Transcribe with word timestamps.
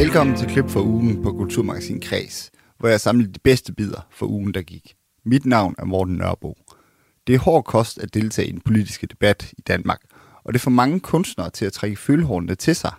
Velkommen 0.00 0.36
til 0.36 0.48
Klip 0.48 0.68
for 0.68 0.80
ugen 0.80 1.22
på 1.22 1.32
Kulturmagasin 1.32 2.00
Kreds, 2.00 2.50
hvor 2.78 2.88
jeg 2.88 3.00
samlede 3.00 3.32
de 3.32 3.38
bedste 3.38 3.72
bidder 3.72 4.06
for 4.10 4.26
ugen, 4.26 4.54
der 4.54 4.62
gik. 4.62 4.94
Mit 5.24 5.46
navn 5.46 5.74
er 5.78 5.84
Morten 5.84 6.14
Nørbo. 6.14 6.56
Det 7.26 7.34
er 7.34 7.38
hård 7.38 7.64
kost 7.64 7.98
at 7.98 8.14
deltage 8.14 8.48
i 8.48 8.52
den 8.52 8.60
politiske 8.60 9.06
debat 9.06 9.52
i 9.58 9.60
Danmark, 9.60 10.00
og 10.44 10.52
det 10.52 10.60
får 10.60 10.70
mange 10.70 11.00
kunstnere 11.00 11.50
til 11.50 11.64
at 11.64 11.72
trække 11.72 11.96
følehornene 11.96 12.54
til 12.54 12.76
sig. 12.76 12.92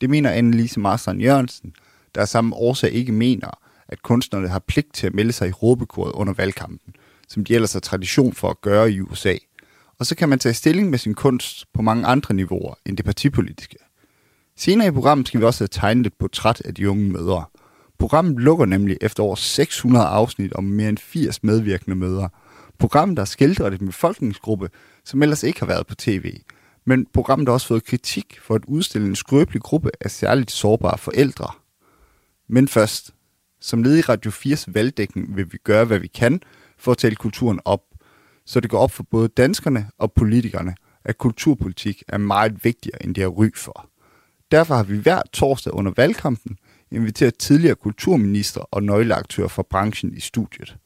Det 0.00 0.10
mener 0.10 0.32
Anne-Lise 0.32 0.80
Marstrand 0.80 1.20
Jørgensen, 1.20 1.72
der 2.14 2.20
af 2.20 2.28
samme 2.28 2.56
årsag 2.56 2.92
ikke 2.92 3.12
mener, 3.12 3.58
at 3.88 4.02
kunstnerne 4.02 4.48
har 4.48 4.58
pligt 4.58 4.94
til 4.94 5.06
at 5.06 5.14
melde 5.14 5.32
sig 5.32 5.48
i 5.48 5.52
råbekoret 5.52 6.12
under 6.12 6.32
valgkampen, 6.32 6.94
som 7.28 7.44
de 7.44 7.54
ellers 7.54 7.72
har 7.72 7.80
tradition 7.80 8.32
for 8.32 8.50
at 8.50 8.60
gøre 8.60 8.92
i 8.92 9.00
USA. 9.00 9.34
Og 9.98 10.06
så 10.06 10.16
kan 10.16 10.28
man 10.28 10.38
tage 10.38 10.54
stilling 10.54 10.90
med 10.90 10.98
sin 10.98 11.14
kunst 11.14 11.72
på 11.72 11.82
mange 11.82 12.06
andre 12.06 12.34
niveauer 12.34 12.74
end 12.86 12.96
det 12.96 13.04
partipolitiske. 13.04 13.76
Senere 14.56 14.88
i 14.88 14.90
programmet 14.90 15.28
skal 15.28 15.40
vi 15.40 15.44
også 15.44 15.60
have 15.60 15.68
tegnet 15.68 16.06
et 16.06 16.14
portræt 16.14 16.62
af 16.64 16.74
de 16.74 16.90
unge 16.90 17.10
mødre. 17.12 17.44
Programmet 17.98 18.42
lukker 18.42 18.66
nemlig 18.66 18.98
efter 19.00 19.22
over 19.22 19.34
600 19.34 20.06
afsnit 20.06 20.52
om 20.52 20.64
mere 20.64 20.88
end 20.88 20.98
80 20.98 21.42
medvirkende 21.42 21.96
mødre. 21.96 22.28
Programmet 22.78 23.16
der 23.16 23.24
skildret 23.24 23.80
en 23.80 23.86
befolkningsgruppe, 23.86 24.70
som 25.04 25.22
ellers 25.22 25.42
ikke 25.42 25.60
har 25.60 25.66
været 25.66 25.86
på 25.86 25.94
tv. 25.94 26.36
Men 26.84 27.06
programmet 27.12 27.48
har 27.48 27.52
også 27.52 27.66
fået 27.66 27.84
kritik 27.84 28.38
for 28.42 28.54
at 28.54 28.64
udstille 28.68 29.06
en 29.06 29.16
skrøbelig 29.16 29.62
gruppe 29.62 29.90
af 30.00 30.10
særligt 30.10 30.50
sårbare 30.50 30.98
forældre. 30.98 31.50
Men 32.48 32.68
først, 32.68 33.14
som 33.60 33.82
led 33.82 33.98
i 33.98 34.00
Radio 34.00 34.30
4's 34.30 34.64
valgdækning 34.66 35.36
vil 35.36 35.52
vi 35.52 35.58
gøre, 35.64 35.84
hvad 35.84 35.98
vi 35.98 36.06
kan 36.06 36.40
for 36.78 36.92
at 36.92 36.98
tale 36.98 37.16
kulturen 37.16 37.60
op, 37.64 37.80
så 38.46 38.60
det 38.60 38.70
går 38.70 38.78
op 38.78 38.90
for 38.90 39.02
både 39.02 39.28
danskerne 39.28 39.90
og 39.98 40.12
politikerne, 40.12 40.74
at 41.04 41.18
kulturpolitik 41.18 42.02
er 42.08 42.18
meget 42.18 42.64
vigtigere, 42.64 43.02
end 43.04 43.14
det 43.14 43.22
er 43.22 43.28
ry 43.28 43.50
for. 43.56 43.93
Derfor 44.50 44.74
har 44.74 44.82
vi 44.82 44.96
hver 44.96 45.22
torsdag 45.32 45.74
under 45.74 45.92
valgkampen 45.96 46.56
inviteret 46.90 47.38
tidligere 47.38 47.74
kulturminister 47.74 48.60
og 48.60 48.82
nøgleaktører 48.82 49.48
fra 49.48 49.62
branchen 49.70 50.14
i 50.14 50.20
studiet. 50.20 50.76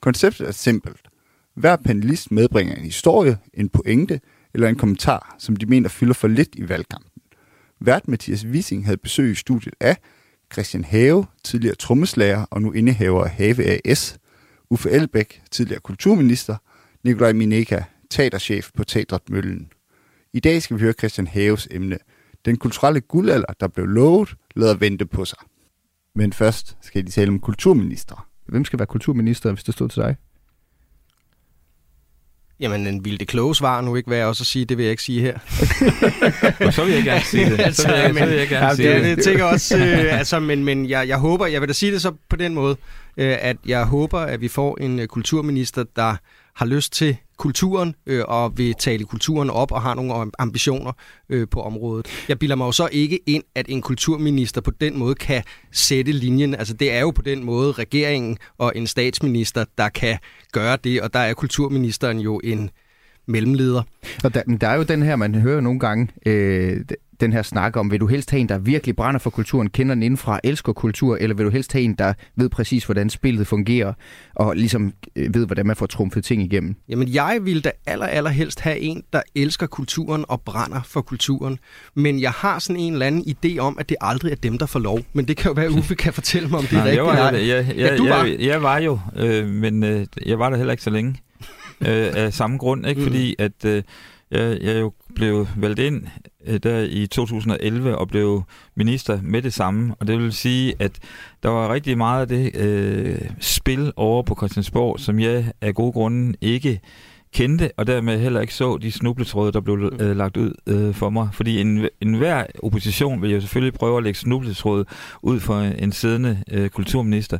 Konceptet 0.00 0.48
er 0.48 0.52
simpelt. 0.52 1.08
Hver 1.54 1.76
panelist 1.76 2.30
medbringer 2.30 2.74
en 2.74 2.84
historie, 2.84 3.38
en 3.54 3.68
pointe 3.68 4.20
eller 4.54 4.68
en 4.68 4.76
kommentar, 4.76 5.36
som 5.38 5.56
de 5.56 5.66
mener 5.66 5.88
fylder 5.88 6.14
for 6.14 6.28
lidt 6.28 6.48
i 6.54 6.68
valgkampen. 6.68 7.10
Vært 7.80 8.08
Mathias 8.08 8.46
Wissing 8.46 8.84
havde 8.84 8.96
besøg 8.96 9.32
i 9.32 9.34
studiet 9.34 9.74
af 9.80 9.96
Christian 10.52 10.84
Have, 10.84 11.26
tidligere 11.44 11.74
trommeslager 11.74 12.44
og 12.50 12.62
nu 12.62 12.72
indehaver 12.72 13.24
af 13.24 13.30
Have 13.30 13.86
AS, 13.86 14.18
Uffe 14.70 14.90
Elbæk, 14.90 15.42
tidligere 15.50 15.80
kulturminister, 15.80 16.56
Nikolaj 17.04 17.32
Mineka, 17.32 17.82
teaterchef 18.10 18.70
på 18.74 18.84
Teatret 18.84 19.30
Møllen. 19.30 19.68
I 20.32 20.40
dag 20.40 20.62
skal 20.62 20.76
vi 20.76 20.82
høre 20.82 20.92
Christian 20.92 21.26
Haves 21.26 21.68
emne– 21.70 21.98
den 22.44 22.56
kulturelle 22.56 23.00
guldalder, 23.00 23.52
der 23.60 23.68
blev 23.68 23.86
lovet, 23.86 24.34
lader 24.56 24.74
vente 24.74 25.06
på 25.06 25.24
sig. 25.24 25.38
Men 26.14 26.32
først 26.32 26.76
skal 26.82 27.06
de 27.06 27.10
tale 27.10 27.28
om 27.28 27.38
kulturminister. 27.38 28.28
Hvem 28.46 28.64
skal 28.64 28.78
være 28.78 28.86
kulturminister, 28.86 29.52
hvis 29.52 29.64
det 29.64 29.74
stod 29.74 29.88
til 29.88 30.02
dig? 30.02 30.16
Jamen, 32.60 32.86
en 32.86 33.04
ville 33.04 33.18
det 33.18 33.28
kloge 33.28 33.54
svar 33.54 33.80
nu 33.80 33.96
ikke 33.96 34.10
være 34.10 34.26
også 34.26 34.42
at 34.42 34.46
sige, 34.46 34.64
det 34.64 34.76
vil 34.76 34.82
jeg 34.82 34.90
ikke 34.90 35.02
sige 35.02 35.20
her. 35.20 35.38
så 36.76 36.84
vil 36.84 36.94
jeg 36.94 37.04
gerne 37.04 37.24
sige 37.24 37.50
det. 37.50 37.60
altså, 37.66 37.82
så 37.82 37.88
vil 37.88 37.98
jeg, 37.98 38.14
men, 38.14 38.22
så 38.22 38.28
vil 38.28 38.38
jeg 38.38 38.48
gerne 38.48 38.66
ja, 38.66 38.74
sige 38.74 38.94
det. 38.94 39.08
Jeg 39.08 39.18
tænker 39.18 39.44
også, 39.44 39.78
øh, 39.78 40.18
altså, 40.18 40.40
men, 40.40 40.64
men 40.64 40.88
jeg, 40.88 41.08
jeg 41.08 41.18
håber, 41.18 41.46
jeg 41.46 41.60
vil 41.60 41.68
da 41.68 41.72
sige 41.72 41.92
det 41.92 42.02
så 42.02 42.12
på 42.28 42.36
den 42.36 42.54
måde, 42.54 42.76
øh, 43.16 43.36
at 43.40 43.56
jeg 43.66 43.84
håber, 43.84 44.18
at 44.18 44.40
vi 44.40 44.48
får 44.48 44.78
en 44.80 44.98
øh, 44.98 45.06
kulturminister, 45.06 45.84
der 45.96 46.16
har 46.54 46.66
lyst 46.66 46.92
til 46.92 47.16
kulturen 47.38 47.94
øh, 48.06 48.24
og 48.28 48.58
vil 48.58 48.74
tale 48.74 49.04
kulturen 49.04 49.50
op 49.50 49.72
og 49.72 49.82
har 49.82 49.94
nogle 49.94 50.30
ambitioner 50.38 50.92
øh, 51.28 51.48
på 51.48 51.62
området. 51.62 52.06
Jeg 52.28 52.38
bilder 52.38 52.56
mig 52.56 52.66
jo 52.66 52.72
så 52.72 52.88
ikke 52.92 53.20
ind, 53.26 53.44
at 53.54 53.66
en 53.68 53.82
kulturminister 53.82 54.60
på 54.60 54.70
den 54.70 54.98
måde 54.98 55.14
kan 55.14 55.42
sætte 55.72 56.12
linjen. 56.12 56.54
Altså 56.54 56.74
det 56.74 56.92
er 56.92 57.00
jo 57.00 57.10
på 57.10 57.22
den 57.22 57.44
måde 57.44 57.72
regeringen 57.72 58.38
og 58.58 58.72
en 58.74 58.86
statsminister, 58.86 59.64
der 59.78 59.88
kan 59.88 60.18
gøre 60.52 60.78
det, 60.84 61.02
og 61.02 61.14
der 61.14 61.20
er 61.20 61.34
kulturministeren 61.34 62.20
jo 62.20 62.40
en 62.44 62.70
mellemleder. 63.26 63.82
Og 64.24 64.34
der, 64.34 64.42
der 64.42 64.68
er 64.68 64.74
jo 64.74 64.82
den 64.82 65.02
her, 65.02 65.16
man 65.16 65.34
hører 65.34 65.60
nogle 65.60 65.80
gange, 65.80 66.08
øh, 66.26 66.80
den 67.22 67.32
her 67.32 67.42
snak 67.42 67.76
om, 67.76 67.90
vil 67.90 68.00
du 68.00 68.06
helst 68.06 68.30
have 68.30 68.40
en, 68.40 68.48
der 68.48 68.58
virkelig 68.58 68.96
brænder 68.96 69.18
for 69.18 69.30
kulturen, 69.30 69.70
kender 69.70 69.94
den 69.94 70.02
indenfra, 70.02 70.40
elsker 70.44 70.72
kultur, 70.72 71.16
eller 71.16 71.36
vil 71.36 71.46
du 71.46 71.50
helst 71.50 71.72
have 71.72 71.82
en, 71.84 71.94
der 71.94 72.12
ved 72.36 72.48
præcis, 72.48 72.84
hvordan 72.84 73.10
spillet 73.10 73.46
fungerer, 73.46 73.92
og 74.34 74.56
ligesom 74.56 74.92
øh, 75.16 75.34
ved, 75.34 75.46
hvordan 75.46 75.66
man 75.66 75.76
får 75.76 75.86
trumfet 75.86 76.24
ting 76.24 76.42
igennem? 76.42 76.76
Jamen, 76.88 77.08
jeg 77.08 77.38
vil 77.42 77.64
da 77.64 77.70
aller, 77.86 78.06
aller 78.06 78.30
helst 78.30 78.60
have 78.60 78.78
en, 78.78 79.02
der 79.12 79.22
elsker 79.34 79.66
kulturen 79.66 80.24
og 80.28 80.40
brænder 80.40 80.80
for 80.84 81.00
kulturen. 81.00 81.58
Men 81.94 82.20
jeg 82.20 82.30
har 82.30 82.58
sådan 82.58 82.80
en 82.80 82.92
eller 82.92 83.06
anden 83.06 83.24
idé 83.28 83.58
om, 83.58 83.76
at 83.78 83.88
det 83.88 83.96
aldrig 84.00 84.32
er 84.32 84.36
dem, 84.36 84.58
der 84.58 84.66
får 84.66 84.80
lov. 84.80 85.00
Men 85.12 85.28
det 85.28 85.36
kan 85.36 85.48
jo 85.48 85.52
være, 85.52 85.66
at 85.66 85.72
Uffe 85.72 85.94
kan 85.94 86.12
fortælle 86.12 86.48
mig, 86.48 86.58
om 86.58 86.64
det 86.64 86.78
er 86.78 86.84
rigtigt. 86.84 86.96
Jeg 86.96 87.04
var, 87.04 87.30
jeg, 87.30 87.46
jeg, 87.46 87.76
ja, 87.76 87.96
du 87.96 88.08
var. 88.08 88.24
Jeg, 88.24 88.40
jeg 88.40 88.62
var 88.62 88.78
jo, 88.78 88.98
øh, 89.16 89.48
men 89.48 89.84
øh, 89.84 90.06
jeg 90.26 90.38
var 90.38 90.50
der 90.50 90.56
heller 90.56 90.72
ikke 90.72 90.82
så 90.82 90.90
længe. 90.90 91.16
øh, 91.80 92.12
af 92.14 92.32
samme 92.32 92.58
grund, 92.58 92.86
ikke? 92.86 93.00
Mm. 93.00 93.06
Fordi 93.06 93.34
at... 93.38 93.64
Øh, 93.64 93.82
jeg, 94.32 94.58
jeg 94.62 94.80
jo 94.80 94.92
blev 95.14 95.46
valgt 95.56 95.78
ind 95.78 96.06
øh, 96.46 96.60
der 96.62 96.80
i 96.80 97.06
2011 97.06 97.98
og 97.98 98.08
blev 98.08 98.42
minister 98.74 99.18
med 99.22 99.42
det 99.42 99.52
samme. 99.52 99.94
Og 100.00 100.06
det 100.06 100.18
vil 100.18 100.32
sige, 100.32 100.74
at 100.78 100.98
der 101.42 101.48
var 101.48 101.72
rigtig 101.72 101.98
meget 101.98 102.20
af 102.20 102.28
det 102.28 102.56
øh, 102.56 103.18
spil 103.40 103.92
over 103.96 104.22
på 104.22 104.34
Christiansborg, 104.34 105.00
som 105.00 105.18
jeg 105.18 105.52
af 105.60 105.74
gode 105.74 105.92
grunde 105.92 106.36
ikke 106.40 106.80
kendte, 107.32 107.70
og 107.76 107.86
dermed 107.86 108.18
heller 108.18 108.40
ikke 108.40 108.54
så 108.54 108.76
de 108.76 108.92
snubletråde, 108.92 109.52
der 109.52 109.60
blev 109.60 109.92
øh, 110.00 110.16
lagt 110.16 110.36
ud 110.36 110.54
øh, 110.66 110.94
for 110.94 111.10
mig. 111.10 111.28
Fordi 111.32 111.60
en, 111.60 111.88
enhver 112.00 112.44
opposition 112.62 113.22
vil 113.22 113.30
jo 113.30 113.40
selvfølgelig 113.40 113.74
prøve 113.74 113.96
at 113.96 114.02
lægge 114.02 114.18
snubletråde 114.18 114.84
ud 115.22 115.40
for 115.40 115.60
en 115.60 115.92
siddende 115.92 116.42
øh, 116.50 116.70
kulturminister. 116.70 117.38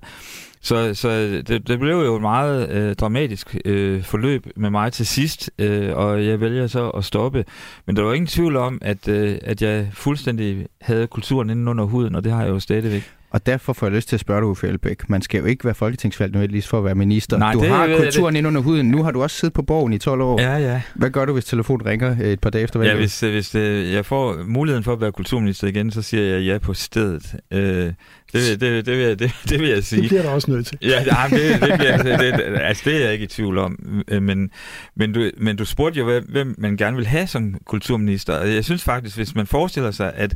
Så, 0.62 0.94
så 0.94 1.10
det, 1.46 1.68
det 1.68 1.78
blev 1.78 1.96
jo 1.96 2.16
et 2.16 2.20
meget 2.22 2.70
øh, 2.70 2.94
dramatisk 2.94 3.56
øh, 3.64 4.02
forløb 4.02 4.46
med 4.56 4.70
mig 4.70 4.92
til 4.92 5.06
sidst, 5.06 5.50
øh, 5.58 5.96
og 5.96 6.26
jeg 6.26 6.40
vælger 6.40 6.66
så 6.66 6.88
at 6.88 7.04
stoppe. 7.04 7.44
Men 7.86 7.96
der 7.96 8.02
var 8.02 8.12
ingen 8.12 8.26
tvivl 8.26 8.56
om, 8.56 8.78
at, 8.82 9.08
øh, 9.08 9.38
at 9.42 9.62
jeg 9.62 9.88
fuldstændig 9.92 10.66
havde 10.80 11.06
kulturen 11.06 11.50
inden 11.50 11.68
under 11.68 11.84
huden, 11.84 12.14
og 12.14 12.24
det 12.24 12.32
har 12.32 12.42
jeg 12.42 12.50
jo 12.50 12.60
stadigvæk. 12.60 13.12
Og 13.32 13.46
derfor 13.46 13.72
får 13.72 13.86
jeg 13.86 13.94
lyst 13.94 14.08
til 14.08 14.16
at 14.16 14.20
spørge 14.20 14.40
dig, 14.40 14.48
Uffe 14.48 14.68
Elbæk. 14.68 15.10
Man 15.10 15.22
skal 15.22 15.38
jo 15.40 15.46
ikke 15.46 15.64
være 15.64 15.74
folketingsvalgt 15.74 16.34
nødvendigvis 16.34 16.68
for 16.68 16.78
at 16.78 16.84
være 16.84 16.94
minister. 16.94 17.38
Nej, 17.38 17.52
du 17.52 17.60
det, 17.60 17.68
har 17.68 17.96
kulturen 17.96 18.36
ind 18.36 18.46
under 18.46 18.60
huden. 18.60 18.90
Nu 18.90 19.02
har 19.02 19.10
du 19.10 19.22
også 19.22 19.36
siddet 19.36 19.54
på 19.54 19.62
borgen 19.62 19.92
i 19.92 19.98
12 19.98 20.20
år. 20.20 20.40
Ja, 20.40 20.56
ja. 20.56 20.82
Hvad 20.94 21.10
gør 21.10 21.24
du, 21.24 21.32
hvis 21.32 21.44
telefonen 21.44 21.86
ringer 21.86 22.16
et 22.20 22.40
par 22.40 22.50
dage 22.50 22.64
efter 22.64 22.78
valget? 22.78 22.94
Ja, 22.94 22.98
hvis, 22.98 23.20
hvis 23.20 23.54
øh, 23.54 23.92
jeg 23.92 24.06
får 24.06 24.36
muligheden 24.46 24.84
for 24.84 24.92
at 24.92 25.00
være 25.00 25.12
kulturminister 25.12 25.66
igen, 25.66 25.90
så 25.90 26.02
siger 26.02 26.22
jeg 26.22 26.42
ja 26.42 26.58
på 26.58 26.74
stedet. 26.74 27.34
Øh, 27.50 27.92
det, 28.32 28.60
det, 28.60 28.86
det, 28.86 28.98
vil 28.98 29.06
jeg, 29.06 29.18
det, 29.18 29.32
det 29.48 29.60
vil 29.60 29.68
jeg 29.68 29.84
sige. 29.84 30.02
Det 30.02 30.08
bliver 30.08 30.22
der 30.22 30.30
også 30.30 30.50
nødt 30.50 30.66
til. 30.66 30.78
Ja, 30.82 31.04
nej, 31.04 31.28
det, 31.28 31.60
det, 31.60 31.78
bliver, 31.78 32.02
det, 32.02 32.42
altså, 32.60 32.82
det 32.86 32.96
er 32.96 33.00
jeg 33.00 33.12
ikke 33.12 33.24
i 33.24 33.28
tvivl 33.28 33.58
om. 33.58 34.02
Øh, 34.08 34.22
men, 34.22 34.50
men, 34.94 35.12
du, 35.12 35.30
men 35.36 35.56
du 35.56 35.64
spurgte 35.64 36.00
jo, 36.00 36.20
hvem 36.28 36.54
man 36.58 36.76
gerne 36.76 36.96
vil 36.96 37.06
have 37.06 37.26
som 37.26 37.54
kulturminister. 37.66 38.44
Jeg 38.44 38.64
synes 38.64 38.84
faktisk, 38.84 39.16
hvis 39.16 39.34
man 39.34 39.46
forestiller 39.46 39.90
sig, 39.90 40.12
at, 40.14 40.34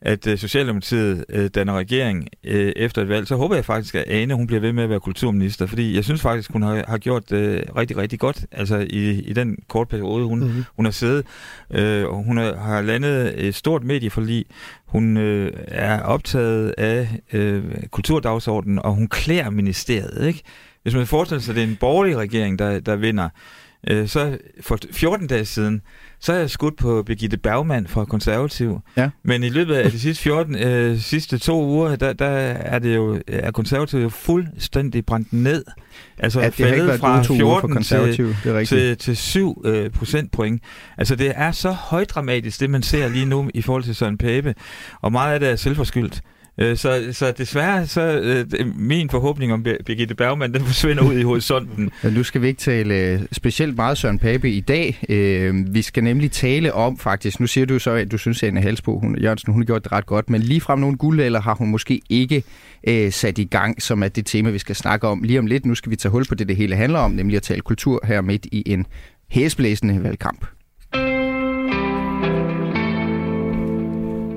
at 0.00 0.26
øh, 0.26 0.38
Socialdemokratiet 0.38 1.24
øh, 1.28 1.50
danner 1.54 1.78
regering 1.78 2.28
efter 2.44 3.02
et 3.02 3.08
valg, 3.08 3.26
så 3.26 3.36
håber 3.36 3.54
jeg 3.54 3.64
faktisk, 3.64 3.94
at 3.94 4.04
Ane 4.08 4.34
hun 4.34 4.46
bliver 4.46 4.60
ved 4.60 4.72
med 4.72 4.84
at 4.84 4.90
være 4.90 5.00
kulturminister. 5.00 5.66
Fordi 5.66 5.96
jeg 5.96 6.04
synes 6.04 6.20
faktisk, 6.20 6.52
hun 6.52 6.62
har, 6.62 6.84
har 6.88 6.98
gjort 6.98 7.30
det 7.30 7.64
rigtig, 7.76 7.96
rigtig 7.96 8.18
godt 8.18 8.44
altså 8.52 8.86
i, 8.90 9.10
i 9.10 9.32
den 9.32 9.58
korte 9.68 9.88
periode, 9.88 10.24
hun, 10.24 10.40
mm-hmm. 10.40 10.64
hun 10.76 10.84
har 10.84 10.92
siddet. 10.92 11.26
hun 12.10 12.36
har 12.36 12.82
landet 12.82 13.46
et 13.46 13.54
stort 13.54 13.84
medieforlig. 13.84 14.44
Hun 14.90 15.16
øh, 15.16 15.52
er 15.68 16.00
optaget 16.02 16.74
af 16.78 17.08
øh, 17.32 17.64
kulturdagsordenen, 17.90 18.78
og 18.78 18.94
hun 18.94 19.08
klæder 19.08 19.50
ministeriet. 19.50 20.26
Ikke? 20.26 20.42
Hvis 20.82 20.94
man 20.94 21.06
forestiller 21.06 21.42
sig, 21.42 21.52
at 21.52 21.56
det 21.56 21.64
er 21.64 21.68
en 21.68 21.76
borgerlig 21.80 22.16
regering, 22.16 22.58
der, 22.58 22.80
der 22.80 22.96
vinder, 22.96 23.28
øh, 23.88 24.08
så 24.08 24.38
for 24.60 24.78
14 24.92 25.26
dage 25.26 25.44
siden, 25.44 25.82
så 26.20 26.32
er 26.32 26.38
jeg 26.38 26.50
skudt 26.50 26.76
på 26.76 27.02
Birgitte 27.02 27.36
Bergmann 27.36 27.86
fra 27.86 28.04
Konservativ. 28.04 28.80
Ja. 28.96 29.10
Men 29.22 29.42
i 29.42 29.48
løbet 29.48 29.74
af 29.74 29.90
de 29.90 30.00
sidste 30.00 30.22
14, 30.22 30.56
øh, 30.56 30.98
sidste 30.98 31.38
to 31.38 31.64
uger, 31.64 31.96
der, 31.96 32.12
der 32.12 32.26
er 32.26 32.78
det 32.78 32.96
jo, 32.96 33.20
er 33.28 33.50
Konservativ 33.50 34.00
jo 34.00 34.08
fuldstændig 34.08 35.06
brændt 35.06 35.32
ned. 35.32 35.64
Altså 36.18 36.40
ja, 36.40 36.46
det 36.46 36.54
faldet 36.54 37.00
fra 37.00 37.22
14 37.22 37.82
til, 37.82 38.36
til, 38.66 38.96
til 38.96 39.16
7 39.16 39.62
øh, 39.64 39.90
procentpoint. 39.90 40.62
Altså 40.98 41.16
det 41.16 41.32
er 41.36 41.52
så 41.52 41.70
højdramatisk, 41.70 42.60
det 42.60 42.70
man 42.70 42.82
ser 42.82 43.08
lige 43.08 43.26
nu 43.26 43.50
i 43.54 43.62
forhold 43.62 43.82
til 43.82 43.94
Søren 43.94 44.18
Pape. 44.18 44.54
Og 45.00 45.12
meget 45.12 45.34
af 45.34 45.40
det 45.40 45.48
er 45.48 45.56
selvforskyldt. 45.56 46.22
Øh, 46.60 46.76
så, 46.76 47.08
så 47.12 47.32
desværre, 47.38 47.86
så 47.86 48.20
øh, 48.20 48.66
min 48.76 49.10
forhåbning 49.10 49.52
om 49.52 49.62
Birgitte 49.62 50.14
Bergman, 50.14 50.54
den 50.54 50.64
forsvinder 50.64 51.02
ud 51.02 51.14
i 51.14 51.22
horisonten. 51.22 51.90
Nu 52.16 52.22
skal 52.22 52.42
vi 52.42 52.46
ikke 52.46 52.58
tale 52.58 52.94
øh, 52.94 53.20
specielt 53.32 53.76
meget 53.76 53.98
Søren 53.98 54.18
Pape 54.18 54.50
i 54.50 54.60
dag. 54.60 55.02
Øh, 55.08 55.74
vi 55.74 55.82
skal 55.82 56.04
nemlig 56.04 56.32
tale 56.32 56.74
om 56.74 56.98
faktisk, 56.98 57.40
nu 57.40 57.46
siger 57.46 57.66
du 57.66 57.78
så, 57.78 57.90
at 57.90 58.12
du 58.12 58.18
synes, 58.18 58.42
at 58.42 58.46
Anne 58.46 58.60
Halsbo, 58.60 58.98
hun, 58.98 59.18
Jørgensen, 59.18 59.52
hun 59.52 59.62
har 59.62 59.66
gjort 59.66 59.84
det 59.84 59.92
ret 59.92 60.06
godt, 60.06 60.30
men 60.30 60.42
lige 60.42 60.60
frem 60.60 60.78
nogle 60.78 60.96
guld, 60.96 61.20
eller 61.20 61.40
har 61.40 61.54
hun 61.54 61.70
måske 61.70 62.00
ikke 62.08 62.42
øh, 62.88 63.12
sat 63.12 63.38
i 63.38 63.44
gang, 63.44 63.82
som 63.82 64.02
er 64.02 64.08
det 64.08 64.26
tema, 64.26 64.50
vi 64.50 64.58
skal 64.58 64.76
snakke 64.76 65.08
om 65.08 65.22
lige 65.22 65.38
om 65.38 65.46
lidt. 65.46 65.66
Nu 65.66 65.74
skal 65.74 65.90
vi 65.90 65.96
tage 65.96 66.12
hul 66.12 66.24
på 66.28 66.34
det, 66.34 66.48
det 66.48 66.56
hele 66.56 66.76
handler 66.76 66.98
om, 66.98 67.10
nemlig 67.10 67.36
at 67.36 67.42
tale 67.42 67.60
kultur 67.60 68.00
her 68.04 68.20
midt 68.20 68.46
i 68.52 68.62
en 68.66 68.86
hæsblæsende 69.28 70.02
valgkamp. 70.02 70.46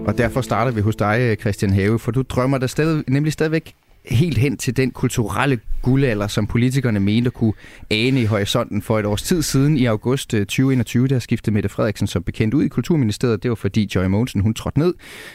Og 0.08 0.18
derfor 0.18 0.42
starter 0.42 0.72
vi 0.72 0.82
hos 0.82 0.96
dig, 0.96 1.38
Christian 1.40 1.74
Have, 1.74 2.00
for 2.00 2.12
du 2.12 2.22
drømmer 2.22 2.58
der 2.58 2.68
stadig, 2.68 3.04
nemlig 3.08 3.34
stadigvæk 3.34 3.76
helt 4.06 4.38
hen 4.38 4.58
til 4.58 4.78
den 4.78 4.92
kulturelle 4.92 5.60
guldalder, 5.82 6.28
som 6.28 6.48
politikerne 6.48 7.00
mente 7.00 7.30
kunne 7.30 7.54
ane 7.92 8.22
i 8.22 8.26
horisonten 8.26 8.82
for 8.82 9.00
et 9.00 9.06
års 9.06 9.24
tid 9.24 9.42
siden. 9.42 9.78
I 9.78 9.86
august 9.86 10.34
øh, 10.34 10.40
2021, 10.40 11.08
der 11.08 11.20
skiftede 11.20 11.54
Mette 11.54 11.70
Frederiksen 11.70 12.08
som 12.08 12.24
bekendt 12.24 12.54
ud 12.54 12.64
i 12.64 12.68
Kulturministeriet. 12.68 13.44
Det 13.44 13.50
var 13.50 13.56
fordi 13.56 13.90
Joy 13.96 14.06
Mogensen, 14.06 14.42
hun 14.42 14.54
trådte 14.54 14.80
ned. 14.80 14.94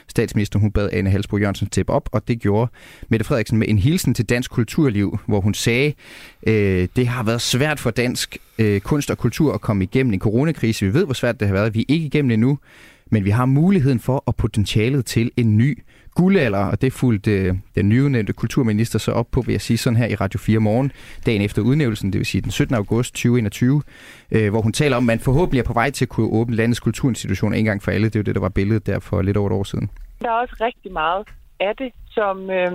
Statsministeren, 0.08 0.60
hun 0.60 0.72
bad 0.72 0.90
Anne 0.92 1.10
Halsbro 1.10 1.36
Jørgensen 1.36 1.68
tæppe 1.68 1.92
op, 1.92 2.08
og 2.12 2.28
det 2.28 2.40
gjorde 2.40 2.70
Mette 3.08 3.24
Frederiksen 3.24 3.58
med 3.58 3.68
en 3.68 3.78
hilsen 3.78 4.14
til 4.14 4.24
dansk 4.24 4.50
kulturliv, 4.50 5.18
hvor 5.26 5.40
hun 5.40 5.54
sagde, 5.54 5.92
øh, 6.46 6.88
det 6.96 7.06
har 7.06 7.22
været 7.22 7.40
svært 7.40 7.80
for 7.80 7.90
dansk 7.90 8.38
øh, 8.58 8.80
kunst 8.80 9.10
og 9.10 9.18
kultur 9.18 9.54
at 9.54 9.60
komme 9.60 9.84
igennem 9.84 10.12
en 10.12 10.20
coronakrise. 10.20 10.86
Vi 10.86 10.94
ved, 10.94 11.04
hvor 11.04 11.14
svært 11.14 11.40
det 11.40 11.48
har 11.48 11.54
været. 11.54 11.74
Vi 11.74 11.80
er 11.80 11.84
ikke 11.88 12.06
igennem 12.06 12.30
endnu, 12.30 12.58
men 13.10 13.24
vi 13.24 13.30
har 13.30 13.46
muligheden 13.46 14.00
for 14.00 14.22
og 14.26 14.36
potentialet 14.36 15.06
til 15.06 15.30
en 15.36 15.56
ny 15.56 15.78
guldalder, 16.14 16.64
og 16.70 16.82
det 16.82 16.92
fulgte 16.92 17.30
øh, 17.30 17.54
den 17.74 17.88
nyudnævnte 17.88 18.32
kulturminister 18.32 18.98
så 18.98 19.12
op 19.12 19.26
på, 19.32 19.40
vil 19.40 19.52
jeg 19.52 19.60
sige 19.60 19.78
sådan 19.78 19.96
her 19.96 20.06
i 20.06 20.14
Radio 20.14 20.38
4 20.38 20.60
morgen, 20.60 20.92
dagen 21.26 21.42
efter 21.42 21.62
udnævnelsen, 21.62 22.12
det 22.12 22.18
vil 22.18 22.26
sige 22.26 22.42
den 22.42 22.50
17. 22.50 22.74
august 22.76 23.14
2021, 23.14 23.82
øh, 24.32 24.50
hvor 24.50 24.60
hun 24.60 24.72
taler 24.72 24.96
om, 24.96 25.02
at 25.02 25.06
man 25.06 25.20
forhåbentlig 25.20 25.60
er 25.60 25.64
på 25.66 25.72
vej 25.72 25.90
til 25.90 26.04
at 26.04 26.08
kunne 26.08 26.32
åbne 26.32 26.56
landets 26.56 26.80
kulturinstitutioner 26.80 27.56
en 27.56 27.64
gang 27.64 27.82
for 27.82 27.90
alle. 27.90 28.06
Det 28.06 28.16
er 28.16 28.20
jo 28.20 28.28
det, 28.28 28.34
der 28.34 28.40
var 28.40 28.48
billedet 28.48 28.86
der 28.86 28.98
for 28.98 29.22
lidt 29.22 29.36
over 29.36 29.50
et 29.50 29.52
år 29.52 29.64
siden. 29.64 29.90
Der 30.22 30.28
er 30.28 30.38
også 30.44 30.56
rigtig 30.60 30.92
meget 30.92 31.26
af 31.60 31.76
det, 31.76 31.92
som, 32.10 32.50
øh, 32.50 32.72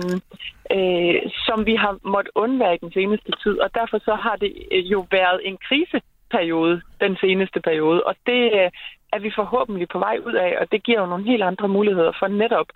øh, 0.76 1.14
som 1.46 1.66
vi 1.66 1.74
har 1.74 1.98
måttet 2.04 2.32
undvære 2.34 2.74
i 2.74 2.78
den 2.84 2.92
seneste 2.92 3.32
tid, 3.42 3.58
og 3.64 3.70
derfor 3.74 3.98
så 3.98 4.14
har 4.14 4.36
det 4.36 4.52
øh, 4.72 4.92
jo 4.92 5.06
været 5.10 5.40
en 5.44 5.56
kriseperiode 5.68 6.80
den 7.00 7.16
seneste 7.16 7.60
periode, 7.60 8.02
og 8.02 8.14
det, 8.26 8.42
øh, 8.60 8.70
er 9.14 9.18
vi 9.18 9.30
forhåbentlig 9.40 9.88
på 9.88 9.98
vej 9.98 10.16
ud 10.26 10.32
af, 10.32 10.56
og 10.60 10.72
det 10.72 10.82
giver 10.82 11.00
jo 11.00 11.06
nogle 11.06 11.24
helt 11.24 11.42
andre 11.42 11.68
muligheder 11.68 12.12
for 12.18 12.28
netop 12.28 12.68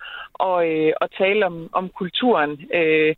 at, 0.49 0.57
øh, 0.69 0.93
at 1.01 1.09
tale 1.17 1.45
om, 1.45 1.69
om 1.73 1.89
kulturen 1.89 2.51
øh, 2.73 3.15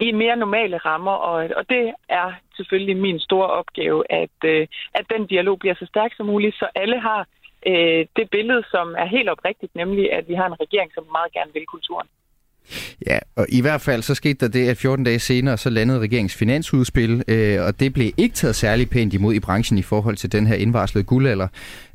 i 0.00 0.12
mere 0.12 0.36
normale 0.36 0.76
rammer, 0.76 1.12
og, 1.12 1.50
og 1.56 1.68
det 1.68 1.94
er 2.08 2.32
selvfølgelig 2.56 2.96
min 2.96 3.20
store 3.20 3.48
opgave, 3.48 4.12
at, 4.12 4.36
øh, 4.44 4.66
at 4.94 5.04
den 5.12 5.26
dialog 5.26 5.58
bliver 5.58 5.74
så 5.74 5.86
stærk 5.86 6.12
som 6.16 6.26
muligt, 6.26 6.56
så 6.56 6.66
alle 6.74 7.00
har 7.00 7.26
øh, 7.66 8.06
det 8.16 8.30
billede, 8.30 8.62
som 8.70 8.94
er 8.98 9.06
helt 9.06 9.28
oprigtigt, 9.28 9.74
nemlig 9.74 10.12
at 10.12 10.28
vi 10.28 10.34
har 10.34 10.46
en 10.46 10.60
regering, 10.60 10.90
som 10.94 11.04
meget 11.12 11.32
gerne 11.32 11.52
vil 11.54 11.66
kulturen. 11.66 12.08
Ja, 13.06 13.18
og 13.36 13.46
i 13.48 13.60
hvert 13.60 13.80
fald 13.80 14.02
så 14.02 14.14
skete 14.14 14.36
der 14.40 14.48
det, 14.48 14.68
at 14.68 14.76
14 14.76 15.04
dage 15.04 15.18
senere 15.18 15.58
så 15.58 15.70
landede 15.70 15.98
regeringens 15.98 16.34
finansudspil, 16.34 17.22
øh, 17.28 17.62
og 17.62 17.80
det 17.80 17.92
blev 17.92 18.10
ikke 18.16 18.34
taget 18.34 18.56
særlig 18.56 18.90
pænt 18.90 19.14
imod 19.14 19.34
i 19.34 19.40
branchen 19.40 19.78
i 19.78 19.82
forhold 19.82 20.16
til 20.16 20.32
den 20.32 20.46
her 20.46 20.54
indvarslede 20.54 21.04
guldalder. 21.04 21.48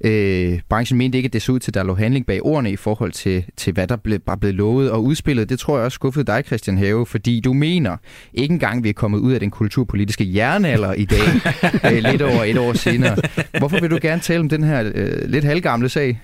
Øh, 0.05 0.59
branchen 0.69 0.97
mente 0.97 1.17
ikke, 1.17 1.27
at 1.27 1.33
det 1.33 1.41
så 1.41 1.51
ud 1.51 1.59
til, 1.59 1.71
at 1.71 1.73
der 1.73 1.83
lå 1.83 1.95
handling 1.95 2.25
bag 2.25 2.45
ordene 2.45 2.71
i 2.71 2.75
forhold 2.75 3.11
til, 3.11 3.45
til 3.57 3.73
hvad 3.73 3.87
der 3.87 3.95
ble, 3.95 4.19
var 4.25 4.35
blevet 4.35 4.55
lovet 4.55 4.91
og 4.91 5.03
udspillet. 5.03 5.49
Det 5.49 5.59
tror 5.59 5.77
jeg 5.77 5.85
også 5.85 5.95
skuffede 5.95 6.25
dig, 6.25 6.43
Christian 6.45 6.77
Have, 6.77 7.05
fordi 7.05 7.39
du 7.39 7.53
mener, 7.53 7.97
ikke 8.33 8.53
engang 8.53 8.83
vi 8.83 8.89
er 8.89 8.93
kommet 8.93 9.19
ud 9.19 9.33
af 9.33 9.39
den 9.39 9.51
kulturpolitiske 9.51 10.35
jernalder 10.35 10.93
i 10.93 11.05
dag, 11.05 11.27
øh, 11.91 12.11
lidt 12.11 12.21
over 12.21 12.43
et 12.43 12.57
år 12.57 12.73
senere. 12.73 13.15
Hvorfor 13.59 13.81
vil 13.81 13.91
du 13.91 13.99
gerne 14.01 14.21
tale 14.21 14.39
om 14.39 14.49
den 14.49 14.63
her 14.63 14.91
øh, 14.95 15.29
lidt 15.29 15.45
halvgamle 15.45 15.89
sag? 15.89 16.19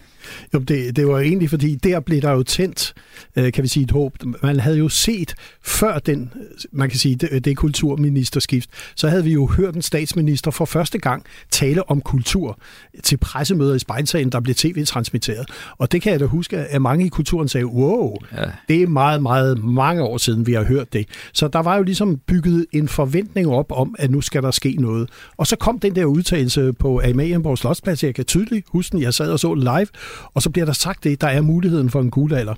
Jo, 0.53 0.59
det, 0.59 0.95
det 0.95 1.07
var 1.07 1.19
egentlig, 1.19 1.49
fordi 1.49 1.75
der 1.75 1.99
blev 1.99 2.21
der 2.21 2.31
jo 2.31 2.43
tændt, 2.43 2.93
øh, 3.35 3.53
kan 3.53 3.63
vi 3.63 3.67
sige, 3.67 3.83
et 3.83 3.91
håb. 3.91 4.17
Man 4.43 4.59
havde 4.59 4.77
jo 4.77 4.89
set 4.89 5.35
før 5.63 5.99
den, 5.99 6.31
man 6.71 6.89
kan 6.89 6.99
sige, 6.99 7.15
det, 7.15 7.45
det 7.45 7.57
kulturministerskift, 7.57 8.69
så 8.95 9.07
havde 9.07 9.23
vi 9.23 9.33
jo 9.33 9.47
hørt 9.47 9.75
en 9.75 9.81
statsminister 9.81 10.51
for 10.51 10.65
første 10.65 10.97
gang 10.97 11.25
tale 11.51 11.89
om 11.89 12.01
kultur 12.01 12.59
til 13.03 13.17
pressemøder 13.17 13.75
i 13.75 13.79
spejlsagen, 13.79 14.31
der 14.31 14.39
blev 14.39 14.55
tv-transmitteret. 14.55 15.49
Og 15.77 15.91
det 15.91 16.01
kan 16.01 16.11
jeg 16.11 16.19
da 16.19 16.25
huske, 16.25 16.57
at 16.57 16.81
mange 16.81 17.05
i 17.05 17.09
kulturen 17.09 17.47
sagde, 17.47 17.65
wow, 17.65 18.15
ja. 18.37 18.43
det 18.67 18.81
er 18.81 18.87
meget, 18.87 19.21
meget 19.21 19.63
mange 19.63 20.03
år 20.03 20.17
siden, 20.17 20.47
vi 20.47 20.53
har 20.53 20.63
hørt 20.63 20.93
det. 20.93 21.07
Så 21.33 21.47
der 21.47 21.59
var 21.59 21.77
jo 21.77 21.83
ligesom 21.83 22.17
bygget 22.17 22.65
en 22.71 22.87
forventning 22.87 23.47
op 23.47 23.71
om, 23.71 23.95
at 23.99 24.11
nu 24.11 24.21
skal 24.21 24.43
der 24.43 24.51
ske 24.51 24.75
noget. 24.79 25.09
Og 25.37 25.47
så 25.47 25.55
kom 25.55 25.79
den 25.79 25.95
der 25.95 26.05
udtalelse 26.05 26.73
på 26.73 27.01
Amalienborg 27.09 27.57
Slotsplads, 27.57 28.03
jeg 28.03 28.15
kan 28.15 28.25
tydeligt 28.25 28.65
huske 28.69 28.91
den, 28.91 29.01
jeg 29.01 29.13
sad 29.13 29.31
og 29.31 29.39
så 29.39 29.53
live, 29.53 29.87
og 30.33 30.41
så 30.41 30.49
bliver 30.49 30.65
der 30.65 30.73
sagt 30.73 31.03
det, 31.03 31.21
der 31.21 31.27
er 31.27 31.41
muligheden 31.41 31.89
for 31.89 32.01
en 32.01 32.11
guldalder. 32.11 32.55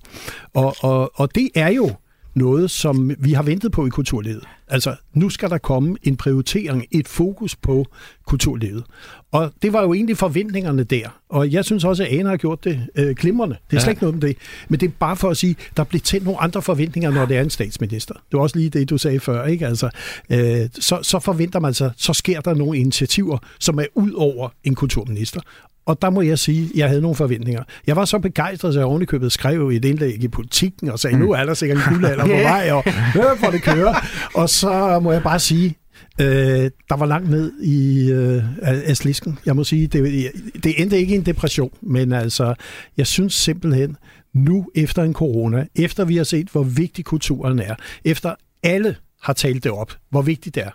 Og, 0.53 0.75
og, 0.79 1.11
og 1.15 1.35
det 1.35 1.49
er 1.55 1.69
jo 1.69 1.91
noget, 2.37 2.71
som 2.71 3.11
vi 3.19 3.33
har 3.33 3.43
ventet 3.43 3.71
på 3.71 3.85
i 3.85 3.89
kulturlivet. 3.89 4.43
Altså, 4.67 4.95
nu 5.13 5.29
skal 5.29 5.49
der 5.49 5.57
komme 5.57 5.97
en 6.03 6.17
prioritering, 6.17 6.85
et 6.91 7.07
fokus 7.07 7.55
på 7.55 7.85
kulturlivet. 8.25 8.83
Og 9.31 9.51
det 9.61 9.73
var 9.73 9.81
jo 9.81 9.93
egentlig 9.93 10.17
forventningerne 10.17 10.83
der. 10.83 11.19
Og 11.29 11.51
jeg 11.51 11.65
synes 11.65 11.83
også, 11.83 12.03
at 12.03 12.19
Ane 12.19 12.29
har 12.29 12.37
gjort 12.37 12.63
det 12.63 12.87
øh, 12.95 13.15
glimrende. 13.15 13.57
Det 13.71 13.77
er 13.77 13.81
slet 13.81 13.91
ikke 13.91 14.01
noget 14.01 14.13
om 14.13 14.21
det. 14.21 14.37
Men 14.69 14.79
det 14.79 14.87
er 14.87 14.91
bare 14.99 15.15
for 15.15 15.29
at 15.29 15.37
sige, 15.37 15.55
der 15.77 15.83
bliver 15.83 16.01
tændt 16.01 16.25
nogle 16.25 16.41
andre 16.41 16.61
forventninger, 16.61 17.11
når 17.11 17.25
det 17.25 17.37
er 17.37 17.41
en 17.41 17.49
statsminister. 17.49 18.13
Det 18.13 18.33
var 18.33 18.39
også 18.39 18.57
lige 18.57 18.69
det, 18.69 18.89
du 18.89 18.97
sagde 18.97 19.19
før. 19.19 19.45
Ikke? 19.45 19.67
Altså, 19.67 19.89
øh, 20.29 20.69
så, 20.79 20.99
så 21.01 21.19
forventer 21.19 21.59
man 21.59 21.73
sig, 21.73 21.91
så 21.97 22.13
sker 22.13 22.41
der 22.41 22.53
nogle 22.53 22.77
initiativer, 22.79 23.37
som 23.59 23.79
er 23.79 23.85
ud 23.95 24.11
over 24.11 24.49
en 24.63 24.75
kulturminister. 24.75 25.41
Og 25.87 26.01
der 26.01 26.09
må 26.09 26.21
jeg 26.21 26.39
sige, 26.39 26.63
at 26.63 26.71
jeg 26.75 26.87
havde 26.87 27.01
nogle 27.01 27.15
forventninger. 27.15 27.63
Jeg 27.87 27.95
var 27.95 28.05
så 28.05 28.19
begejstret, 28.19 28.69
at 28.69 28.75
jeg 28.75 28.85
ovenikøbet 28.85 29.31
skrev 29.31 29.69
et 29.69 29.85
indlæg 29.85 30.23
i 30.23 30.27
politikken 30.27 30.89
og 30.89 30.99
sagde, 30.99 31.15
mm. 31.15 31.21
nu 31.21 31.31
er 31.31 31.45
der 31.45 31.53
sikkert 31.53 31.77
en 31.77 31.93
guldalder 31.93 32.25
på 32.25 32.31
vej, 32.51 32.71
og 32.71 32.83
hør 32.91 33.35
for 33.35 33.51
det 33.51 33.61
kører. 33.61 33.95
Og 34.33 34.49
så 34.49 34.99
må 34.99 35.11
jeg 35.11 35.23
bare 35.23 35.39
sige, 35.39 35.75
Øh, 36.21 36.71
der 36.89 36.95
var 36.95 37.05
langt 37.05 37.29
ned 37.29 37.61
i 37.61 38.11
øh, 38.11 38.43
af 38.61 38.97
slisken. 38.97 39.39
Jeg 39.45 39.55
må 39.55 39.63
sige, 39.63 39.87
det, 39.87 40.31
det 40.63 40.81
endte 40.81 40.97
ikke 40.97 41.13
i 41.13 41.17
en 41.17 41.25
depression, 41.25 41.71
men 41.81 42.13
altså, 42.13 42.53
jeg 42.97 43.07
synes 43.07 43.33
simpelthen, 43.33 43.97
nu 44.33 44.67
efter 44.75 45.03
en 45.03 45.13
corona, 45.13 45.65
efter 45.75 46.05
vi 46.05 46.17
har 46.17 46.23
set, 46.23 46.49
hvor 46.49 46.63
vigtig 46.63 47.05
kulturen 47.05 47.59
er, 47.59 47.75
efter 48.05 48.35
alle 48.63 48.95
har 49.21 49.33
talt 49.33 49.63
det 49.63 49.71
op, 49.71 49.93
hvor 50.09 50.21
vigtigt 50.21 50.55
det 50.55 50.63
er, 50.63 50.71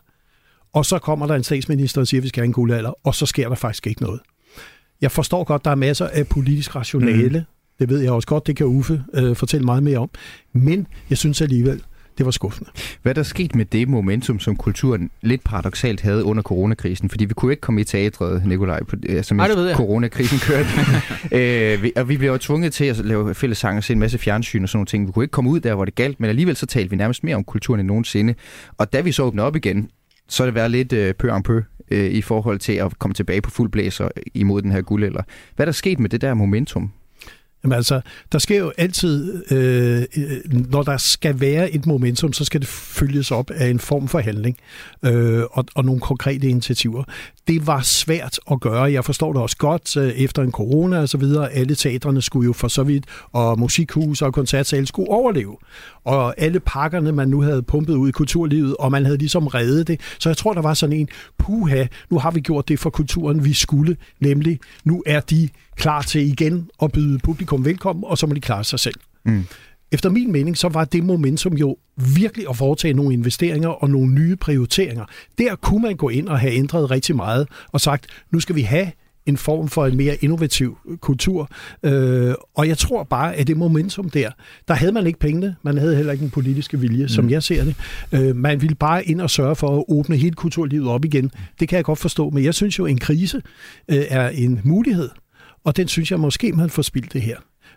og 0.73 0.87
så 0.87 0.99
kommer 0.99 1.27
der 1.27 1.35
en 1.35 1.45
statsminister 1.45 2.01
og 2.01 2.07
siger, 2.07 2.21
at 2.21 2.23
vi 2.23 2.29
skal 2.29 2.41
have 2.41 2.47
en 2.47 2.53
guldalder, 2.53 2.93
og 3.05 3.15
så 3.15 3.27
sker 3.27 3.49
der 3.49 3.57
faktisk 3.57 3.87
ikke 3.87 4.03
noget. 4.03 4.21
Jeg 5.03 5.11
forstår 5.11 5.45
godt, 5.45 5.65
der 5.65 5.71
er 5.71 5.75
masser 5.75 6.07
af 6.07 6.27
politisk 6.27 6.77
rationale. 6.77 7.39
Mm. 7.39 7.45
Det 7.79 7.89
ved 7.89 8.01
jeg 8.01 8.13
også 8.13 8.29
godt, 8.29 8.47
det 8.47 8.57
kan 8.57 8.67
Uffe 8.67 9.03
øh, 9.15 9.37
fortælle 9.37 9.65
meget 9.65 9.83
mere 9.83 9.99
om. 9.99 10.11
Men 10.53 10.87
jeg 11.11 11.19
synes 11.19 11.41
alligevel, 11.41 11.83
det 12.19 12.27
var 12.27 12.33
skuffende. 12.33 12.71
Hvad 13.03 13.15
der 13.15 13.23
sket 13.23 13.55
med 13.55 13.65
det 13.65 13.89
momentum, 13.89 14.41
som 14.41 14.57
kulturen 14.57 15.11
lidt 15.23 15.45
paradoxalt 15.45 16.01
havde 16.01 16.25
under 16.25 16.43
coronakrisen? 16.43 17.09
Fordi 17.09 17.25
vi 17.25 17.35
kunne 17.35 17.53
ikke 17.53 17.61
komme 17.61 17.81
i 17.81 17.85
teatret, 17.85 18.47
Nikolaj, 18.47 18.83
på, 18.85 18.97
altså 19.09 19.35
mens 19.35 19.53
coronakrisen 19.75 20.39
kørte. 20.49 20.69
øh, 21.33 21.83
vi, 21.83 21.93
og 21.97 22.09
vi 22.09 22.17
blev 22.17 22.31
jo 22.31 22.39
tvunget 22.39 22.73
til 22.73 22.85
at 22.85 22.99
lave 22.99 23.35
fællesang 23.35 23.77
og 23.77 23.85
se 23.85 23.93
en 23.93 23.99
masse 23.99 24.19
fjernsyn 24.19 24.63
og 24.63 24.69
sådan 24.69 24.77
nogle 24.79 24.87
ting. 24.87 25.07
Vi 25.07 25.13
kunne 25.13 25.25
ikke 25.25 25.33
komme 25.33 25.51
ud 25.51 25.61
der, 25.61 25.75
hvor 25.75 25.85
det 25.85 25.95
galt, 25.95 26.21
men 26.21 26.31
alligevel 26.31 26.57
så 26.57 26.67
talte 26.67 26.91
vi 26.91 26.97
nærmest 26.97 27.25
mere 27.25 27.37
om 27.37 27.45
kulturen 27.45 27.81
end 27.81 27.89
nogensinde. 27.89 28.35
Og 28.79 28.93
da 28.93 29.01
vi 29.01 29.13
så 29.13 29.23
åbnede 29.23 29.47
op 29.47 29.57
igen, 29.57 29.91
så 30.29 30.43
er 30.43 30.47
det 30.47 30.55
været 30.55 30.71
lidt 30.71 30.93
øh, 30.93 31.15
pø 31.15 31.31
en 31.31 31.43
pø 31.43 31.61
øh, 31.91 32.11
i 32.11 32.23
forhold 32.23 32.59
til 32.59 32.73
at 32.73 32.99
komme 32.99 33.15
tilbage 33.15 33.41
på 33.41 33.51
fuld 33.51 33.71
blæser 33.71 34.09
imod 34.35 34.63
den 34.63 34.73
her 34.73 34.83
guldælder. 34.83 35.23
Hvad 35.57 35.65
er 35.65 35.67
der 35.67 35.73
sket 35.73 36.01
med 36.01 36.11
det 36.11 36.21
der 36.21 36.35
momentum? 36.35 36.93
Jamen 37.65 37.77
altså, 37.77 38.01
der 38.33 38.39
sker 38.39 38.59
jo 38.59 38.73
altid, 38.79 39.43
øh, 39.53 40.03
øh, 40.17 40.63
når 40.71 40.83
der 40.83 40.97
skal 40.97 41.41
være 41.41 41.71
et 41.71 41.87
momentum, 41.87 42.33
så 42.33 42.45
skal 42.45 42.61
det 42.61 42.69
følges 42.69 43.31
op 43.31 43.51
af 43.51 43.69
en 43.69 43.79
form 43.79 44.09
for 44.09 44.19
handling 44.19 44.57
øh, 45.05 45.43
og, 45.51 45.65
og 45.75 45.85
nogle 45.85 46.01
konkrete 46.01 46.49
initiativer. 46.49 47.05
Det 47.49 47.67
var 47.67 47.81
svært 47.81 48.41
at 48.51 48.61
gøre. 48.61 48.83
Jeg 48.83 49.05
forstår 49.05 49.33
det 49.33 49.43
også 49.43 49.57
godt 49.57 49.97
øh, 49.97 50.09
efter 50.09 50.43
en 50.43 50.53
corona 50.53 51.01
og 51.01 51.09
så 51.09 51.19
videre. 51.19 51.53
Alle 51.53 51.75
teatrene 51.75 52.23
skulle 52.23 52.47
jo 52.47 52.53
for 52.53 52.69
så 52.69 52.83
vidt, 52.83 53.05
og 53.33 53.59
musikhus 53.59 54.23
og 54.23 54.33
koncertsale 54.33 54.87
skulle 54.87 55.09
overleve. 55.09 55.57
Og 56.05 56.35
alle 56.41 56.61
pakkerne, 56.61 57.13
man 57.13 57.29
nu 57.29 57.41
havde 57.41 57.63
pumpet 57.63 57.95
ud 57.95 58.09
i 58.09 58.13
kulturlivet, 58.13 58.77
og 58.79 58.91
man 58.91 59.05
havde 59.05 59.19
ligesom 59.19 59.47
reddet 59.47 59.89
det. 59.89 60.01
Så 60.19 60.29
jeg 60.29 60.37
tror, 60.37 60.53
der 60.53 60.63
var 60.63 60.75
sådan 60.75 60.97
en, 60.97 61.09
puha, 61.39 61.87
nu 62.11 62.19
har 62.19 62.31
vi 62.31 62.41
gjort 62.41 62.69
det 62.69 62.79
for 62.79 62.91
kulturen, 62.91 63.45
vi 63.45 63.53
skulle. 63.53 63.97
Nemlig, 64.21 64.59
nu 64.85 65.03
er 65.07 65.21
de 65.21 65.49
klar 65.77 66.03
til 66.03 66.21
igen 66.21 66.71
at 66.83 66.93
byde 66.93 67.19
publikum 67.19 67.65
velkommen, 67.65 68.05
og 68.07 68.19
så 68.19 68.27
må 68.27 68.35
de 68.35 68.41
klare 68.41 68.65
sig 68.65 68.81
selv. 68.81 68.95
Mm. 69.25 69.45
Efter 69.93 70.11
min 70.11 70.33
mening, 70.33 70.59
så 70.59 70.69
var 70.69 70.85
det 70.85 71.05
momentum 71.05 71.53
jo 71.53 71.77
virkelig 71.97 72.47
at 72.51 72.57
foretage 72.57 72.95
nogle 72.95 73.13
investeringer 73.13 73.69
og 73.69 73.91
nogle 73.91 74.15
nye 74.15 74.37
prioriteringer. 74.37 75.05
Der 75.39 75.57
kunne 75.57 75.83
man 75.83 75.97
gå 75.97 76.09
ind 76.09 76.29
og 76.29 76.39
have 76.41 76.53
ændret 76.53 76.91
rigtig 76.91 77.17
meget 77.17 77.49
og 77.73 77.81
sagt, 77.81 78.07
nu 78.31 78.41
skal 78.41 78.57
vi 78.57 78.63
have 78.63 78.91
en 79.27 79.37
form 79.37 79.69
for 79.69 79.87
en 79.87 79.97
mere 79.97 80.17
innovativ 80.21 80.79
kultur. 81.01 81.51
Øh, 81.83 82.35
og 82.55 82.69
jeg 82.69 82.79
tror 82.79 83.05
bare, 83.05 83.35
at 83.35 83.47
det 83.47 83.57
momentum 83.57 84.11
der, 84.11 84.31
der 84.69 84.75
havde 84.75 84.93
man 84.93 85.07
ikke 85.07 85.19
pengene, 85.19 85.57
man 85.63 85.79
havde 85.79 85.97
heller 85.97 86.13
ikke 86.13 86.23
den 86.23 86.31
politiske 86.31 86.81
vilje, 86.81 87.05
mm. 87.05 87.09
som 87.09 87.31
jeg 87.31 87.43
ser 87.43 87.65
det. 87.65 87.77
Øh, 88.13 88.37
man 88.37 88.63
ville 88.63 88.75
bare 88.75 89.05
ind 89.05 89.21
og 89.21 89.31
sørge 89.31 89.57
for 89.57 89.79
at 89.79 89.85
åbne 89.89 90.17
hele 90.17 90.35
kulturlivet 90.35 90.89
op 90.89 91.05
igen. 91.05 91.31
Det 91.61 91.69
kan 91.69 91.77
jeg 91.77 91.85
godt 91.85 91.99
forstå, 91.99 92.31
men 92.31 92.45
jeg 92.45 92.55
synes 92.55 92.79
jo, 92.79 92.85
at 92.85 92.91
en 92.91 92.99
krise 92.99 93.43
øh, 93.89 94.05
er 94.09 94.29
en 94.29 94.61
mulighed, 94.65 95.09
og 95.65 95.77
den 95.77 95.89
synes 95.89 96.11
jeg 96.11 96.21
måske, 96.21 96.53
man 96.53 96.71
får 96.71 96.83
spildt 96.83 97.13
det 97.13 97.23
her. 97.23 97.37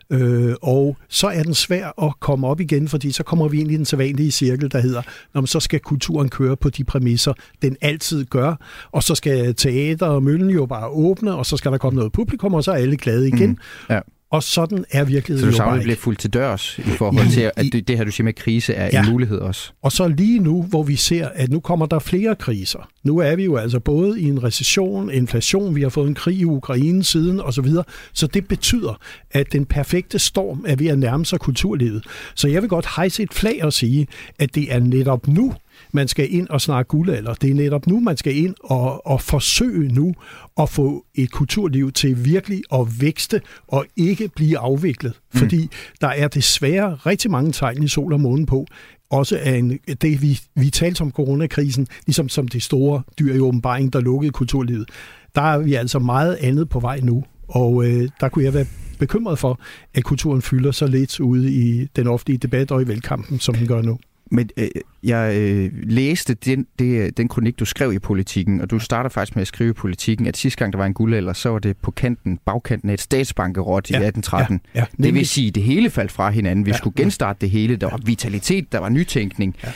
Øh, 0.10 0.56
og 0.62 0.98
så 1.10 1.28
er 1.28 1.44
den 1.44 1.54
svær 1.54 2.04
at 2.04 2.20
komme 2.20 2.48
op 2.48 2.60
igen, 2.60 2.88
fordi 2.88 3.12
så 3.12 3.24
kommer 3.24 3.48
vi 3.48 3.60
ind 3.60 3.72
i 3.72 3.78
den 3.78 3.86
sædvanlige 3.86 4.32
cirkel, 4.32 4.72
der 4.72 4.80
hedder, 4.80 5.02
når 5.34 5.46
så 5.46 5.60
skal 5.60 5.80
kulturen 5.80 6.30
køre 6.30 6.58
på 6.58 6.70
de 6.70 6.84
præmisser, 6.84 7.34
den 7.62 7.78
altid 7.82 8.26
gør, 8.26 8.56
og 8.92 9.04
så 9.04 9.16
skal 9.16 9.56
teater 9.56 10.06
og 10.08 10.24
møllen 10.24 10.50
jo 10.50 10.66
bare 10.66 10.88
åbne, 10.88 11.36
og 11.36 11.46
så 11.46 11.58
skal 11.58 11.72
der 11.72 11.78
komme 11.78 11.98
noget 11.98 12.12
publikum, 12.12 12.54
og 12.54 12.64
så 12.64 12.72
er 12.72 12.76
alle 12.76 12.98
glade 12.98 13.28
igen. 13.28 13.50
Mm. 13.50 13.58
Ja. 13.90 14.00
Og 14.32 14.44
sådan 14.44 14.86
er 14.92 15.04
Så 15.06 15.10
virkeligheden 15.12 15.50
du 15.52 15.56
jo 15.56 15.58
bare 15.64 15.68
savner 15.70 15.84
bliver 15.84 15.96
fuldt 15.98 16.20
til 16.20 16.30
dørs 16.30 16.78
i 16.80 16.82
forhold 16.82 17.32
til, 17.32 17.52
at 17.56 17.66
det, 17.72 17.88
det 17.88 17.98
her, 17.98 18.04
du 18.04 18.12
siger 18.12 18.26
med 18.26 18.34
krise, 18.34 18.74
er 18.74 18.90
Ja. 18.94 19.04
en 19.06 19.12
mulighed 19.12 19.38
også. 19.40 19.72
Og 19.82 19.92
så 19.92 20.08
lige 20.08 20.40
nu, 20.40 20.64
hvor 20.64 20.84
vi 20.84 20.96
ser, 20.96 21.28
at 21.36 21.50
nu 21.52 21.60
kommer 21.60 21.86
der 21.86 22.00
flere 22.00 22.36
kriser. 22.36 22.90
Nu 23.04 23.18
er 23.18 23.36
vi 23.36 23.44
jo 23.44 23.56
altså 23.56 23.80
både 23.80 24.22
i 24.22 24.24
en 24.24 24.44
recession, 24.44 25.12
inflation, 25.12 25.76
vi 25.76 25.82
har 25.82 25.90
fået 25.90 26.08
en 26.08 26.16
krig 26.16 26.38
i 26.38 26.46
Ukraine 26.46 27.04
siden 27.04 27.40
osv. 27.42 27.68
Så 28.14 28.28
det 28.28 28.48
betyder, 28.48 29.00
at 29.32 29.54
den 29.54 29.66
perfekte 29.66 30.20
storm 30.20 30.66
er 30.68 30.76
ved 30.76 30.88
at 30.88 31.00
nærme 31.00 31.26
sig 31.26 31.40
kulturlivet. 31.40 32.04
Så 32.36 32.48
jeg 32.48 32.62
vil 32.62 32.70
godt 32.70 32.88
hejse 32.96 33.24
et 33.24 33.34
flag 33.34 33.64
og 33.64 33.74
sige, 33.74 34.08
at 34.40 34.56
det 34.56 34.74
er 34.74 34.80
netop 34.80 35.28
nu, 35.28 35.54
man 35.92 36.08
skal 36.08 36.34
ind 36.34 36.48
og 36.50 36.62
snakke 36.62 36.90
guldalder. 36.90 37.34
Det 37.34 37.50
er 37.50 37.54
netop 37.54 37.88
nu, 37.88 38.00
man 38.00 38.18
skal 38.18 38.38
ind 38.38 38.56
og, 38.64 39.08
og 39.08 39.22
forsøge 39.22 39.94
nu 39.94 40.14
at 40.58 40.70
få 40.70 41.06
et 41.16 41.32
kulturliv 41.32 41.92
til 41.92 42.26
virkelig 42.26 42.62
at 42.74 42.88
vækste 43.02 43.42
og 43.68 43.86
ikke 43.96 44.30
blive 44.36 44.58
afviklet. 44.58 45.14
Mm. 45.34 45.40
Fordi 45.40 45.70
der 46.02 46.08
er 46.08 46.28
desværre 46.28 46.96
rigtig 46.96 47.32
mange 47.32 47.52
tegn 47.52 47.84
i 47.84 47.88
sol 47.88 48.14
og 48.14 48.20
månen 48.20 48.46
på, 48.46 48.68
også 49.10 49.40
af 49.42 49.58
en, 49.58 49.80
det, 50.02 50.22
vi, 50.22 50.40
vi 50.56 50.70
talte 50.70 51.02
om 51.02 51.12
coronakrisen, 51.12 51.88
ligesom 52.06 52.30
som 52.30 52.48
det 52.48 52.64
store 52.64 53.02
dyr 53.20 53.34
i 53.34 53.40
åbenbaring, 53.40 53.94
der 53.94 54.00
lukkede 54.00 54.32
kulturlivet. 54.32 54.90
Der 55.36 55.42
er 55.42 55.58
vi 55.58 55.74
altså 55.74 56.00
meget 56.00 56.38
andet 56.42 56.70
på 56.70 56.80
vej 56.80 57.00
nu, 57.00 57.24
og 57.48 57.86
øh, 57.86 58.10
der 58.20 58.30
kunne 58.30 58.46
jeg 58.46 58.54
være 58.54 58.66
bekymret 59.00 59.40
for, 59.40 59.60
at 59.94 60.04
kulturen 60.04 60.42
fylder 60.42 60.72
så 60.72 60.88
lidt 60.88 61.20
ude 61.20 61.52
i 61.52 61.88
den 61.96 62.08
offentlige 62.08 62.38
debat 62.38 62.72
og 62.72 62.82
i 62.82 62.88
valgkampen, 62.88 63.40
som 63.40 63.56
den 63.56 63.68
gør 63.68 63.82
nu. 63.82 64.00
Men 64.32 64.50
øh, 64.58 64.68
jeg 65.04 65.36
øh, 65.38 65.72
læste 65.84 66.34
den, 66.34 66.68
det, 66.80 67.18
den 67.18 67.28
kronik, 67.28 67.60
du 67.60 67.66
skrev 67.66 67.94
i 67.94 68.00
Politikken, 68.00 68.62
og 68.62 68.70
du 68.72 68.80
starter 68.80 69.10
faktisk 69.10 69.36
med 69.36 69.42
at 69.42 69.48
skrive 69.48 69.70
i 69.70 69.74
Politikken, 69.74 70.28
at 70.28 70.38
sidste 70.38 70.60
gang 70.60 70.74
der 70.74 70.78
var 70.78 70.86
en 70.86 70.94
guldalder, 70.94 71.34
så 71.34 71.50
var 71.50 71.60
det 71.60 71.78
på 71.78 71.92
kanten, 71.92 72.40
bagkanten 72.46 72.90
af 72.90 72.94
et 72.94 73.02
statsbankerot 73.02 73.90
i 73.90 73.94
Ja, 73.94 73.98
1813. 73.98 74.62
Ja, 74.76 74.80
ja, 74.80 75.04
Det 75.04 75.14
vil 75.14 75.28
sige, 75.28 75.48
at 75.48 75.56
det 75.56 75.64
hele 75.64 75.90
faldt 75.90 76.12
fra 76.12 76.30
hinanden. 76.30 76.66
Vi 76.66 76.72
Ja. 76.72 76.78
skulle 76.78 76.96
genstarte 76.98 77.38
det 77.42 77.50
hele. 77.50 77.76
Der 77.76 77.90
var 77.90 78.00
vitalitet, 78.06 78.72
der 78.72 78.80
var 78.80 78.90
nytænkning. 78.90 79.56
Ja. 79.64 79.72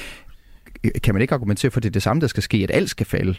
Kan 1.04 1.14
man 1.16 1.22
ikke 1.22 1.34
argumentere 1.34 1.72
for, 1.72 1.80
at 1.80 1.84
det 1.84 1.90
er 1.90 1.94
det 1.94 2.04
samme, 2.04 2.22
der 2.22 2.28
skal 2.28 2.44
ske, 2.44 2.58
at 2.58 2.72
alt 2.74 2.90
skal 2.90 3.06
falde? 3.06 3.36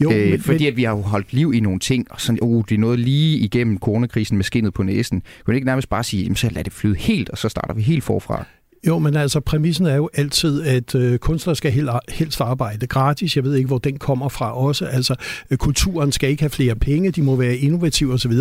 Jo, 0.00 0.12
øh, 0.12 0.30
men, 0.30 0.40
fordi 0.40 0.66
at 0.66 0.76
vi 0.76 0.82
har 0.84 0.94
holdt 0.94 1.32
liv 1.32 1.52
i 1.54 1.60
nogle 1.60 1.78
ting, 1.78 2.06
og 2.10 2.20
sådan, 2.20 2.38
oh, 2.42 2.64
det 2.68 2.74
er 2.74 2.78
noget 2.78 2.98
lige 2.98 3.38
igennem 3.38 3.78
coronakrisen 3.78 4.36
med 4.36 4.44
skinnet 4.44 4.74
på 4.74 4.82
næsen. 4.82 5.22
Man 5.46 5.54
ikke 5.56 5.66
nærmest 5.66 5.88
bare 5.88 6.04
sige, 6.04 6.22
jamen, 6.22 6.36
så 6.36 6.48
lad 6.50 6.64
det 6.64 6.72
flyde 6.72 6.94
helt, 6.96 7.28
og 7.30 7.38
så 7.38 7.48
starter 7.48 7.74
vi 7.74 7.82
helt 7.82 8.04
forfra? 8.04 8.44
Jo, 8.86 8.98
men 8.98 9.16
altså 9.16 9.40
præmissen 9.40 9.86
er 9.86 9.94
jo 9.94 10.10
altid, 10.14 10.62
at 10.62 10.94
øh, 10.94 11.18
kunstnere 11.18 11.56
skal 11.56 11.72
hel, 11.72 11.88
helst 12.08 12.40
arbejde 12.40 12.86
gratis. 12.86 13.36
Jeg 13.36 13.44
ved 13.44 13.54
ikke, 13.54 13.66
hvor 13.66 13.78
den 13.78 13.98
kommer 13.98 14.28
fra 14.28 14.56
også. 14.56 14.86
Altså, 14.86 15.14
øh, 15.50 15.58
kulturen 15.58 16.12
skal 16.12 16.30
ikke 16.30 16.42
have 16.42 16.50
flere 16.50 16.74
penge, 16.76 17.10
de 17.10 17.22
må 17.22 17.36
være 17.36 17.56
innovative 17.56 18.12
osv. 18.12 18.32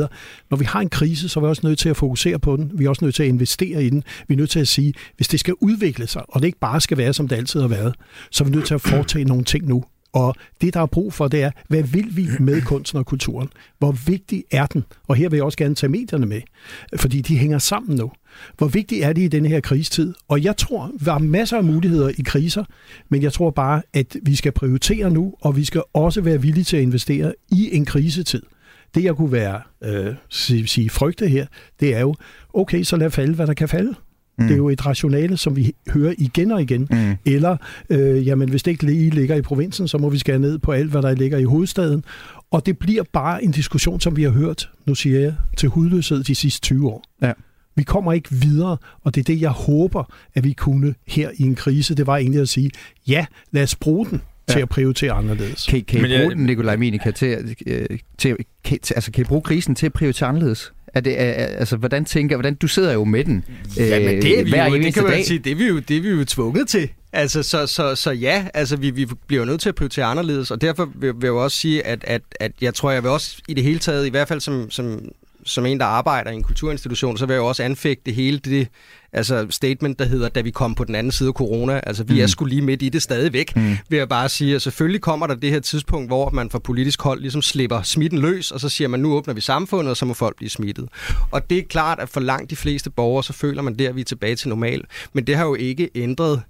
Når 0.50 0.58
vi 0.58 0.66
har 0.66 0.80
en 0.80 0.90
krise, 0.90 1.30
så 1.30 1.40
er 1.40 1.42
vi 1.42 1.48
også 1.48 1.68
nødt 1.68 1.80
til 1.80 1.90
at 1.90 1.98
fokusere 1.98 2.40
på 2.40 2.56
den. 2.56 2.72
Vi 2.74 2.86
er 2.86 2.90
også 2.90 3.06
nødt 3.06 3.16
til 3.16 3.24
at 3.24 3.30
investere 3.30 3.84
i 3.84 3.90
den. 3.90 4.04
Vi 4.28 4.34
er 4.34 4.38
nødt 4.38 4.50
til 4.50 4.60
at 4.60 4.68
sige, 4.68 4.94
hvis 5.16 5.28
det 5.28 5.40
skal 5.40 5.54
udvikle 5.62 6.08
sig, 6.08 6.22
og 6.28 6.42
det 6.42 6.48
ikke 6.48 6.60
bare 6.60 6.82
skal 6.82 6.98
være, 6.98 7.14
som 7.14 7.28
det 7.28 7.36
altid 7.36 7.62
har 7.62 7.68
været, 7.68 7.96
så 8.32 8.44
er 8.44 8.48
vi 8.48 8.56
nødt 8.56 8.66
til 8.66 8.74
at 8.74 8.82
foretage 8.82 9.26
nogle 9.26 9.44
ting 9.44 9.68
nu. 9.68 9.84
Og 10.14 10.36
det, 10.62 10.74
der 10.74 10.80
er 10.80 10.86
brug 10.86 11.14
for, 11.14 11.28
det 11.28 11.44
er, 11.44 11.52
hvad 11.68 11.84
vil 11.84 12.18
vi 12.18 12.28
med 12.40 12.62
kunsten 12.62 13.00
og 13.00 13.06
kulturen? 13.06 13.50
Hvor 13.80 13.92
vigtig 13.92 14.44
er 14.52 14.66
den? 14.66 14.84
Og 15.08 15.16
her 15.16 15.30
vil 15.30 15.38
jeg 15.38 15.44
også 15.44 15.58
gerne 15.58 15.76
tage 15.76 15.90
medierne 15.90 16.26
med, 16.26 16.42
fordi 16.96 17.22
de 17.22 17.38
hænger 17.38 17.58
sammen 17.58 17.98
nu. 17.98 18.12
Hvor 18.58 18.68
vigtigt 18.68 19.04
er 19.04 19.14
det 19.14 19.22
i 19.22 19.28
denne 19.28 19.50
her 19.50 19.60
krigstid? 19.60 20.14
Og 20.28 20.44
jeg 20.44 20.58
tror, 20.58 20.92
der 21.06 21.14
er 21.14 21.20
masser 21.20 21.58
af 21.58 21.64
muligheder 21.64 22.10
i 22.10 22.22
kriser, 22.26 22.64
men 23.10 23.24
jeg 23.24 23.34
tror 23.34 23.50
bare, 23.50 23.82
at 23.94 24.16
vi 24.24 24.36
skal 24.36 24.52
prioritere 24.52 25.12
nu, 25.12 25.34
og 25.42 25.56
vi 25.56 25.66
skal 25.66 25.82
også 25.94 26.22
være 26.22 26.42
villige 26.42 26.64
til 26.64 26.78
at 26.78 26.84
investere 26.84 27.34
i 27.52 27.70
en 27.76 27.86
krisetid. 27.86 28.42
Det, 28.96 29.04
jeg 29.04 29.16
kunne 29.16 29.32
være 29.32 29.62
øh, 29.84 30.14
sige, 30.30 30.68
sige 30.68 30.90
frygte 30.90 31.28
her, 31.28 31.46
det 31.80 31.96
er 31.96 32.00
jo, 32.00 32.16
okay, 32.54 32.84
så 32.84 32.98
lad 32.98 33.12
falde, 33.12 33.34
hvad 33.34 33.48
der 33.48 33.54
kan 33.54 33.70
falde. 33.70 33.96
Mm. 34.38 34.48
Det 34.48 34.54
er 34.54 34.58
jo 34.58 34.70
et 34.70 34.86
rationale, 34.86 35.38
som 35.38 35.56
vi 35.56 35.72
hører 35.90 36.14
igen 36.18 36.52
og 36.52 36.62
igen. 36.62 36.88
Mm. 36.92 37.16
Eller, 37.26 37.58
øh, 37.90 38.28
jamen, 38.28 38.50
hvis 38.50 38.64
det 38.64 38.72
ikke 38.72 38.86
lige 38.86 39.10
ligger 39.10 39.36
i 39.36 39.42
provinsen, 39.42 39.88
så 39.88 39.98
må 39.98 40.10
vi 40.10 40.18
skære 40.18 40.40
ned 40.40 40.60
på 40.60 40.72
alt, 40.72 40.92
hvad 40.92 41.02
der 41.02 41.16
ligger 41.16 41.38
i 41.38 41.44
hovedstaden. 41.44 42.04
Og 42.52 42.66
det 42.66 42.78
bliver 42.78 43.04
bare 43.14 43.44
en 43.44 43.52
diskussion, 43.52 44.00
som 44.00 44.16
vi 44.16 44.24
har 44.24 44.30
hørt, 44.30 44.70
nu 44.86 44.96
siger 44.96 45.20
jeg, 45.20 45.36
til 45.58 45.70
hudløshed 45.70 46.24
de 46.24 46.36
sidste 46.36 46.62
20 46.62 46.90
år. 46.90 47.04
Ja. 47.22 47.32
Vi 47.76 47.84
kommer 47.84 48.14
ikke 48.14 48.30
videre, 48.32 48.78
og 49.04 49.16
det 49.16 49.22
er 49.22 49.26
det, 49.34 49.42
jeg 49.42 49.50
håber, 49.50 50.14
at 50.36 50.44
vi 50.44 50.54
kunne 50.54 50.96
her 51.08 51.30
i 51.36 51.44
en 51.44 51.56
krise. 51.56 51.96
Det 51.96 52.08
var 52.08 52.18
egentlig 52.18 52.42
at 52.42 52.50
sige, 52.50 52.72
ja, 53.08 53.26
lad 53.52 53.64
os 53.64 53.76
bruge 53.76 54.06
den 54.10 54.22
til 54.48 54.58
Ja. 54.58 54.62
at 54.62 54.70
prioritere 54.70 55.12
anderledes. 55.12 55.66
Kan, 55.70 55.82
kan 55.84 56.00
I 56.00 56.02
Men 56.02 56.12
jeg- 56.12 56.20
bruge 56.22 56.36
den, 56.36 56.46
Nikolaj 56.46 56.76
Minika, 56.76 57.12
til, 57.12 57.56
øh, 57.68 57.86
til, 58.18 58.36
kan, 58.64 58.80
til, 58.80 58.94
altså, 58.94 59.12
kan 59.12 59.22
I 59.22 59.26
bruge 59.26 59.42
krisen 59.42 59.76
til 59.76 59.86
at 59.86 59.94
prioritere 59.94 60.30
anderledes? 60.30 60.74
Er 60.94 61.00
det, 61.00 61.22
er, 61.22 61.26
altså, 61.34 61.78
hvordan 61.78 62.06
tænker, 62.06 62.36
hvordan, 62.36 62.56
du 62.56 62.68
sidder 62.68 62.94
jo 62.94 63.04
med 63.04 63.24
den 63.24 63.44
øh, 63.80 63.88
Ja, 63.90 64.00
men 64.00 64.22
det 64.22 64.40
er 64.40 64.44
vi 64.44 64.50
hver 64.50 64.68
jo, 64.70 64.76
det 64.76 64.94
kan 64.94 65.04
man 65.04 65.12
dag. 65.12 65.26
sige, 65.26 65.40
det 65.40 65.52
er 65.52 65.56
vi 65.56 65.66
jo, 65.68 65.80
det 65.80 65.98
er 65.98 66.02
vi 66.02 66.10
jo 66.10 66.26
tvunget 66.26 66.68
til. 66.68 66.90
Altså, 67.14 67.44
så, 67.44 67.68
så, 67.68 67.96
så 67.96 68.12
ja, 68.12 68.46
altså, 68.54 68.76
vi, 68.76 68.90
vi 68.90 69.08
bliver 69.28 69.46
nødt 69.46 69.62
til 69.62 69.70
at 69.70 69.76
prioritere 69.76 70.06
anderledes, 70.06 70.52
og 70.52 70.62
derfor 70.62 70.86
vil, 70.96 71.02
vil 71.14 71.14
jeg 71.22 71.28
jo 71.28 71.44
også 71.44 71.58
sige, 71.58 71.88
at, 71.88 72.04
at, 72.08 72.22
at 72.40 72.52
jeg 72.62 72.74
tror, 72.74 72.92
jeg 72.92 73.04
vil 73.04 73.12
også 73.12 73.38
i 73.48 73.54
det 73.54 73.64
hele 73.64 73.80
taget, 73.80 74.06
i 74.08 74.10
hvert 74.10 74.28
fald 74.28 74.40
som, 74.40 74.72
som, 74.72 75.00
som 75.46 75.66
en, 75.66 75.80
der 75.80 75.86
arbejder 75.86 76.32
i 76.32 76.36
en 76.36 76.44
kulturinstitution, 76.44 77.18
så 77.18 77.26
vil 77.26 77.34
jeg 77.34 77.40
jo 77.40 77.48
også 77.48 77.64
anfægte 77.64 78.12
hele 78.12 78.38
det 78.38 78.68
altså 79.14 79.48
statement, 79.50 80.00
der 80.00 80.06
hedder, 80.06 80.30
da 80.30 80.42
vi 80.42 80.52
kom 80.52 80.76
på 80.76 80.84
den 80.84 80.96
anden 80.96 81.12
side 81.12 81.28
af 81.28 81.34
corona. 81.34 81.82
Altså, 81.84 82.04
vi 82.04 82.14
mm. 82.14 82.20
er 82.20 82.28
sgu 82.28 82.46
lige 82.46 82.62
midt 82.62 82.82
i 82.82 82.90
det 82.90 83.02
stadigvæk, 83.02 83.56
mm. 83.56 83.78
vil 83.90 83.98
jeg 83.98 84.10
bare 84.10 84.30
sige. 84.30 84.56
Og 84.56 84.62
selvfølgelig 84.62 85.02
kommer 85.02 85.28
der 85.28 85.36
det 85.36 85.50
her 85.50 85.60
tidspunkt, 85.60 86.10
hvor 86.10 86.30
man 86.30 86.50
fra 86.50 86.60
politisk 86.60 87.02
hold 87.02 87.22
ligesom 87.22 87.42
slipper 87.42 87.82
smitten 87.82 88.20
løs, 88.20 88.52
og 88.52 88.60
så 88.60 88.70
siger 88.70 88.88
man, 88.88 89.00
nu 89.00 89.14
åbner 89.14 89.34
vi 89.34 89.42
samfundet, 89.42 89.90
og 89.90 89.98
så 89.98 90.06
må 90.06 90.14
folk 90.14 90.36
blive 90.38 90.50
smittet. 90.50 90.90
Og 91.32 91.50
det 91.50 91.58
er 91.58 91.64
klart, 91.64 92.00
at 92.00 92.10
for 92.10 92.20
langt 92.20 92.50
de 92.50 92.56
fleste 92.56 92.90
borgere, 92.90 93.24
så 93.24 93.34
føler 93.34 93.62
man 93.62 93.80
der, 93.80 93.90
at 93.90 93.96
vi 93.96 94.02
er 94.02 94.06
tilbage 94.06 94.36
til 94.36 94.50
normal. 94.50 94.84
Men 95.14 95.28
det 95.28 95.36
har 95.36 95.46
jo 95.46 95.56
ikke 95.56 95.90
ændret 95.96 96.42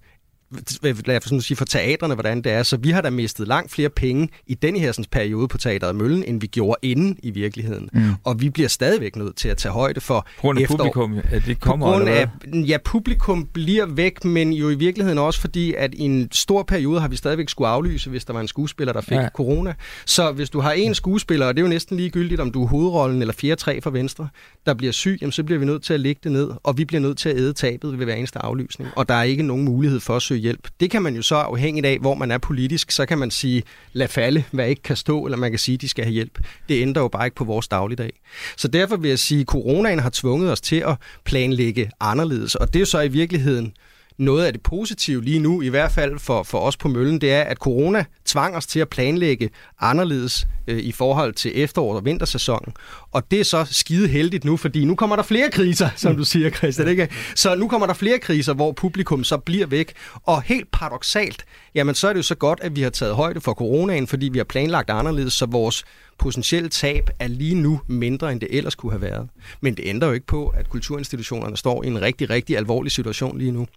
lad 1.05 1.17
os 1.17 1.23
sådan 1.23 1.41
sige, 1.41 1.57
for 1.57 1.65
teatrene, 1.65 2.13
hvordan 2.13 2.41
det 2.41 2.51
er. 2.51 2.63
Så 2.63 2.77
vi 2.77 2.89
har 2.89 3.01
da 3.01 3.09
mistet 3.09 3.47
langt 3.47 3.71
flere 3.71 3.89
penge 3.89 4.29
i 4.47 4.53
den 4.53 4.75
her 4.75 4.91
sådan, 4.91 5.05
periode 5.11 5.47
på 5.47 5.57
Teateret 5.57 5.95
Møllen, 5.95 6.23
end 6.23 6.41
vi 6.41 6.47
gjorde 6.47 6.77
inden 6.81 7.17
i 7.23 7.31
virkeligheden. 7.31 7.89
Mm. 7.93 8.01
Og 8.23 8.41
vi 8.41 8.49
bliver 8.49 8.69
stadigvæk 8.69 9.15
nødt 9.15 9.35
til 9.35 9.49
at 9.49 9.57
tage 9.57 9.71
højde 9.71 10.01
for 10.01 10.27
På 10.35 10.41
grund 10.41 10.59
af 10.59 10.63
efterår. 10.63 10.77
publikum, 10.77 11.19
at 11.31 11.45
det 11.45 11.59
kommer, 11.59 11.85
På 11.85 11.91
grund 11.91 12.09
af, 12.09 12.27
ja, 12.67 12.77
publikum 12.85 13.47
bliver 13.53 13.85
væk, 13.85 14.25
men 14.25 14.53
jo 14.53 14.69
i 14.69 14.75
virkeligheden 14.75 15.19
også 15.19 15.41
fordi, 15.41 15.73
at 15.77 15.93
i 15.93 16.01
en 16.01 16.29
stor 16.31 16.63
periode 16.63 16.99
har 16.99 17.07
vi 17.07 17.15
stadigvæk 17.15 17.49
skulle 17.49 17.67
aflyse, 17.67 18.09
hvis 18.09 18.25
der 18.25 18.33
var 18.33 18.41
en 18.41 18.47
skuespiller, 18.47 18.93
der 18.93 19.01
fik 19.01 19.17
ja. 19.17 19.29
corona. 19.29 19.73
Så 20.05 20.31
hvis 20.31 20.49
du 20.49 20.59
har 20.59 20.71
en 20.71 20.95
skuespiller, 20.95 21.45
og 21.45 21.55
det 21.55 21.61
er 21.61 21.65
jo 21.65 21.69
næsten 21.69 21.97
ligegyldigt, 21.97 22.41
om 22.41 22.51
du 22.51 22.63
er 22.63 22.67
hovedrollen 22.67 23.21
eller 23.21 23.33
4-3 23.77 23.79
for 23.79 23.89
Venstre, 23.89 24.27
der 24.65 24.73
bliver 24.73 24.93
syg, 24.93 25.17
jamen, 25.21 25.31
så 25.31 25.43
bliver 25.43 25.59
vi 25.59 25.65
nødt 25.65 25.83
til 25.83 25.93
at 25.93 25.99
lægge 25.99 26.21
det 26.23 26.31
ned, 26.31 26.49
og 26.63 26.77
vi 26.77 26.85
bliver 26.85 27.01
nødt 27.01 27.17
til 27.17 27.29
at 27.29 27.37
æde 27.37 27.53
tabet 27.53 27.99
ved 27.99 28.05
hver 28.05 28.15
eneste 28.15 28.39
aflysning. 28.39 28.89
Og 28.95 29.09
der 29.09 29.15
er 29.15 29.23
ikke 29.23 29.43
nogen 29.43 29.65
mulighed 29.65 29.99
for 29.99 30.15
at 30.15 30.21
søge 30.21 30.41
hjælp. 30.43 30.67
Det 30.79 30.91
kan 30.91 31.01
man 31.01 31.15
jo 31.15 31.21
så 31.21 31.35
afhængigt 31.35 31.85
af, 31.85 31.97
hvor 31.99 32.15
man 32.15 32.31
er 32.31 32.37
politisk, 32.37 32.91
så 32.91 33.05
kan 33.05 33.17
man 33.17 33.31
sige, 33.31 33.63
lad 33.93 34.07
falde, 34.07 34.43
hvad 34.51 34.67
ikke 34.69 34.81
kan 34.81 34.95
stå, 34.95 35.25
eller 35.25 35.37
man 35.37 35.51
kan 35.51 35.59
sige, 35.59 35.77
de 35.77 35.89
skal 35.89 36.05
have 36.05 36.13
hjælp. 36.13 36.39
Det 36.69 36.81
ændrer 36.81 37.01
jo 37.01 37.07
bare 37.07 37.25
ikke 37.25 37.35
på 37.35 37.43
vores 37.43 37.67
dagligdag. 37.67 38.11
Så 38.57 38.67
derfor 38.67 38.97
vil 38.97 39.09
jeg 39.09 39.19
sige, 39.19 39.41
at 39.41 39.47
coronaen 39.47 39.99
har 39.99 40.09
tvunget 40.09 40.51
os 40.51 40.61
til 40.61 40.75
at 40.75 40.95
planlægge 41.25 41.91
anderledes, 41.99 42.55
og 42.55 42.67
det 42.67 42.75
er 42.75 42.79
jo 42.79 42.85
så 42.85 43.01
i 43.01 43.07
virkeligheden 43.07 43.73
noget 44.17 44.45
af 44.45 44.53
det 44.53 44.61
positive 44.61 45.23
lige 45.23 45.39
nu, 45.39 45.61
i 45.61 45.67
hvert 45.67 45.91
fald 45.91 46.19
for, 46.19 46.43
for 46.43 46.59
os 46.59 46.77
på 46.77 46.87
Møllen, 46.87 47.21
det 47.21 47.31
er, 47.31 47.41
at 47.41 47.57
corona 47.57 48.05
tvang 48.25 48.55
os 48.55 48.65
til 48.65 48.79
at 48.79 48.89
planlægge 48.89 49.49
anderledes 49.79 50.47
øh, 50.67 50.79
i 50.79 50.91
forhold 50.91 51.33
til 51.33 51.51
efterår- 51.55 51.95
og 51.95 52.05
vintersæsonen. 52.05 52.73
Og 53.11 53.31
det 53.31 53.39
er 53.39 53.43
så 53.43 53.65
skide 53.71 54.07
heldigt 54.07 54.45
nu, 54.45 54.57
fordi 54.57 54.85
nu 54.85 54.95
kommer 54.95 55.15
der 55.15 55.23
flere 55.23 55.51
kriser, 55.51 55.89
som 56.03 56.17
du 56.17 56.23
siger, 56.23 56.49
Christian. 56.49 56.87
Ikke? 56.87 57.09
Så 57.35 57.55
nu 57.55 57.67
kommer 57.67 57.87
der 57.87 57.93
flere 57.93 58.19
kriser, 58.19 58.53
hvor 58.53 58.71
publikum 58.71 59.23
så 59.23 59.37
bliver 59.37 59.67
væk. 59.67 59.93
Og 60.23 60.41
helt 60.41 60.71
paradoxalt, 60.71 61.45
jamen 61.75 61.95
så 61.95 62.07
er 62.07 62.13
det 62.13 62.17
jo 62.17 62.23
så 62.23 62.35
godt, 62.35 62.59
at 62.61 62.75
vi 62.75 62.81
har 62.81 62.89
taget 62.89 63.15
højde 63.15 63.41
for 63.41 63.53
coronaen, 63.53 64.07
fordi 64.07 64.29
vi 64.29 64.37
har 64.37 64.45
planlagt 64.45 64.89
anderledes, 64.89 65.33
så 65.33 65.45
vores 65.45 65.83
potentielle 66.17 66.69
tab 66.69 67.09
er 67.19 67.27
lige 67.27 67.55
nu 67.55 67.81
mindre, 67.87 68.31
end 68.31 68.41
det 68.41 68.47
ellers 68.51 68.75
kunne 68.75 68.91
have 68.91 69.01
været. 69.01 69.29
Men 69.61 69.77
det 69.77 69.83
ændrer 69.85 70.07
jo 70.07 70.13
ikke 70.13 70.25
på, 70.25 70.47
at 70.47 70.69
kulturinstitutionerne 70.69 71.57
står 71.57 71.83
i 71.83 71.87
en 71.87 72.01
rigtig, 72.01 72.29
rigtig 72.29 72.57
alvorlig 72.57 72.91
situation 72.91 73.37
lige 73.37 73.51
nu. 73.51 73.67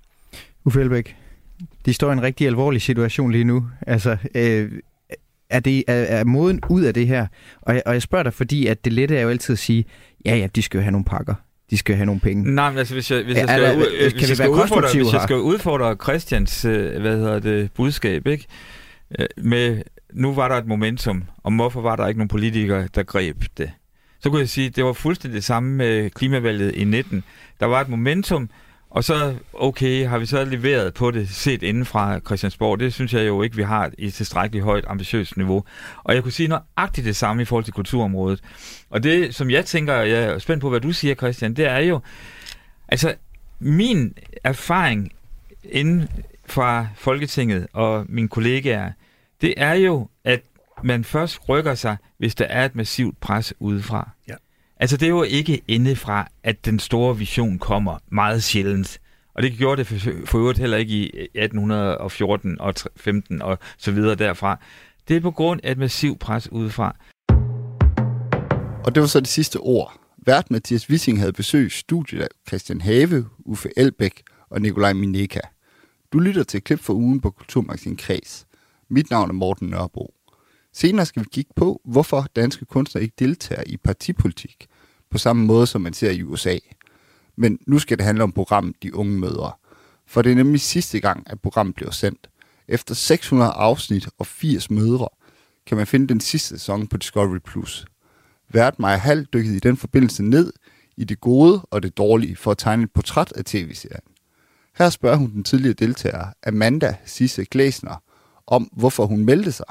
Uffe 0.66 0.80
Elbæk, 0.80 1.16
de 1.86 1.92
står 1.92 2.10
i 2.10 2.12
en 2.12 2.22
rigtig 2.22 2.46
alvorlig 2.46 2.82
situation 2.82 3.32
lige 3.32 3.44
nu. 3.44 3.66
Altså, 3.86 4.16
øh, 4.34 4.72
er, 5.50 5.60
det, 5.60 5.84
er, 5.88 5.94
er 5.94 6.24
moden 6.24 6.60
ud 6.68 6.82
af 6.82 6.94
det 6.94 7.06
her? 7.06 7.26
Og 7.62 7.74
jeg, 7.74 7.82
og 7.86 7.92
jeg 7.94 8.02
spørger 8.02 8.22
dig, 8.22 8.32
fordi 8.34 8.66
at 8.66 8.84
det 8.84 8.92
lette 8.92 9.16
er 9.16 9.22
jo 9.22 9.28
altid 9.28 9.52
at 9.52 9.58
sige, 9.58 9.84
ja, 10.24 10.36
ja, 10.36 10.46
de 10.54 10.62
skal 10.62 10.78
jo 10.78 10.82
have 10.82 10.92
nogle 10.92 11.04
pakker. 11.04 11.34
De 11.70 11.78
skal 11.78 11.92
jo 11.92 11.96
have 11.96 12.06
nogle 12.06 12.20
penge. 12.20 12.54
Nej, 12.54 12.70
men 12.70 12.78
altså, 12.78 12.94
hvis 12.94 13.10
jeg, 13.10 13.22
hvis 13.24 13.36
jeg 13.36 13.48
skal, 13.48 13.78
ud- 13.78 13.84
kan 13.84 14.10
hvis 14.10 14.22
vi 14.22 14.28
jeg 14.28 14.36
skal, 14.36 14.48
udfordre, 14.50 14.88
hvis 15.02 15.12
jeg 15.12 15.20
skal 15.22 15.36
udfordre 15.36 15.96
Christians, 16.02 16.64
øh, 16.64 17.00
hvad 17.00 17.16
hedder 17.16 17.38
det, 17.38 17.72
budskab, 17.72 18.26
ikke? 18.26 18.44
Øh, 19.18 19.26
Med, 19.42 19.82
nu 20.12 20.34
var 20.34 20.48
der 20.48 20.54
et 20.56 20.66
momentum, 20.66 21.24
og 21.44 21.52
hvorfor 21.54 21.80
var 21.80 21.96
der 21.96 22.06
ikke 22.08 22.18
nogen 22.18 22.28
politikere, 22.28 22.88
der 22.94 23.02
greb 23.02 23.44
det? 23.58 23.70
Så 24.20 24.30
kunne 24.30 24.40
jeg 24.40 24.48
sige, 24.48 24.70
det 24.70 24.84
var 24.84 24.92
fuldstændig 24.92 25.36
det 25.36 25.44
samme 25.44 25.74
med 25.76 26.10
klimavalget 26.10 26.74
i 26.74 26.84
19. 26.84 27.24
Der 27.60 27.66
var 27.66 27.80
et 27.80 27.88
momentum, 27.88 28.50
og 28.90 29.04
så, 29.04 29.34
okay, 29.52 30.06
har 30.06 30.18
vi 30.18 30.26
så 30.26 30.44
leveret 30.44 30.94
på 30.94 31.10
det 31.10 31.28
set 31.28 31.62
inden 31.62 31.84
fra 31.84 32.20
Christiansborg? 32.26 32.80
Det 32.80 32.94
synes 32.94 33.14
jeg 33.14 33.26
jo 33.26 33.42
ikke, 33.42 33.56
vi 33.56 33.62
har 33.62 33.90
i 33.98 34.10
tilstrækkeligt 34.10 34.64
højt 34.64 34.84
ambitiøst 34.88 35.36
niveau. 35.36 35.64
Og 36.04 36.14
jeg 36.14 36.22
kunne 36.22 36.32
sige 36.32 36.48
nøjagtigt 36.48 37.04
det 37.04 37.16
samme 37.16 37.42
i 37.42 37.44
forhold 37.44 37.64
til 37.64 37.74
kulturområdet. 37.74 38.40
Og 38.90 39.02
det, 39.02 39.34
som 39.34 39.50
jeg 39.50 39.64
tænker, 39.64 39.94
jeg 39.94 40.22
er 40.22 40.38
spændt 40.38 40.60
på, 40.60 40.70
hvad 40.70 40.80
du 40.80 40.92
siger, 40.92 41.14
Christian, 41.14 41.54
det 41.54 41.66
er 41.66 41.78
jo, 41.78 42.00
altså, 42.88 43.14
min 43.58 44.14
erfaring 44.44 45.12
inden 45.64 46.08
fra 46.46 46.86
Folketinget 46.96 47.66
og 47.72 48.04
mine 48.08 48.28
kollegaer, 48.28 48.92
det 49.40 49.54
er 49.56 49.74
jo, 49.74 50.08
at 50.24 50.40
man 50.82 51.04
først 51.04 51.48
rykker 51.48 51.74
sig, 51.74 51.96
hvis 52.18 52.34
der 52.34 52.44
er 52.44 52.64
et 52.64 52.74
massivt 52.74 53.20
pres 53.20 53.54
udefra. 53.58 54.10
Ja. 54.28 54.34
Altså, 54.76 54.96
det 54.96 55.06
er 55.06 55.10
jo 55.10 55.22
ikke 55.22 55.62
indefra, 55.68 56.28
at 56.42 56.64
den 56.64 56.78
store 56.78 57.18
vision 57.18 57.58
kommer 57.58 57.98
meget 58.12 58.42
sjældent. 58.42 59.00
Og 59.34 59.42
det 59.42 59.52
gjorde 59.52 59.76
det 59.76 59.86
for, 59.86 60.10
for 60.24 60.38
øvrigt 60.38 60.58
heller 60.58 60.76
ikke 60.76 60.92
i 60.92 61.10
øh, 61.14 61.22
1814 61.44 62.60
og 62.60 62.74
15 62.96 63.42
og 63.42 63.58
så 63.78 63.92
videre 63.92 64.14
derfra. 64.14 64.58
Det 65.08 65.16
er 65.16 65.20
på 65.20 65.30
grund 65.30 65.60
af 65.64 65.70
et 65.70 65.78
massivt 65.78 66.18
pres 66.18 66.52
udefra. 66.52 66.96
Og 68.84 68.94
det 68.94 69.00
var 69.00 69.06
så 69.06 69.20
det 69.20 69.28
sidste 69.28 69.56
ord. 69.56 70.00
Vært 70.26 70.50
Mathias 70.50 70.90
Wissing 70.90 71.18
havde 71.18 71.32
besøgt 71.32 71.72
studiet 71.72 72.20
af 72.22 72.28
Christian 72.48 72.80
Have, 72.80 73.26
Uffe 73.38 73.68
Elbæk 73.76 74.22
og 74.50 74.60
Nikolaj 74.60 74.92
Mineka. 74.92 75.40
Du 76.12 76.18
lytter 76.18 76.42
til 76.42 76.58
et 76.58 76.64
klip 76.64 76.80
for 76.80 76.94
ugen 76.94 77.20
på 77.20 77.30
Kulturmagasin 77.30 77.96
Kreds. 77.96 78.46
Mit 78.90 79.10
navn 79.10 79.30
er 79.30 79.34
Morten 79.34 79.68
Nørbo. 79.68 80.15
Senere 80.78 81.06
skal 81.06 81.22
vi 81.22 81.28
kigge 81.32 81.50
på, 81.56 81.80
hvorfor 81.84 82.26
danske 82.36 82.64
kunstnere 82.64 83.04
ikke 83.04 83.14
deltager 83.18 83.62
i 83.66 83.76
partipolitik, 83.76 84.66
på 85.10 85.18
samme 85.18 85.44
måde 85.44 85.66
som 85.66 85.80
man 85.80 85.92
ser 85.92 86.10
i 86.10 86.22
USA. 86.22 86.58
Men 87.36 87.58
nu 87.66 87.78
skal 87.78 87.98
det 87.98 88.06
handle 88.06 88.22
om 88.22 88.32
programmet 88.32 88.82
De 88.82 88.94
Unge 88.94 89.18
Mødre. 89.18 89.52
For 90.06 90.22
det 90.22 90.32
er 90.32 90.36
nemlig 90.36 90.60
sidste 90.60 91.00
gang, 91.00 91.30
at 91.30 91.40
programmet 91.40 91.74
bliver 91.74 91.90
sendt. 91.90 92.30
Efter 92.68 92.94
600 92.94 93.50
afsnit 93.50 94.08
og 94.18 94.26
80 94.26 94.70
mødre, 94.70 95.08
kan 95.66 95.76
man 95.76 95.86
finde 95.86 96.08
den 96.08 96.20
sidste 96.20 96.48
sæson 96.48 96.86
på 96.86 96.96
Discovery+. 96.96 97.38
Plus. 97.38 97.86
Vært 98.48 98.78
Maja 98.78 98.96
Hall 98.96 99.24
dykkede 99.32 99.56
i 99.56 99.60
den 99.60 99.76
forbindelse 99.76 100.22
ned 100.22 100.52
i 100.96 101.04
det 101.04 101.20
gode 101.20 101.66
og 101.70 101.82
det 101.82 101.96
dårlige 101.96 102.36
for 102.36 102.50
at 102.50 102.58
tegne 102.58 102.82
et 102.82 102.92
portræt 102.92 103.32
af 103.32 103.44
tv-serien. 103.44 104.04
Her 104.78 104.90
spørger 104.90 105.16
hun 105.16 105.30
den 105.30 105.44
tidligere 105.44 105.74
deltager, 105.74 106.26
Amanda 106.46 106.96
Sisse 107.04 107.44
Glæsner, 107.44 108.02
om 108.46 108.70
hvorfor 108.72 109.06
hun 109.06 109.24
meldte 109.24 109.52
sig. 109.52 109.66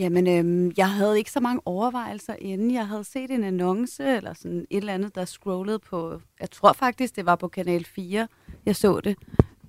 Jamen, 0.00 0.26
øhm, 0.26 0.72
jeg 0.76 0.90
havde 0.90 1.18
ikke 1.18 1.30
så 1.30 1.40
mange 1.40 1.62
overvejelser 1.64 2.34
inden. 2.38 2.74
Jeg 2.74 2.88
havde 2.88 3.04
set 3.04 3.30
en 3.30 3.44
annonce, 3.44 4.16
eller 4.16 4.34
sådan 4.34 4.66
et 4.70 4.76
eller 4.76 4.94
andet, 4.94 5.14
der 5.14 5.24
scrollede 5.24 5.78
på, 5.78 6.20
jeg 6.40 6.50
tror 6.50 6.72
faktisk, 6.72 7.16
det 7.16 7.26
var 7.26 7.36
på 7.36 7.48
Kanal 7.48 7.84
4, 7.84 8.28
jeg 8.66 8.76
så 8.76 9.00
det. 9.00 9.16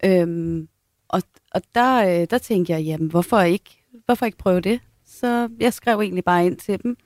Øhm, 0.06 0.68
og 1.08 1.22
og 1.52 1.62
der, 1.76 2.22
øh, 2.22 2.28
der 2.30 2.38
tænkte 2.38 2.74
jeg, 2.74 2.84
jamen, 2.84 3.08
hvorfor 3.08 3.40
ikke, 3.40 3.84
hvorfor 4.06 4.26
ikke 4.26 4.38
prøve 4.38 4.62
det? 4.62 4.80
Så 5.06 5.50
jeg 5.60 5.74
skrev 5.74 6.00
egentlig 6.00 6.24
bare 6.24 6.46
ind 6.46 6.58
til 6.58 6.84
dem, 6.84 6.98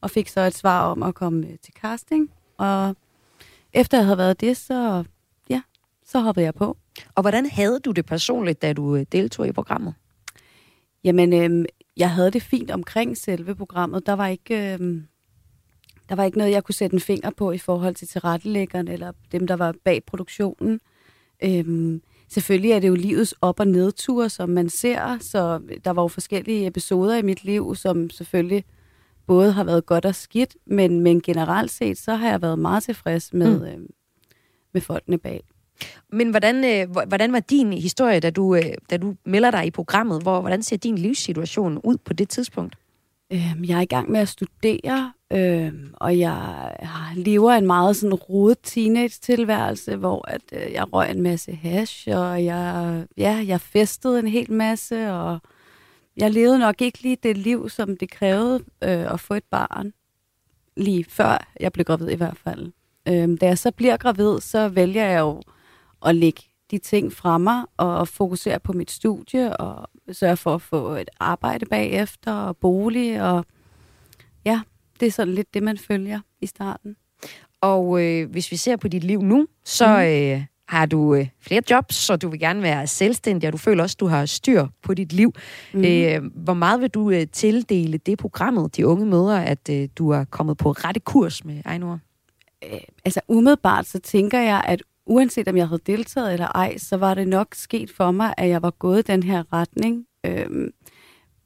og 0.00 0.10
fik 0.10 0.28
så 0.28 0.40
et 0.40 0.54
svar 0.54 0.86
om 0.86 1.02
at 1.02 1.14
komme 1.14 1.46
øh, 1.46 1.58
til 1.62 1.74
casting. 1.74 2.30
Og 2.58 2.96
efter 3.72 3.98
jeg 3.98 4.04
havde 4.04 4.18
været 4.18 4.40
det, 4.40 4.56
så, 4.56 5.04
ja, 5.50 5.62
så 6.06 6.20
hoppede 6.20 6.44
jeg 6.44 6.54
på. 6.54 6.76
Og 7.14 7.22
hvordan 7.22 7.46
havde 7.46 7.80
du 7.80 7.90
det 7.90 8.06
personligt, 8.06 8.62
da 8.62 8.72
du 8.72 8.96
øh, 8.96 9.06
deltog 9.12 9.48
i 9.48 9.52
programmet? 9.52 9.94
Jamen, 11.04 11.32
øhm, 11.32 11.64
jeg 11.96 12.10
havde 12.10 12.30
det 12.30 12.42
fint 12.42 12.70
omkring 12.70 13.16
selve 13.16 13.54
programmet. 13.54 14.06
Der 14.06 14.12
var 14.12 14.26
ikke, 14.26 14.74
øhm, 14.74 15.06
der 16.08 16.14
var 16.14 16.24
ikke 16.24 16.38
noget, 16.38 16.52
jeg 16.52 16.64
kunne 16.64 16.74
sætte 16.74 16.94
en 16.94 17.00
finger 17.00 17.30
på 17.30 17.52
i 17.52 17.58
forhold 17.58 17.94
til 17.94 18.08
tilrettelæggerne 18.08 18.92
eller 18.92 19.12
dem, 19.32 19.46
der 19.46 19.56
var 19.56 19.74
bag 19.84 20.04
produktionen. 20.04 20.80
Øhm, 21.44 22.02
selvfølgelig 22.28 22.70
er 22.70 22.80
det 22.80 22.88
jo 22.88 22.94
livets 22.94 23.34
op- 23.40 23.60
og 23.60 23.66
nedture, 23.66 24.28
som 24.28 24.48
man 24.48 24.68
ser, 24.68 25.18
så 25.20 25.60
der 25.84 25.90
var 25.90 26.02
jo 26.02 26.08
forskellige 26.08 26.66
episoder 26.66 27.16
i 27.16 27.22
mit 27.22 27.44
liv, 27.44 27.74
som 27.74 28.10
selvfølgelig 28.10 28.64
både 29.26 29.52
har 29.52 29.64
været 29.64 29.86
godt 29.86 30.04
og 30.04 30.14
skidt, 30.14 30.56
men, 30.66 31.00
men 31.00 31.20
generelt 31.20 31.70
set, 31.70 31.98
så 31.98 32.14
har 32.14 32.28
jeg 32.28 32.42
været 32.42 32.58
meget 32.58 32.82
tilfreds 32.82 33.32
med, 33.32 33.60
mm. 33.60 33.66
øhm, 33.66 33.90
med 34.72 34.80
folkene 34.80 35.18
bag. 35.18 35.44
Men 36.12 36.30
hvordan, 36.30 36.64
øh, 36.64 36.90
hvordan 37.06 37.32
var 37.32 37.40
din 37.40 37.72
historie, 37.72 38.20
da 38.20 38.30
du, 38.30 38.54
øh, 38.54 38.62
da 38.90 38.96
du 38.96 39.14
melder 39.24 39.50
dig 39.50 39.66
i 39.66 39.70
programmet? 39.70 40.22
Hvor, 40.22 40.40
hvordan 40.40 40.62
ser 40.62 40.76
din 40.76 40.98
livssituation 40.98 41.80
ud 41.84 41.96
på 41.96 42.12
det 42.12 42.28
tidspunkt? 42.28 42.76
Øhm, 43.32 43.64
jeg 43.64 43.76
er 43.76 43.80
i 43.80 43.84
gang 43.84 44.10
med 44.10 44.20
at 44.20 44.28
studere, 44.28 45.12
øh, 45.32 45.72
og 45.94 46.18
jeg 46.18 46.32
har- 46.82 47.12
lever 47.16 47.52
en 47.52 47.66
meget 47.66 47.96
sådan 47.96 48.14
rodet 48.14 48.58
teenage-tilværelse, 48.62 49.96
hvor 49.96 50.30
at, 50.30 50.40
øh, 50.52 50.72
jeg 50.72 50.92
røg 50.92 51.10
en 51.10 51.22
masse 51.22 51.52
hash, 51.52 52.08
og 52.12 52.44
jeg, 52.44 53.04
ja, 53.16 53.44
jeg 53.46 53.60
festede 53.60 54.18
en 54.18 54.28
hel 54.28 54.52
masse, 54.52 55.12
og 55.12 55.38
jeg 56.16 56.30
levede 56.30 56.58
nok 56.58 56.82
ikke 56.82 57.02
lige 57.02 57.16
det 57.22 57.36
liv, 57.36 57.68
som 57.68 57.96
det 57.96 58.10
krævede 58.10 58.54
øh, 58.84 59.12
at 59.12 59.20
få 59.20 59.34
et 59.34 59.44
barn, 59.50 59.92
lige 60.76 61.04
før 61.08 61.46
jeg 61.60 61.72
blev 61.72 61.84
gravid 61.84 62.08
i 62.08 62.14
hvert 62.16 62.36
fald. 62.44 62.72
Øhm, 63.08 63.38
da 63.38 63.46
jeg 63.46 63.58
så 63.58 63.70
bliver 63.70 63.96
gravid, 63.96 64.40
så 64.40 64.68
vælger 64.68 65.04
jeg 65.06 65.20
jo 65.20 65.42
at 66.04 66.16
lægge 66.16 66.42
de 66.70 66.78
ting 66.78 67.12
fra 67.12 67.38
mig, 67.38 67.64
og 67.76 68.08
fokusere 68.08 68.60
på 68.60 68.72
mit 68.72 68.90
studie, 68.90 69.56
og 69.56 69.88
sørge 70.12 70.36
for 70.36 70.54
at 70.54 70.62
få 70.62 70.88
et 70.90 71.08
arbejde 71.20 71.66
bagefter, 71.66 72.32
og 72.32 72.56
bolig, 72.56 73.22
og 73.22 73.44
ja, 74.44 74.60
det 75.00 75.06
er 75.06 75.10
sådan 75.12 75.34
lidt 75.34 75.54
det, 75.54 75.62
man 75.62 75.78
følger 75.78 76.20
i 76.40 76.46
starten. 76.46 76.96
Og 77.60 78.02
øh, 78.04 78.30
hvis 78.30 78.50
vi 78.50 78.56
ser 78.56 78.76
på 78.76 78.88
dit 78.88 79.04
liv 79.04 79.22
nu, 79.22 79.46
så 79.64 79.86
Mhm. 79.88 80.06
øh, 80.06 80.44
har 80.68 80.86
du 80.86 81.14
øh, 81.14 81.26
flere 81.40 81.62
jobs, 81.70 81.94
så 81.94 82.16
du 82.16 82.28
vil 82.28 82.40
gerne 82.40 82.62
være 82.62 82.86
selvstændig, 82.86 83.46
og 83.46 83.52
du 83.52 83.58
føler 83.58 83.82
også, 83.82 83.94
at 83.96 84.00
du 84.00 84.06
har 84.06 84.26
styr 84.26 84.66
på 84.82 84.94
dit 84.94 85.12
liv. 85.12 85.32
Mm. 85.74 85.84
Øh, 85.84 86.22
hvor 86.34 86.54
meget 86.54 86.80
vil 86.80 86.90
du 86.90 87.10
øh, 87.10 87.26
tildele 87.32 87.98
det 87.98 88.18
programmet, 88.18 88.76
de 88.76 88.86
unge 88.86 89.06
mødre, 89.06 89.46
at 89.46 89.68
øh, 89.70 89.88
du 89.96 90.10
er 90.10 90.24
kommet 90.24 90.56
på 90.56 90.70
rette 90.72 91.00
kurs 91.00 91.44
med 91.44 91.62
egne 91.64 91.86
ord? 91.90 91.98
øh, 92.72 92.80
altså 93.04 93.20
umiddelbart, 93.28 93.86
så 93.86 93.98
tænker 93.98 94.40
jeg, 94.40 94.62
at 94.66 94.82
uanset 95.06 95.48
om 95.48 95.56
jeg 95.56 95.68
havde 95.68 95.82
deltaget 95.86 96.32
eller 96.32 96.46
ej, 96.46 96.78
så 96.78 96.96
var 96.96 97.14
det 97.14 97.28
nok 97.28 97.54
sket 97.54 97.90
for 97.90 98.10
mig, 98.10 98.34
at 98.36 98.48
jeg 98.48 98.62
var 98.62 98.70
gået 98.70 99.06
den 99.06 99.22
her 99.22 99.52
retning. 99.52 100.06
Øhm, 100.26 100.70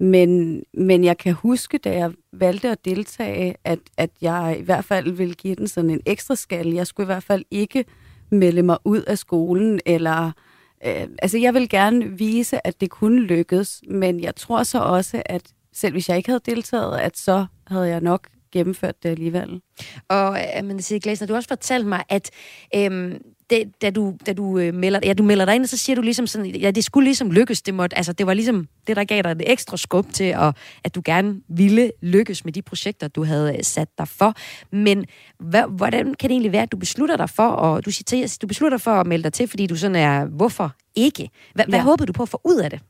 men, 0.00 0.62
men 0.74 1.04
jeg 1.04 1.18
kan 1.18 1.32
huske, 1.32 1.78
da 1.78 1.92
jeg 1.92 2.12
valgte 2.32 2.68
at 2.68 2.84
deltage, 2.84 3.54
at, 3.64 3.78
at 3.96 4.10
jeg 4.20 4.56
i 4.60 4.62
hvert 4.62 4.84
fald 4.84 5.12
ville 5.12 5.34
give 5.34 5.54
den 5.54 5.68
sådan 5.68 5.90
en 5.90 6.00
ekstra 6.06 6.34
skal. 6.34 6.72
Jeg 6.72 6.86
skulle 6.86 7.04
i 7.04 7.12
hvert 7.12 7.22
fald 7.22 7.44
ikke 7.50 7.84
melde 8.30 8.62
mig 8.62 8.78
ud 8.84 9.02
af 9.02 9.18
skolen, 9.18 9.80
eller... 9.86 10.32
Øh, 10.86 11.08
altså, 11.22 11.38
jeg 11.38 11.54
vil 11.54 11.68
gerne 11.68 12.18
vise, 12.18 12.66
at 12.66 12.80
det 12.80 12.90
kunne 12.90 13.20
lykkes, 13.20 13.82
men 13.90 14.20
jeg 14.20 14.36
tror 14.36 14.62
så 14.62 14.78
også, 14.78 15.22
at 15.26 15.42
selv 15.72 15.92
hvis 15.92 16.08
jeg 16.08 16.16
ikke 16.16 16.28
havde 16.28 16.42
deltaget, 16.46 16.98
at 16.98 17.18
så 17.18 17.46
havde 17.66 17.88
jeg 17.88 18.00
nok 18.00 18.28
gennemført 18.52 19.02
det 19.02 19.08
alligevel. 19.08 19.60
Og 20.08 20.38
øh, 20.38 20.64
men 20.64 20.76
Glæsner, 20.78 21.26
du 21.26 21.32
har 21.32 21.36
også 21.38 21.48
fortalt 21.48 21.86
mig, 21.86 22.04
at 22.08 22.30
øhm, 22.74 23.18
det, 23.50 23.82
da 23.82 23.90
du, 23.90 24.14
da 24.26 24.32
du, 24.32 24.58
øh, 24.58 24.74
melder, 24.74 25.00
ja, 25.04 25.12
du 25.12 25.22
melder 25.22 25.44
dig 25.44 25.54
ind, 25.54 25.66
så 25.66 25.76
siger 25.76 25.96
du 25.96 26.02
ligesom 26.02 26.26
sådan, 26.26 26.46
ja, 26.46 26.70
det 26.70 26.84
skulle 26.84 27.04
ligesom 27.04 27.30
lykkes. 27.30 27.62
Det, 27.62 27.74
måtte, 27.74 27.96
altså, 27.96 28.12
det 28.12 28.26
var 28.26 28.34
ligesom 28.34 28.68
det, 28.86 28.96
der 28.96 29.04
gav 29.04 29.22
dig 29.22 29.30
et 29.30 29.42
ekstra 29.46 29.76
skub 29.76 30.12
til, 30.12 30.24
at, 30.24 30.56
at 30.84 30.94
du 30.94 31.02
gerne 31.04 31.40
ville 31.48 31.92
lykkes 32.02 32.44
med 32.44 32.52
de 32.52 32.62
projekter, 32.62 33.08
du 33.08 33.24
havde 33.24 33.54
øh, 33.56 33.62
sat 33.64 33.88
dig 33.98 34.08
for. 34.08 34.34
Men 34.72 35.04
hvad, 35.38 35.62
hvordan 35.76 36.04
kan 36.14 36.28
det 36.28 36.34
egentlig 36.34 36.52
være, 36.52 36.62
at 36.62 36.72
du 36.72 36.76
beslutter 36.76 37.16
dig 37.16 37.30
for, 37.30 37.48
og 37.48 37.84
du, 37.84 37.90
til, 37.90 38.30
du 38.42 38.46
beslutter 38.46 38.76
dig 38.78 38.82
for 38.82 38.90
at 38.90 39.06
melde 39.06 39.24
dig 39.24 39.32
til, 39.32 39.48
fordi 39.48 39.66
du 39.66 39.76
sådan 39.76 39.96
er, 39.96 40.24
hvorfor 40.24 40.74
ikke? 40.94 41.30
Hvad, 41.54 41.64
ja. 41.64 41.68
hvad 41.68 41.78
Ja. 41.78 41.84
håbede 41.84 42.06
du 42.06 42.12
på 42.12 42.22
at 42.22 42.28
få 42.28 42.40
ud 42.44 42.56
af 42.56 42.70
det? 42.70 42.80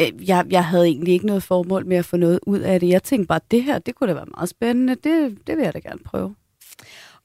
Øh, 0.00 0.28
jeg, 0.28 0.46
jeg 0.50 0.64
havde 0.64 0.86
egentlig 0.86 1.12
ikke 1.14 1.26
noget 1.26 1.42
formål 1.42 1.86
med 1.86 1.96
at 1.96 2.04
få 2.04 2.16
noget 2.16 2.40
ud 2.46 2.58
af 2.58 2.80
det. 2.80 2.88
Jeg 2.88 3.02
tænkte 3.02 3.26
bare, 3.26 3.36
at 3.36 3.50
det 3.50 3.62
her, 3.62 3.78
det 3.78 3.94
kunne 3.94 4.08
da 4.08 4.14
være 4.14 4.26
meget 4.36 4.48
spændende. 4.48 4.94
Det, 4.94 5.38
det 5.46 5.56
vil 5.56 5.64
jeg 5.64 5.74
da 5.74 5.78
gerne 5.78 6.00
prøve. 6.04 6.34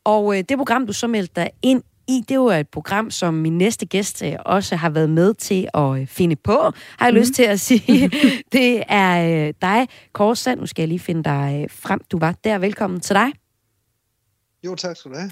Og 0.04 0.38
øh, 0.38 0.44
det 0.50 0.58
program, 0.58 0.88
du 0.88 0.94
så 0.94 1.08
meldte 1.08 1.42
dig 1.42 1.50
ind 1.62 1.84
i, 2.08 2.22
det 2.30 2.40
var 2.40 2.54
et 2.54 2.70
program, 2.70 3.12
som 3.12 3.34
min 3.34 3.58
næste 3.58 3.86
gæst 3.86 4.24
øh, 4.24 4.34
også 4.46 4.76
har 4.76 4.90
været 4.90 5.10
med 5.10 5.34
til 5.34 5.68
at 5.74 6.00
øh, 6.00 6.08
finde 6.08 6.36
på, 6.36 6.72
har 7.00 7.06
jeg 7.06 7.14
mm. 7.14 7.20
lyst 7.20 7.34
til 7.34 7.44
at 7.44 7.60
sige. 7.60 8.12
det 8.52 8.84
er 8.88 9.48
øh, 9.48 9.54
dig, 9.62 9.88
Kåre 10.14 10.36
Sand. 10.36 10.60
Nu 10.60 10.66
skal 10.66 10.82
jeg 10.82 10.88
lige 10.88 11.00
finde 11.00 11.24
dig 11.24 11.68
frem. 11.70 12.02
Du 12.12 12.20
var 12.20 12.36
der. 12.44 12.58
Velkommen 12.58 13.00
til 13.00 13.16
dig. 13.16 13.32
Jo, 14.66 14.76
tak 14.76 14.98
skal 14.98 15.12
du 15.12 15.18
have. 15.18 15.32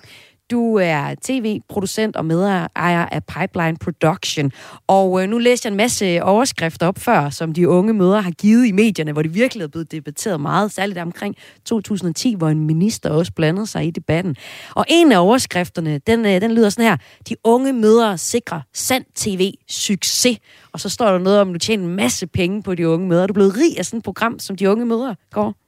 Du 0.54 0.76
er 0.76 1.16
tv-producent 1.22 2.16
og 2.16 2.26
medejer 2.26 3.06
af 3.06 3.24
Pipeline 3.24 3.78
Production. 3.78 4.52
Og 4.88 5.24
øh, 5.24 5.30
nu 5.30 5.38
læste 5.38 5.66
jeg 5.66 5.72
en 5.72 5.78
masse 5.78 6.24
overskrifter 6.24 6.88
op 6.88 7.00
før, 7.00 7.30
som 7.30 7.54
de 7.54 7.70
unge 7.70 7.94
mødre 7.94 8.22
har 8.22 8.32
givet 8.32 8.66
i 8.66 8.72
medierne, 8.72 9.12
hvor 9.12 9.22
det 9.22 9.36
virkelig 9.36 9.64
er 9.64 9.68
blevet 9.68 9.92
debatteret 9.92 10.42
meget, 10.42 10.72
særligt 10.72 11.00
omkring 11.00 11.36
2010, 11.66 12.36
hvor 12.36 12.50
en 12.50 12.60
minister 12.60 13.10
også 13.10 13.32
blandede 13.36 13.68
sig 13.68 13.86
i 13.86 13.92
debatten. 13.92 14.36
Og 14.76 14.86
en 14.90 15.12
af 15.12 15.18
overskrifterne, 15.18 15.98
den, 16.08 16.26
øh, 16.26 16.42
den 16.42 16.52
lyder 16.52 16.70
sådan 16.70 16.90
her. 16.90 16.98
De 17.30 17.36
unge 17.44 17.74
mødre 17.74 18.18
sikrer 18.18 18.62
sand 18.74 19.06
tv-succes. 19.16 20.38
Og 20.74 20.80
så 20.80 20.90
står 20.90 21.12
der 21.12 21.18
noget 21.18 21.42
om, 21.42 21.50
at 21.50 21.54
du 21.54 21.60
tjener 21.60 21.84
en 21.84 21.96
masse 21.96 22.28
penge 22.28 22.64
på 22.64 22.76
de 22.76 22.90
unge 22.90 23.08
mødre. 23.08 23.24
Er 23.24 23.34
blevet 23.34 23.58
rig 23.58 23.80
af 23.80 23.86
sådan 23.86 23.98
et 23.98 24.04
program 24.04 24.40
som 24.40 24.56
de 24.56 24.70
unge 24.70 24.86
mødre, 24.86 25.16
går? 25.32 25.63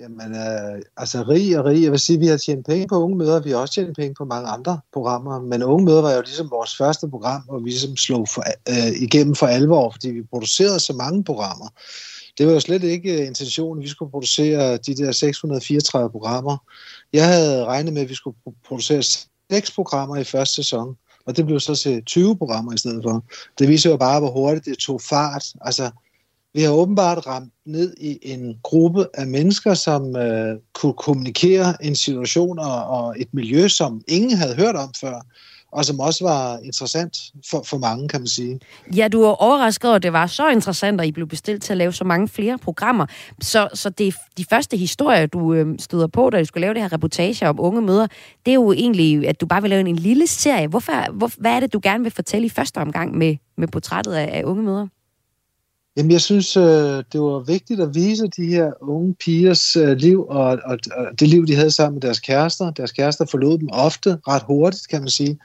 Jamen, 0.00 0.34
øh, 0.34 0.82
altså 0.96 1.24
rig 1.28 1.58
og 1.58 1.64
rig. 1.64 1.82
Jeg 1.82 1.92
vil 1.92 2.00
sige, 2.00 2.16
at 2.16 2.20
vi 2.20 2.26
har 2.26 2.36
tjent 2.36 2.66
penge 2.66 2.88
på 2.88 3.02
unge 3.02 3.16
møder, 3.16 3.40
vi 3.40 3.50
har 3.50 3.56
også 3.56 3.74
tjent 3.74 3.96
penge 3.96 4.14
på 4.14 4.24
mange 4.24 4.48
andre 4.48 4.80
programmer, 4.92 5.40
men 5.40 5.62
unge 5.62 5.84
møder 5.84 6.02
var 6.02 6.12
jo 6.12 6.20
ligesom 6.20 6.50
vores 6.50 6.76
første 6.76 7.08
program, 7.08 7.42
hvor 7.42 7.58
vi 7.58 7.70
ligesom 7.70 7.96
slog 7.96 8.28
for, 8.28 8.44
øh, 8.68 9.02
igennem 9.02 9.34
for 9.34 9.46
alvor, 9.46 9.90
fordi 9.90 10.10
vi 10.10 10.22
producerede 10.22 10.80
så 10.80 10.92
mange 10.92 11.24
programmer. 11.24 11.68
Det 12.38 12.46
var 12.46 12.52
jo 12.52 12.60
slet 12.60 12.82
ikke 12.82 13.20
øh, 13.20 13.26
intentionen, 13.26 13.82
at 13.82 13.84
vi 13.84 13.88
skulle 13.88 14.10
producere 14.10 14.76
de 14.76 14.96
der 14.96 15.12
634 15.12 16.10
programmer. 16.10 16.56
Jeg 17.12 17.26
havde 17.26 17.64
regnet 17.64 17.92
med, 17.92 18.02
at 18.02 18.08
vi 18.08 18.14
skulle 18.14 18.36
producere 18.66 19.02
seks 19.52 19.70
programmer 19.74 20.16
i 20.16 20.24
første 20.24 20.54
sæson, 20.54 20.96
og 21.26 21.36
det 21.36 21.46
blev 21.46 21.60
så 21.60 21.74
til 21.74 22.04
20 22.04 22.36
programmer 22.36 22.72
i 22.72 22.78
stedet 22.78 23.02
for. 23.02 23.24
Det 23.58 23.68
viser 23.68 23.90
jo 23.90 23.96
bare, 23.96 24.20
hvor 24.20 24.30
hurtigt 24.30 24.64
det 24.64 24.78
tog 24.78 25.00
fart. 25.00 25.44
Altså, 25.60 25.90
vi 26.56 26.62
har 26.62 26.70
åbenbart 26.70 27.26
ramt 27.26 27.52
ned 27.66 27.94
i 28.00 28.18
en 28.22 28.58
gruppe 28.62 29.06
af 29.14 29.26
mennesker, 29.26 29.74
som 29.74 30.16
øh, 30.16 30.56
kunne 30.74 30.92
kommunikere 30.92 31.84
en 31.84 31.96
situation 31.96 32.58
og, 32.58 32.86
og 32.86 33.14
et 33.18 33.28
miljø, 33.32 33.68
som 33.68 34.02
ingen 34.08 34.36
havde 34.38 34.54
hørt 34.56 34.76
om 34.76 34.90
før 35.00 35.20
og 35.72 35.84
som 35.84 36.00
også 36.00 36.24
var 36.24 36.58
interessant 36.58 37.18
for, 37.50 37.62
for 37.62 37.78
mange, 37.78 38.08
kan 38.08 38.20
man 38.20 38.26
sige. 38.26 38.60
Ja, 38.96 39.08
du 39.08 39.22
er 39.22 39.42
overrasket 39.42 39.88
over, 39.88 39.96
at 39.96 40.02
det 40.02 40.12
var 40.12 40.26
så 40.26 40.48
interessant, 40.48 41.00
at 41.00 41.06
I 41.06 41.12
blev 41.12 41.28
bestilt 41.28 41.62
til 41.62 41.72
at 41.72 41.76
lave 41.76 41.92
så 41.92 42.04
mange 42.04 42.28
flere 42.28 42.58
programmer. 42.58 43.06
Så, 43.40 43.68
så 43.74 43.90
det, 43.90 44.14
de 44.38 44.44
første 44.50 44.76
historier, 44.76 45.26
du 45.26 45.54
øh, 45.54 45.78
støder 45.78 46.06
på, 46.06 46.30
da 46.30 46.38
du 46.38 46.44
skulle 46.44 46.60
lave 46.60 46.74
det 46.74 46.82
her 46.82 46.92
reportage 46.92 47.48
om 47.48 47.60
unge 47.60 47.82
møder, 47.82 48.06
det 48.46 48.50
er 48.50 48.54
jo 48.54 48.72
egentlig, 48.72 49.28
at 49.28 49.40
du 49.40 49.46
bare 49.46 49.62
vil 49.62 49.70
lave 49.70 49.80
en, 49.80 49.86
en 49.86 49.96
lille 49.96 50.26
serie. 50.26 50.66
Hvorfor, 50.66 51.12
hvor, 51.12 51.30
hvad 51.38 51.52
er 51.52 51.60
det, 51.60 51.72
du 51.72 51.80
gerne 51.82 52.02
vil 52.02 52.12
fortælle 52.12 52.46
i 52.46 52.50
første 52.50 52.78
omgang 52.78 53.16
med, 53.16 53.36
med 53.56 53.68
portrættet 53.68 54.12
af, 54.12 54.38
af 54.38 54.44
unge 54.44 54.62
møder? 54.62 54.86
Jamen, 55.96 56.12
jeg 56.12 56.20
synes, 56.20 56.56
øh, 56.56 57.04
det 57.12 57.20
var 57.20 57.44
vigtigt 57.44 57.80
at 57.80 57.94
vise 57.94 58.26
de 58.26 58.46
her 58.46 58.70
unge 58.80 59.14
pigers 59.14 59.76
øh, 59.76 59.96
liv, 59.96 60.26
og, 60.28 60.58
og, 60.64 60.78
og 60.96 61.06
det 61.20 61.28
liv, 61.28 61.46
de 61.46 61.54
havde 61.54 61.70
sammen 61.70 61.94
med 61.94 62.02
deres 62.02 62.20
kærester. 62.20 62.70
Deres 62.70 62.92
kærester 62.92 63.26
forlod 63.30 63.58
dem 63.58 63.68
ofte, 63.72 64.18
ret 64.28 64.42
hurtigt, 64.46 64.88
kan 64.88 65.00
man 65.00 65.08
sige. 65.08 65.38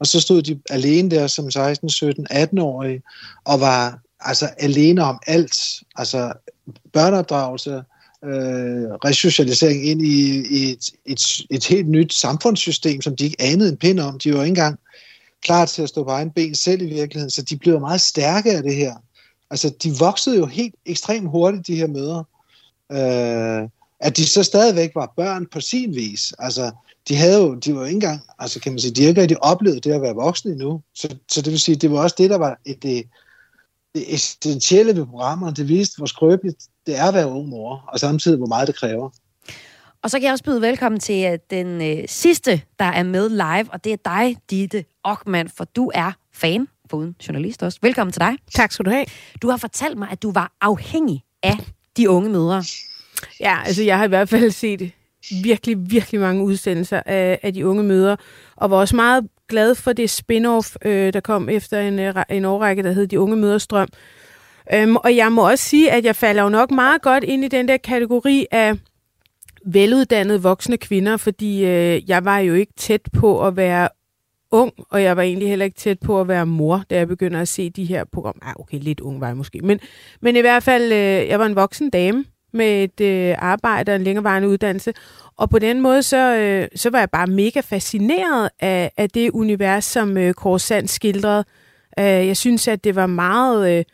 Og 0.00 0.06
så 0.06 0.20
stod 0.20 0.42
de 0.42 0.60
alene 0.70 1.10
der 1.10 1.26
som 1.26 1.50
16, 1.50 1.88
17, 1.88 2.26
18-årige, 2.32 3.02
og 3.44 3.60
var 3.60 3.98
altså 4.20 4.46
alene 4.58 5.04
om 5.04 5.18
alt. 5.26 5.82
Altså 5.96 6.32
børneopdragelse, 6.92 7.82
øh, 8.24 8.88
resocialisering 9.04 9.86
ind 9.86 10.02
i, 10.02 10.44
i 10.50 10.72
et, 10.72 10.90
et, 11.06 11.20
et 11.50 11.64
helt 11.64 11.88
nyt 11.88 12.14
samfundssystem, 12.14 13.02
som 13.02 13.16
de 13.16 13.24
ikke 13.24 13.42
anede 13.42 13.68
en 13.68 13.76
pind 13.76 14.00
om. 14.00 14.18
De 14.18 14.34
var 14.34 14.42
ikke 14.42 14.48
engang 14.48 14.78
klar 15.42 15.66
til 15.66 15.82
at 15.82 15.88
stå 15.88 16.04
på 16.04 16.10
egen 16.10 16.30
ben 16.30 16.54
selv 16.54 16.82
i 16.82 16.94
virkeligheden, 16.94 17.30
så 17.30 17.42
de 17.42 17.56
blev 17.56 17.80
meget 17.80 18.00
stærke 18.00 18.50
af 18.52 18.62
det 18.62 18.74
her. 18.74 18.94
Altså, 19.50 19.74
de 19.82 19.92
voksede 19.98 20.38
jo 20.38 20.46
helt 20.46 20.74
ekstremt 20.86 21.30
hurtigt, 21.30 21.66
de 21.66 21.76
her 21.76 21.86
møder. 21.86 22.24
Øh, 22.92 23.68
at 24.00 24.16
de 24.16 24.26
så 24.26 24.42
stadigvæk 24.42 24.94
var 24.94 25.12
børn 25.16 25.46
på 25.46 25.60
sin 25.60 25.94
vis. 25.94 26.32
Altså, 26.38 26.70
de 27.08 27.16
havde 27.16 27.38
jo, 27.38 27.54
de 27.54 27.74
var 27.74 27.80
jo 27.80 27.86
ikke 27.86 27.94
engang, 27.94 28.20
altså 28.38 28.60
kan 28.60 28.72
man 28.72 28.78
sige, 28.78 28.94
de 28.94 29.02
har 29.02 29.08
ikke 29.08 29.20
rigtig 29.20 29.42
oplevet 29.42 29.84
det 29.84 29.92
at 29.92 30.02
være 30.02 30.14
voksne 30.14 30.52
endnu. 30.52 30.82
Så, 30.94 31.16
så 31.28 31.42
det 31.42 31.50
vil 31.50 31.60
sige, 31.60 31.76
det 31.76 31.90
var 31.90 32.02
også 32.02 32.16
det, 32.18 32.30
der 32.30 32.38
var 32.38 32.60
et, 32.64 32.82
det, 32.82 33.04
det 33.94 34.14
essentielle 34.14 34.96
ved 34.96 35.06
programmerne. 35.06 35.56
Det 35.56 35.68
viste, 35.68 35.96
hvor 35.96 36.06
skrøbeligt 36.06 36.56
det 36.86 36.98
er 36.98 37.04
at 37.04 37.14
være 37.14 37.28
ung 37.28 37.48
mor, 37.48 37.84
og 37.88 37.98
samtidig, 38.00 38.38
hvor 38.38 38.46
meget 38.46 38.68
det 38.68 38.76
kræver. 38.76 39.10
Og 40.02 40.10
så 40.10 40.18
kan 40.18 40.24
jeg 40.24 40.32
også 40.32 40.44
byde 40.44 40.60
velkommen 40.60 41.00
til 41.00 41.32
øh, 41.32 41.38
den 41.50 41.82
øh, 41.82 42.08
sidste, 42.08 42.62
der 42.78 42.84
er 42.84 43.02
med 43.02 43.28
live, 43.28 43.72
og 43.72 43.84
det 43.84 43.92
er 43.92 43.96
dig, 44.04 44.36
Ditte 44.50 44.84
Ockmann, 45.04 45.48
for 45.48 45.64
du 45.64 45.90
er 45.94 46.12
fan 46.34 46.68
foruden 46.90 47.16
journalist 47.28 47.62
også. 47.62 47.78
Velkommen 47.82 48.12
til 48.12 48.20
dig. 48.20 48.36
Tak 48.54 48.72
skal 48.72 48.84
du 48.84 48.90
have. 48.90 49.04
Du 49.42 49.50
har 49.50 49.56
fortalt 49.56 49.98
mig, 49.98 50.08
at 50.10 50.22
du 50.22 50.32
var 50.32 50.52
afhængig 50.60 51.24
af 51.42 51.56
de 51.96 52.10
unge 52.10 52.30
mødre. 52.30 52.64
Ja, 53.40 53.56
altså 53.64 53.82
jeg 53.82 53.98
har 53.98 54.04
i 54.04 54.08
hvert 54.08 54.28
fald 54.28 54.50
set 54.50 54.92
virkelig, 55.42 55.90
virkelig 55.90 56.20
mange 56.20 56.42
udsendelser 56.44 57.02
af, 57.06 57.38
af 57.42 57.54
de 57.54 57.66
unge 57.66 57.82
mødre, 57.82 58.16
og 58.56 58.70
var 58.70 58.76
også 58.76 58.96
meget 58.96 59.28
glad 59.48 59.74
for 59.74 59.92
det 59.92 60.10
spin-off, 60.10 60.74
øh, 60.84 61.12
der 61.12 61.20
kom 61.20 61.48
efter 61.48 61.80
en, 61.80 61.98
øh, 61.98 62.14
en 62.30 62.44
årrække, 62.44 62.82
der 62.82 62.92
hed 62.92 63.06
De 63.06 63.20
Unge 63.20 63.36
Mødres 63.36 63.62
Strøm. 63.62 63.88
Øhm, 64.72 64.96
og 64.96 65.16
jeg 65.16 65.32
må 65.32 65.50
også 65.50 65.64
sige, 65.64 65.92
at 65.92 66.04
jeg 66.04 66.16
falder 66.16 66.42
jo 66.42 66.48
nok 66.48 66.70
meget 66.70 67.02
godt 67.02 67.24
ind 67.24 67.44
i 67.44 67.48
den 67.48 67.68
der 67.68 67.76
kategori 67.76 68.46
af 68.50 68.74
veluddannede 69.66 70.42
voksne 70.42 70.76
kvinder, 70.76 71.16
fordi 71.16 71.64
øh, 71.64 72.10
jeg 72.10 72.24
var 72.24 72.38
jo 72.38 72.54
ikke 72.54 72.72
tæt 72.76 73.00
på 73.12 73.46
at 73.46 73.56
være 73.56 73.88
ung, 74.50 74.72
og 74.90 75.02
jeg 75.02 75.16
var 75.16 75.22
egentlig 75.22 75.48
heller 75.48 75.64
ikke 75.64 75.76
tæt 75.76 76.00
på 76.00 76.20
at 76.20 76.28
være 76.28 76.46
mor, 76.46 76.82
da 76.90 76.96
jeg 76.96 77.08
begynder 77.08 77.40
at 77.40 77.48
se 77.48 77.70
de 77.70 77.84
her 77.84 78.04
programmer. 78.04 78.46
Ah, 78.46 78.54
okay, 78.58 78.78
lidt 78.80 79.00
ung 79.00 79.20
var 79.20 79.26
jeg 79.26 79.36
måske. 79.36 79.60
Men, 79.60 79.80
men 80.20 80.36
i 80.36 80.40
hvert 80.40 80.62
fald, 80.62 80.92
øh, 80.92 81.28
jeg 81.28 81.38
var 81.38 81.46
en 81.46 81.56
voksen 81.56 81.90
dame 81.90 82.24
med 82.52 82.84
et 82.84 83.00
øh, 83.00 83.34
arbejde 83.38 83.92
og 83.92 83.96
en 83.96 84.02
længerevarende 84.02 84.48
uddannelse. 84.48 84.92
Og 85.36 85.50
på 85.50 85.58
den 85.58 85.80
måde, 85.80 86.02
så, 86.02 86.36
øh, 86.36 86.68
så 86.74 86.90
var 86.90 86.98
jeg 86.98 87.10
bare 87.10 87.26
mega 87.26 87.60
fascineret 87.60 88.50
af, 88.60 88.92
af 88.96 89.10
det 89.10 89.30
univers, 89.30 89.84
som 89.84 90.16
øh, 90.16 90.34
Korsand 90.34 90.88
skildrede. 90.88 91.44
Øh, 91.98 92.04
jeg 92.04 92.36
synes, 92.36 92.68
at 92.68 92.84
det 92.84 92.94
var 92.94 93.06
meget... 93.06 93.70
Øh, 93.70 93.84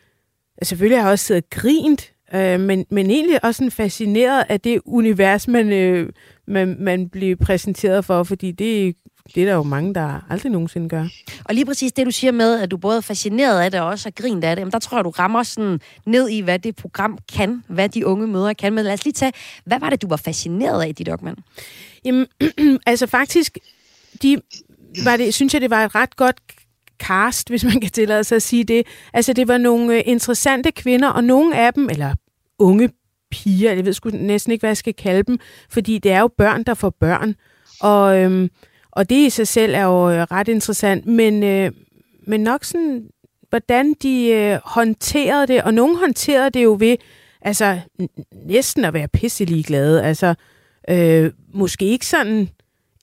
altså, 0.57 0.69
selvfølgelig 0.69 0.97
har 0.97 1.05
jeg 1.05 1.11
også 1.11 1.25
siddet 1.25 1.49
grint, 1.49 2.13
øh, 2.35 2.59
men, 2.59 2.85
men 2.89 3.11
egentlig 3.11 3.45
også 3.45 3.57
sådan 3.57 3.71
fascineret 3.71 4.45
af 4.49 4.61
det 4.61 4.81
univers, 4.85 5.47
man, 5.47 5.71
øh, 5.71 6.09
man, 6.47 6.75
man 6.79 7.09
blev 7.09 7.35
præsenteret 7.37 8.05
for, 8.05 8.23
fordi 8.23 8.51
det 8.51 8.95
det 9.35 9.43
er 9.43 9.45
der 9.45 9.53
jo 9.53 9.63
mange, 9.63 9.93
der 9.93 10.25
aldrig 10.29 10.51
nogensinde 10.51 10.89
gør. 10.89 11.07
Og 11.43 11.55
lige 11.55 11.65
præcis 11.65 11.91
det, 11.91 12.05
du 12.05 12.11
siger 12.11 12.31
med, 12.31 12.61
at 12.61 12.71
du 12.71 12.77
både 12.77 12.97
er 12.97 13.01
fascineret 13.01 13.61
af 13.61 13.71
det 13.71 13.79
og 13.79 13.87
også 13.87 14.05
har 14.05 14.11
grint 14.11 14.43
af 14.43 14.55
det, 14.55 14.59
jamen 14.61 14.71
der 14.71 14.79
tror 14.79 14.97
jeg, 14.97 15.05
du 15.05 15.09
rammer 15.09 15.43
sådan 15.43 15.79
ned 16.05 16.29
i, 16.29 16.39
hvad 16.39 16.59
det 16.59 16.75
program 16.75 17.17
kan, 17.33 17.63
hvad 17.67 17.89
de 17.89 18.05
unge 18.05 18.27
mødre 18.27 18.55
kan. 18.55 18.73
Men 18.73 18.83
lad 18.83 18.93
os 18.93 19.05
lige 19.05 19.13
tage, 19.13 19.31
hvad 19.65 19.79
var 19.79 19.89
det, 19.89 20.01
du 20.01 20.07
var 20.07 20.17
fascineret 20.17 20.83
af, 20.83 20.95
dit 20.95 21.07
Dogman? 21.07 21.35
Jamen, 22.05 22.27
altså 22.85 23.07
faktisk, 23.07 23.57
de, 24.21 24.37
var 25.03 25.17
det, 25.17 25.33
synes 25.33 25.53
jeg, 25.53 25.61
det 25.61 25.69
var 25.69 25.85
et 25.85 25.95
ret 25.95 26.15
godt 26.15 26.35
cast, 26.99 27.49
hvis 27.49 27.63
man 27.63 27.81
kan 27.81 27.91
tillade 27.91 28.23
sig 28.23 28.35
at 28.35 28.43
sige 28.43 28.63
det. 28.63 28.87
Altså, 29.13 29.33
det 29.33 29.47
var 29.47 29.57
nogle 29.57 29.95
øh, 29.95 30.03
interessante 30.05 30.71
kvinder, 30.71 31.09
og 31.09 31.23
nogle 31.23 31.57
af 31.57 31.73
dem, 31.73 31.89
eller 31.89 32.13
unge 32.59 32.89
piger, 33.31 33.73
jeg 33.73 33.85
ved 33.85 33.93
sgu 33.93 34.09
næsten 34.09 34.51
ikke, 34.51 34.61
hvad 34.61 34.69
jeg 34.69 34.77
skal 34.77 34.93
kalde 34.93 35.23
dem, 35.23 35.39
fordi 35.69 35.97
det 35.97 36.11
er 36.11 36.19
jo 36.19 36.27
børn, 36.37 36.63
der 36.63 36.73
får 36.73 36.89
børn. 36.89 37.35
Og 37.81 38.19
øhm, 38.19 38.49
og 38.95 39.09
det 39.09 39.15
i 39.15 39.29
sig 39.29 39.47
selv 39.47 39.75
er 39.75 39.83
jo 39.83 40.09
øh, 40.09 40.21
ret 40.21 40.47
interessant, 40.47 41.05
men, 41.05 41.43
øh, 41.43 41.71
men 42.27 42.41
nok 42.41 42.63
sådan, 42.63 43.03
hvordan 43.49 43.93
de 44.01 44.27
øh, 44.27 44.59
håndterede 44.65 45.47
det, 45.47 45.61
og 45.61 45.73
nogen 45.73 45.95
håndterede 45.95 46.49
det 46.49 46.63
jo 46.63 46.77
ved, 46.79 46.97
altså 47.41 47.79
næsten 48.45 48.85
at 48.85 48.93
være 48.93 49.07
pisselig 49.07 49.65
glade, 49.65 50.03
altså 50.03 50.33
øh, 50.89 51.31
måske 51.53 51.85
ikke 51.85 52.05
sådan 52.05 52.49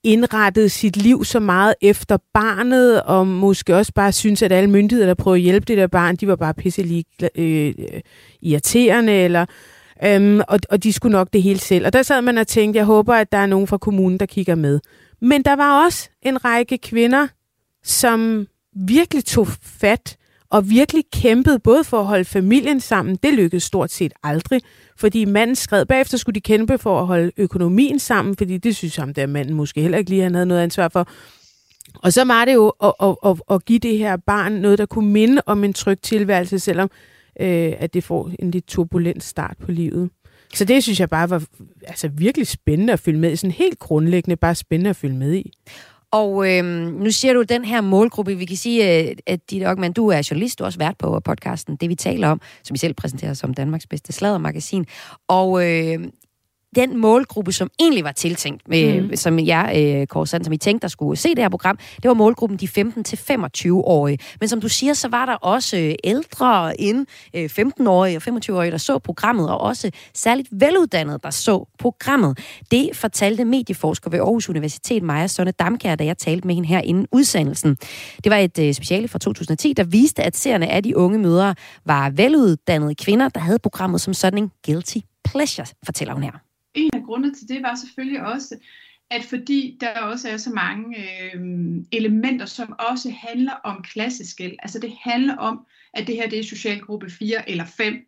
indrettet 0.05 0.72
sit 0.72 0.96
liv 0.96 1.24
så 1.24 1.40
meget 1.40 1.74
efter 1.83 2.16
barnet, 2.35 3.02
og 3.02 3.26
måske 3.26 3.76
også 3.76 3.92
bare 3.92 4.12
synes, 4.12 4.42
at 4.42 4.52
alle 4.52 4.70
myndigheder, 4.70 5.07
der 5.07 5.14
prøver 5.14 5.35
at 5.35 5.40
hjælpe 5.40 5.64
det 5.64 5.78
der 5.78 5.87
barn, 5.87 6.16
de 6.16 6.28
var 6.28 6.37
bare 6.37 6.55
pisselig 6.55 7.05
øh, 7.35 7.74
irriterende, 8.42 9.12
eller 9.12 9.46
Øhm, 10.05 10.40
og, 10.48 10.59
og 10.70 10.83
de 10.83 10.92
skulle 10.92 11.12
nok 11.12 11.28
det 11.33 11.42
hele 11.42 11.59
selv. 11.59 11.87
Og 11.87 11.92
der 11.92 12.02
sad 12.02 12.22
man 12.22 12.38
og 12.38 12.46
tænkte, 12.46 12.78
jeg 12.78 12.85
håber, 12.85 13.14
at 13.14 13.33
der 13.33 13.38
er 13.38 13.46
nogen 13.46 13.66
fra 13.66 13.78
kommunen, 13.78 14.20
der 14.20 14.26
kigger 14.26 14.55
med. 14.55 14.81
Men 15.22 15.42
der 15.42 15.56
var 15.56 15.85
også 15.85 16.08
en 16.22 16.44
række 16.44 16.78
kvinder, 16.78 17.28
som 17.82 18.46
virkelig 18.76 19.24
tog 19.24 19.48
fat 19.62 20.16
og 20.50 20.70
virkelig 20.70 21.04
kæmpede 21.12 21.58
både 21.58 21.85
for 21.85 22.00
at 22.00 22.06
holde 22.06 22.24
familien 22.24 22.80
sammen. 22.80 23.16
Det 23.22 23.35
lykkedes 23.35 23.62
stort 23.62 23.90
set 23.90 24.12
aldrig, 24.22 24.62
fordi 24.96 25.24
manden 25.24 25.56
skred 25.56 25.87
bagefter 25.87 26.18
skulle 26.18 26.35
de 26.35 26.40
kæmpe 26.40 26.78
for 26.78 27.00
at 27.00 27.06
holde 27.06 27.32
økonomien 27.37 27.98
sammen, 27.98 28.37
fordi 28.37 28.58
det 28.58 28.76
synes 28.76 28.96
ham 28.96 29.14
der 29.14 29.26
manden 29.26 29.54
måske 29.54 29.80
heller 29.80 29.98
ikke 29.98 30.11
lige, 30.11 30.22
han 30.22 30.35
havde 30.35 30.46
noget 30.46 30.62
ansvar 30.62 30.88
for. 30.88 31.08
Og 31.94 32.12
så 32.12 32.24
var 32.24 32.44
det 32.44 32.54
jo 32.54 32.68
at, 32.68 32.92
at, 33.02 33.16
at, 33.26 33.40
at 33.50 33.64
give 33.64 33.78
det 33.78 33.98
her 33.98 34.16
barn 34.16 34.52
noget, 34.52 34.78
der 34.78 34.87
kunne 34.87 35.11
minde 35.11 35.42
om 35.46 35.64
en 35.64 35.72
tryg 35.72 36.00
tilværelse, 36.00 36.58
selvom 36.58 36.90
øh, 37.40 37.72
at 37.78 37.94
det 37.94 38.04
får 38.04 38.30
en 38.38 38.50
lidt 38.50 38.66
turbulent 38.66 39.24
start 39.24 39.56
på 39.61 39.72
livet. 39.72 40.11
Så 40.54 40.64
det 40.64 40.82
synes 40.82 41.00
jeg 41.00 41.08
bare 41.08 41.30
var 41.30 41.42
altså, 41.86 42.08
virkelig 42.08 42.46
spændende 42.46 42.92
at 42.92 43.00
følge 43.00 43.18
med 43.18 43.32
i. 43.32 43.36
Sådan 43.36 43.50
helt 43.50 43.78
grundlæggende 43.78 44.36
bare 44.36 44.54
spændende 44.54 44.90
at 44.90 44.96
følge 44.96 45.16
med 45.16 45.34
i. 45.34 45.52
Og 46.12 46.50
øh, 46.50 46.64
nu 46.92 47.10
siger 47.10 47.34
du 47.34 47.42
den 47.42 47.64
her 47.64 47.80
målgruppe, 47.80 48.34
vi 48.34 48.44
kan 48.44 48.56
sige, 48.56 49.00
øh, 49.00 49.16
at 49.26 49.50
dit 49.50 49.66
Ockmann, 49.66 49.92
du 49.92 50.08
er 50.08 50.28
journalist, 50.30 50.58
du 50.58 50.64
har 50.64 50.66
også 50.66 50.78
været 50.78 50.98
på 50.98 51.20
podcasten, 51.20 51.76
det 51.76 51.88
vi 51.88 51.94
taler 51.94 52.28
om, 52.28 52.40
som 52.64 52.74
vi 52.74 52.78
selv 52.78 52.94
præsenterer 52.94 53.34
som 53.34 53.54
Danmarks 53.54 53.86
bedste 53.86 54.12
sladdermagasin. 54.12 54.86
Og 55.28 55.70
øh, 55.70 55.98
den 56.76 56.96
målgruppe, 56.96 57.52
som 57.52 57.70
egentlig 57.80 58.04
var 58.04 58.12
tiltænkt, 58.12 58.68
med, 58.68 59.02
mm. 59.02 59.16
som 59.16 59.38
jeg, 59.38 59.72
øh, 59.76 60.06
Korsand, 60.06 60.44
som 60.44 60.52
I 60.52 60.56
tænkte, 60.56 60.82
der 60.82 60.88
skulle 60.88 61.16
se 61.16 61.28
det 61.28 61.38
her 61.38 61.48
program, 61.48 61.78
det 62.02 62.08
var 62.08 62.14
målgruppen 62.14 62.58
de 62.58 62.68
15-25-årige. 62.78 64.18
Men 64.40 64.48
som 64.48 64.61
du 64.61 64.68
siger, 64.68 64.94
så 64.94 65.08
var 65.08 65.26
der 65.26 65.35
også 65.35 65.76
øh, 65.76 65.94
ældre 66.04 66.80
end 66.80 67.06
øh, 67.35 67.44
15-årige 67.44 68.16
og 68.16 68.22
25-årige, 68.28 68.70
der 68.70 68.78
så 68.78 68.98
programmet, 68.98 69.50
og 69.50 69.61
også 69.61 69.90
særligt 70.14 70.48
veluddannede, 70.52 71.18
der 71.22 71.30
så 71.30 71.68
programmet. 71.78 72.38
Det 72.70 72.90
fortalte 72.94 73.44
medieforsker 73.44 74.11
ved 74.11 74.18
Aarhus 74.18 74.48
Universitet, 74.48 75.02
Maja 75.02 75.26
Sonne 75.26 75.52
Damkær, 75.52 75.94
da 75.94 76.04
jeg 76.04 76.18
talte 76.18 76.46
med 76.46 76.54
hende 76.54 76.68
her 76.68 76.80
inden 76.80 77.06
udsendelsen. 77.12 77.76
Det 78.24 78.30
var 78.30 78.37
et 78.37 78.58
øh, 78.58 78.74
speciale 78.74 79.08
fra 79.08 79.18
2010, 79.18 79.72
der 79.72 79.85
viste, 79.85 80.22
at 80.22 80.37
seerne 80.37 80.68
af 80.68 80.82
de 80.82 80.96
unge 80.96 81.18
mødre 81.18 81.54
var 81.87 82.11
veluddannede 82.11 82.94
kvinder, 82.94 83.28
der 83.28 83.40
havde 83.40 83.58
programmet 83.58 84.00
som 84.00 84.14
sådan 84.14 84.38
en 84.38 84.50
guilty 84.66 84.98
pleasure, 85.24 85.66
fortæller 85.85 86.14
hun 86.14 86.22
her 86.22 86.51
en 86.74 86.90
af 86.92 87.02
grundene 87.02 87.35
til 87.35 87.48
det 87.48 87.62
var 87.62 87.74
selvfølgelig 87.74 88.22
også, 88.22 88.58
at 89.11 89.24
fordi 89.24 89.78
der 89.80 90.00
også 90.00 90.28
er 90.28 90.37
så 90.37 90.50
mange 90.50 90.96
øh, 90.98 91.40
elementer, 91.92 92.46
som 92.46 92.74
også 92.78 93.11
handler 93.11 93.52
om 93.52 93.82
klasseskæld. 93.82 94.56
Altså 94.58 94.78
det 94.78 94.92
handler 95.00 95.37
om, 95.37 95.66
at 95.94 96.06
det 96.06 96.16
her 96.16 96.28
det 96.28 96.38
er 96.38 96.44
socialgruppe 96.44 97.11
4 97.11 97.50
eller 97.50 97.64
5, 97.64 98.06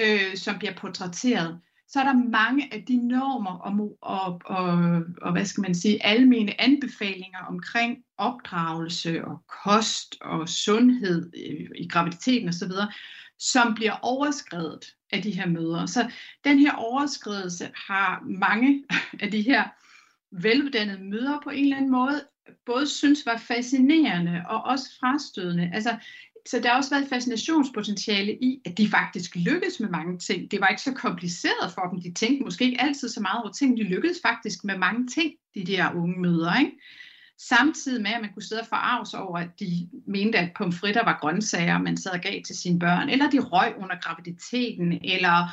øh, 0.00 0.36
som 0.36 0.58
bliver 0.58 0.74
portrætteret 0.74 1.60
så 1.88 2.00
er 2.00 2.04
der 2.04 2.30
mange 2.30 2.74
af 2.74 2.84
de 2.88 3.08
normer 3.08 3.56
og, 3.58 3.98
og, 4.00 4.40
og, 4.44 5.02
og 5.22 5.32
hvad 5.32 5.44
skal 5.44 5.60
man 5.60 5.74
sige, 5.74 6.06
almene 6.06 6.60
anbefalinger 6.60 7.38
omkring 7.48 7.98
opdragelse 8.18 9.24
og 9.24 9.38
kost 9.64 10.16
og 10.20 10.48
sundhed 10.48 11.32
i, 11.34 11.68
i 11.82 11.88
graviditeten 11.88 12.48
osv., 12.48 12.70
som 13.38 13.74
bliver 13.74 13.98
overskrevet 14.02 14.84
af 15.12 15.22
de 15.22 15.30
her 15.30 15.46
møder. 15.46 15.86
Så 15.86 16.10
den 16.44 16.58
her 16.58 16.72
overskridelse 16.72 17.70
har 17.74 18.22
mange 18.26 18.84
af 19.20 19.30
de 19.30 19.42
her 19.42 19.64
veluddannede 20.30 21.04
møder 21.04 21.40
på 21.44 21.50
en 21.50 21.64
eller 21.64 21.76
anden 21.76 21.90
måde 21.90 22.24
både 22.66 22.86
synes 22.86 23.26
var 23.26 23.36
fascinerende 23.36 24.42
og 24.48 24.62
også 24.62 24.86
frastødende. 25.00 25.70
Altså, 25.74 25.96
så 26.46 26.60
der 26.60 26.68
har 26.68 26.76
også 26.76 26.90
været 26.90 27.08
fascinationspotentiale 27.08 28.32
i, 28.32 28.60
at 28.64 28.78
de 28.78 28.88
faktisk 28.88 29.36
lykkedes 29.36 29.80
med 29.80 29.88
mange 29.88 30.18
ting. 30.18 30.50
Det 30.50 30.60
var 30.60 30.68
ikke 30.68 30.82
så 30.82 30.92
kompliceret 30.92 31.72
for 31.74 31.82
dem. 31.90 32.02
De 32.02 32.12
tænkte 32.14 32.44
måske 32.44 32.64
ikke 32.64 32.80
altid 32.80 33.08
så 33.08 33.20
meget 33.20 33.42
over 33.42 33.52
ting. 33.52 33.76
De 33.76 33.82
lykkedes 33.82 34.18
faktisk 34.22 34.64
med 34.64 34.78
mange 34.78 35.06
ting, 35.06 35.32
de 35.54 35.64
der 35.64 35.92
unge 35.94 36.20
møder. 36.20 36.58
Ikke? 36.58 36.72
Samtidig 37.38 38.02
med, 38.02 38.10
at 38.10 38.20
man 38.20 38.30
kunne 38.34 38.42
sidde 38.42 38.60
og 38.60 38.66
forarve 38.66 39.06
sig 39.06 39.20
over, 39.20 39.38
at 39.38 39.48
de 39.60 39.88
mente, 40.06 40.38
at 40.38 40.50
pomfritter 40.56 41.04
var 41.04 41.18
grøntsager, 41.20 41.78
man 41.78 41.96
sad 41.96 42.12
og 42.12 42.20
gav 42.20 42.42
til 42.46 42.58
sine 42.58 42.78
børn, 42.78 43.08
eller 43.08 43.30
de 43.30 43.40
røg 43.40 43.74
under 43.78 43.96
graviditeten, 44.02 44.98
eller 45.04 45.48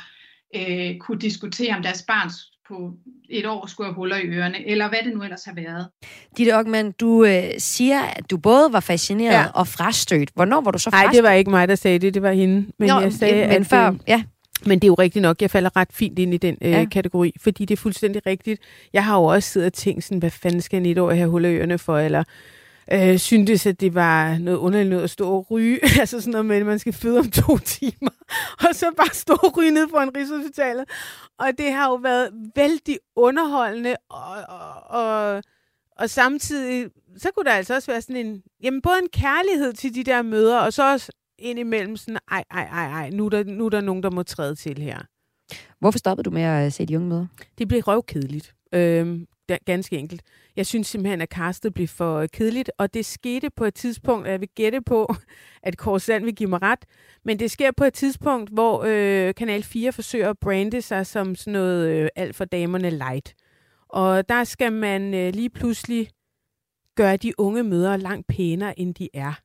øh, 0.56 0.98
kunne 0.98 1.18
diskutere, 1.18 1.76
om 1.76 1.82
deres 1.82 2.02
barns 2.02 2.34
på 2.68 2.92
et 3.30 3.46
år 3.46 3.66
skulle 3.66 3.86
have 3.86 3.94
huller 3.94 4.16
i 4.16 4.26
ørerne, 4.26 4.68
eller 4.68 4.88
hvad 4.88 4.98
det 5.04 5.14
nu 5.14 5.22
ellers 5.22 5.44
har 5.44 5.54
været. 5.54 5.88
Ditte 6.36 6.56
Ockmann, 6.56 6.92
du 6.92 7.24
øh, 7.24 7.42
siger, 7.58 8.00
at 8.00 8.30
du 8.30 8.36
både 8.36 8.72
var 8.72 8.80
fascineret 8.80 9.32
ja. 9.32 9.46
og 9.54 9.66
frastødt. 9.66 10.30
Hvornår 10.34 10.60
var 10.60 10.70
du 10.70 10.78
så 10.78 10.90
frastødt? 10.90 11.06
Nej, 11.06 11.12
det 11.12 11.22
var 11.22 11.30
ikke 11.30 11.50
mig, 11.50 11.68
der 11.68 11.74
sagde 11.74 11.98
det, 11.98 12.14
det 12.14 12.22
var 12.22 12.32
hende. 12.32 12.66
Men 12.78 12.88
Nå, 12.88 13.00
jeg 13.00 13.12
sagde, 13.12 13.46
men 13.46 13.60
at, 13.60 13.66
før, 13.66 13.94
ja. 14.08 14.22
Men 14.66 14.78
det 14.78 14.84
er 14.84 14.88
jo 14.88 14.94
rigtigt 14.94 15.22
nok, 15.22 15.42
jeg 15.42 15.50
falder 15.50 15.76
ret 15.76 15.88
fint 15.92 16.18
ind 16.18 16.34
i 16.34 16.36
den 16.36 16.56
øh, 16.62 16.70
Ja. 16.70 16.84
kategori, 16.92 17.32
fordi 17.40 17.64
det 17.64 17.74
er 17.76 17.80
fuldstændig 17.82 18.26
rigtigt. 18.26 18.62
Jeg 18.92 19.04
har 19.04 19.16
jo 19.18 19.24
også 19.24 19.48
siddet 19.48 19.66
og 19.66 19.72
tænkt 19.72 20.04
sådan, 20.04 20.18
hvad 20.18 20.30
fanden 20.30 20.60
skal 20.60 20.76
en 20.76 20.86
etårig 20.86 21.18
have 21.18 21.30
huller 21.30 21.48
i 21.48 21.54
ørerne 21.56 21.78
for, 21.78 21.98
eller 21.98 22.24
øh, 22.92 23.18
syntes, 23.18 23.66
at 23.66 23.80
det 23.80 23.94
var 23.94 24.38
noget 24.38 24.58
underligt 24.58 24.90
noget 24.90 25.04
at 25.04 25.10
stå 25.10 25.28
og 25.30 25.46
ryge, 25.50 25.78
altså 26.00 26.20
sådan 26.20 26.30
noget 26.32 26.46
med, 26.46 26.56
at 26.56 26.66
man 26.66 26.78
skal 26.78 26.92
føde 26.92 27.18
om 27.18 27.30
to 27.30 27.58
timer, 27.78 28.10
og 28.68 28.74
så 28.74 28.86
bare 28.96 29.14
stå 29.14 29.34
og 29.42 29.56
ryge 29.56 29.70
ned 29.70 29.88
foran 29.90 30.16
Rigshospitalet. 30.16 30.84
Og 31.38 31.48
det 31.58 31.72
har 31.72 31.88
jo 31.88 31.94
været 31.94 32.30
vældig 32.56 32.98
underholdende, 33.16 33.96
og, 34.10 34.36
og, 34.48 35.00
og, 35.00 35.42
og 35.98 36.10
samtidig, 36.10 36.86
så 37.18 37.30
kunne 37.36 37.44
der 37.44 37.52
altså 37.52 37.74
også 37.74 37.90
være 37.92 38.02
sådan 38.02 38.16
en, 38.26 38.42
jamen 38.62 38.82
både 38.82 38.96
en 39.02 39.08
kærlighed 39.12 39.72
til 39.72 39.94
de 39.94 40.04
der 40.04 40.22
møder, 40.22 40.58
og 40.58 40.72
så 40.72 40.92
også 40.92 41.12
indimellem 41.44 41.96
sådan, 41.96 42.18
ej, 42.30 42.44
ej, 42.50 42.64
ej, 42.64 42.86
ej, 42.86 43.10
nu 43.10 43.26
er 43.26 43.30
der, 43.30 43.44
nu 43.44 43.66
er 43.66 43.70
der 43.70 43.80
nogen, 43.80 44.02
der 44.02 44.10
må 44.10 44.22
træde 44.22 44.54
til 44.54 44.82
her. 44.82 44.98
Hvorfor 45.78 45.98
stoppede 45.98 46.24
du 46.24 46.30
med 46.30 46.42
at 46.42 46.72
se 46.72 46.86
de 46.86 46.96
unge 46.96 47.08
møder? 47.08 47.26
Det 47.58 47.68
blev 47.68 47.80
røvkedeligt. 47.80 48.54
Øhm, 48.72 49.26
ganske 49.64 49.98
enkelt. 49.98 50.22
Jeg 50.56 50.66
synes 50.66 50.86
simpelthen, 50.86 51.20
at 51.20 51.28
castet 51.28 51.74
blev 51.74 51.88
for 51.88 52.26
kedeligt, 52.26 52.70
og 52.78 52.94
det 52.94 53.06
skete 53.06 53.50
på 53.50 53.64
et 53.64 53.74
tidspunkt, 53.74 54.26
og 54.26 54.32
jeg 54.32 54.40
vil 54.40 54.48
gætte 54.54 54.80
på, 54.80 55.14
at 55.62 55.76
Korsand 55.76 56.24
vil 56.24 56.34
give 56.34 56.48
mig 56.48 56.62
ret, 56.62 56.84
men 57.24 57.38
det 57.38 57.50
sker 57.50 57.70
på 57.76 57.84
et 57.84 57.94
tidspunkt, 57.94 58.50
hvor 58.50 58.84
øh, 58.86 59.34
Kanal 59.34 59.62
4 59.62 59.92
forsøger 59.92 60.30
at 60.30 60.38
brande 60.38 60.82
sig 60.82 61.06
som 61.06 61.34
sådan 61.34 61.52
noget 61.52 61.88
øh, 61.88 62.08
alt 62.16 62.36
for 62.36 62.44
damerne 62.44 62.90
light. 62.90 63.34
Og 63.88 64.28
der 64.28 64.44
skal 64.44 64.72
man 64.72 65.14
øh, 65.14 65.34
lige 65.34 65.50
pludselig 65.50 66.08
gøre 66.94 67.16
de 67.16 67.40
unge 67.40 67.62
mødre 67.62 67.98
langt 67.98 68.26
pænere, 68.26 68.78
end 68.78 68.94
de 68.94 69.08
er. 69.14 69.43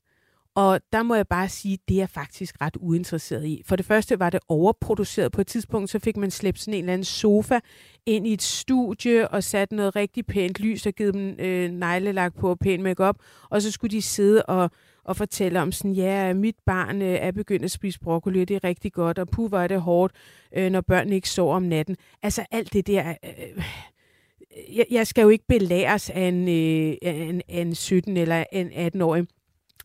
Og 0.59 0.81
der 0.93 1.03
må 1.03 1.15
jeg 1.15 1.27
bare 1.27 1.49
sige, 1.49 1.77
det 1.87 1.95
er 1.95 1.99
jeg 1.99 2.09
faktisk 2.09 2.61
ret 2.61 2.77
uinteresseret 2.79 3.45
i. 3.45 3.61
For 3.65 3.75
det 3.75 3.85
første 3.85 4.19
var 4.19 4.29
det 4.29 4.39
overproduceret. 4.47 5.31
På 5.31 5.41
et 5.41 5.47
tidspunkt, 5.47 5.89
så 5.89 5.99
fik 5.99 6.17
man 6.17 6.31
slæbt 6.31 6.59
sådan 6.59 6.73
en 6.73 6.79
eller 6.79 6.93
anden 6.93 7.05
sofa 7.05 7.59
ind 8.05 8.27
i 8.27 8.33
et 8.33 8.41
studie 8.41 9.27
og 9.27 9.43
sat 9.43 9.71
noget 9.71 9.95
rigtig 9.95 10.25
pænt 10.25 10.59
lys 10.59 10.85
og 10.85 10.93
givet 10.93 11.13
dem 11.13 11.35
øh, 11.39 11.71
neglelak 11.71 12.35
på 12.39 12.49
og 12.49 12.59
pænt 12.59 12.83
makeup 12.83 13.15
Og 13.49 13.61
så 13.61 13.71
skulle 13.71 13.91
de 13.91 14.01
sidde 14.01 14.43
og, 14.43 14.71
og 15.03 15.15
fortælle 15.15 15.61
om 15.61 15.71
sådan, 15.71 15.93
ja, 15.93 16.33
mit 16.33 16.55
barn 16.65 17.01
øh, 17.01 17.17
er 17.21 17.31
begyndt 17.31 17.65
at 17.65 17.71
spise 17.71 17.99
broccoli, 17.99 18.41
og 18.41 18.47
det 18.47 18.55
er 18.55 18.63
rigtig 18.63 18.93
godt, 18.93 19.19
og 19.19 19.27
puh, 19.27 19.49
hvor 19.49 19.59
er 19.59 19.67
det 19.67 19.81
hårdt, 19.81 20.13
øh, 20.57 20.71
når 20.71 20.81
børn 20.81 21.09
ikke 21.09 21.29
sover 21.29 21.55
om 21.55 21.63
natten. 21.63 21.97
Altså 22.23 22.45
alt 22.51 22.73
det 22.73 22.87
der... 22.87 23.09
Øh, 23.09 23.31
øh, 23.57 24.77
jeg, 24.77 24.85
jeg 24.91 25.07
skal 25.07 25.21
jo 25.21 25.29
ikke 25.29 25.45
belæres 25.47 26.09
af 26.09 26.21
en, 26.21 26.47
øh, 26.47 26.95
af 27.01 27.11
en, 27.11 27.41
af 27.49 27.61
en 27.61 27.75
17 27.75 28.17
eller 28.17 28.43
en 28.51 28.67
18-årig. 28.67 29.27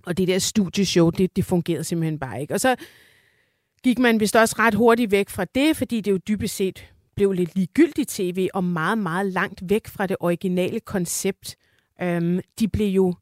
Og 0.07 0.17
det 0.17 0.29
der 0.29 0.39
studieshow, 0.39 1.11
det, 1.11 1.37
det 1.37 1.45
fungerede 1.45 1.85
simpelthen 1.85 2.19
bare 2.19 2.41
ikke. 2.41 2.55
Og 2.55 2.61
så 2.61 2.77
gik 3.85 3.99
man 3.99 4.21
vist 4.21 4.37
også 4.37 4.57
ret 4.59 4.75
hurtigt 4.75 5.11
væk 5.11 5.29
fra 5.31 5.45
det, 5.45 5.77
fordi 5.77 6.01
det 6.01 6.11
jo 6.11 6.17
dybest 6.29 6.57
set 6.57 6.93
blev 7.17 7.33
lidt 7.33 7.55
ligegyldigt 7.57 8.09
tv, 8.11 8.49
og 8.55 8.65
meget, 8.65 8.99
meget 8.99 9.27
langt 9.33 9.63
væk 9.71 9.87
fra 9.89 10.07
det 10.07 10.17
originale 10.21 10.81
koncept. 10.81 11.57
Øhm, 12.03 12.41
de 12.59 12.69
blev 12.69 12.87
jo 12.89 13.15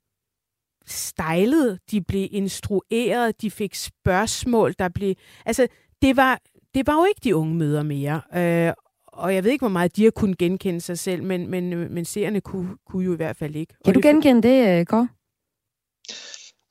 stylet, 0.86 1.78
de 1.90 2.00
blev 2.00 2.28
instrueret, 2.30 3.42
de 3.42 3.50
fik 3.50 3.74
spørgsmål, 3.74 4.74
der 4.78 4.88
blev... 4.88 5.14
Altså, 5.46 5.66
det 6.02 6.16
var, 6.16 6.40
det 6.74 6.86
var 6.86 6.94
jo 6.94 7.04
ikke 7.04 7.20
de 7.24 7.36
unge 7.36 7.54
møder 7.54 7.82
mere. 7.82 8.20
Øh, 8.36 8.72
og 9.06 9.34
jeg 9.34 9.44
ved 9.44 9.50
ikke, 9.50 9.62
hvor 9.62 9.68
meget 9.68 9.96
de 9.96 10.04
har 10.04 10.10
kunnet 10.10 10.38
genkende 10.38 10.80
sig 10.80 10.98
selv, 10.98 11.22
men, 11.22 11.50
men, 11.50 11.94
men 11.94 12.04
seerne 12.04 12.40
kunne, 12.40 12.76
kunne 12.86 13.04
jo 13.04 13.12
i 13.12 13.16
hvert 13.16 13.36
fald 13.36 13.56
ikke. 13.56 13.74
Kan 13.74 13.80
Og 13.90 13.94
du 13.94 14.00
det- 14.00 14.04
genkende 14.04 14.42
det, 14.48 14.80
øh, 14.80 14.86
Kåre? 14.86 15.08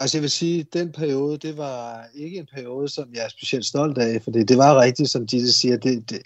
Altså 0.02 0.18
jeg 0.18 0.22
vil 0.22 0.32
sige, 0.32 0.60
at 0.60 0.74
den 0.74 0.92
periode, 0.92 1.38
det 1.38 1.58
var 1.58 2.06
ikke 2.14 2.38
en 2.38 2.48
periode, 2.54 2.90
som 2.90 3.10
jeg 3.14 3.24
er 3.24 3.30
specielt 3.30 3.66
stolt 3.66 3.98
af, 3.98 4.22
for 4.24 4.32
det 4.32 4.58
var 4.58 4.82
rigtigt, 4.82 5.10
som 5.10 5.28
de 5.28 5.54
siger. 5.54 5.78
Det, 5.78 6.10
det, 6.10 6.22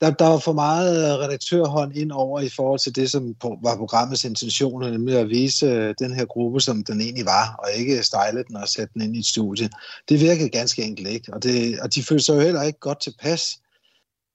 der, 0.00 0.10
der 0.10 0.26
var 0.28 0.38
for 0.38 0.52
meget 0.52 1.18
redaktørhånd 1.18 1.96
ind 1.96 2.12
over 2.12 2.40
i 2.40 2.48
forhold 2.48 2.78
til 2.78 2.96
det, 2.96 3.10
som 3.10 3.34
på, 3.34 3.58
var 3.62 3.76
programmets 3.76 4.24
intention, 4.24 4.90
nemlig 4.92 5.18
at 5.18 5.28
vise 5.28 5.66
øh, 5.66 5.94
den 5.98 6.14
her 6.14 6.24
gruppe, 6.24 6.60
som 6.60 6.84
den 6.84 7.00
egentlig 7.00 7.24
var, 7.26 7.54
og 7.58 7.68
ikke 7.78 8.02
style 8.02 8.44
den 8.48 8.56
og 8.56 8.68
sætte 8.68 8.94
den 8.94 9.02
ind 9.02 9.16
i 9.16 9.18
et 9.18 9.26
studie. 9.26 9.68
Det 10.08 10.20
virkede 10.20 10.48
ganske 10.48 10.82
enkelt 10.82 11.08
ikke, 11.08 11.34
og, 11.34 11.42
det, 11.42 11.80
og 11.80 11.94
de 11.94 12.02
følte 12.02 12.24
sig 12.24 12.34
jo 12.34 12.40
heller 12.40 12.62
ikke 12.62 12.78
godt 12.78 13.00
tilpas. 13.00 13.58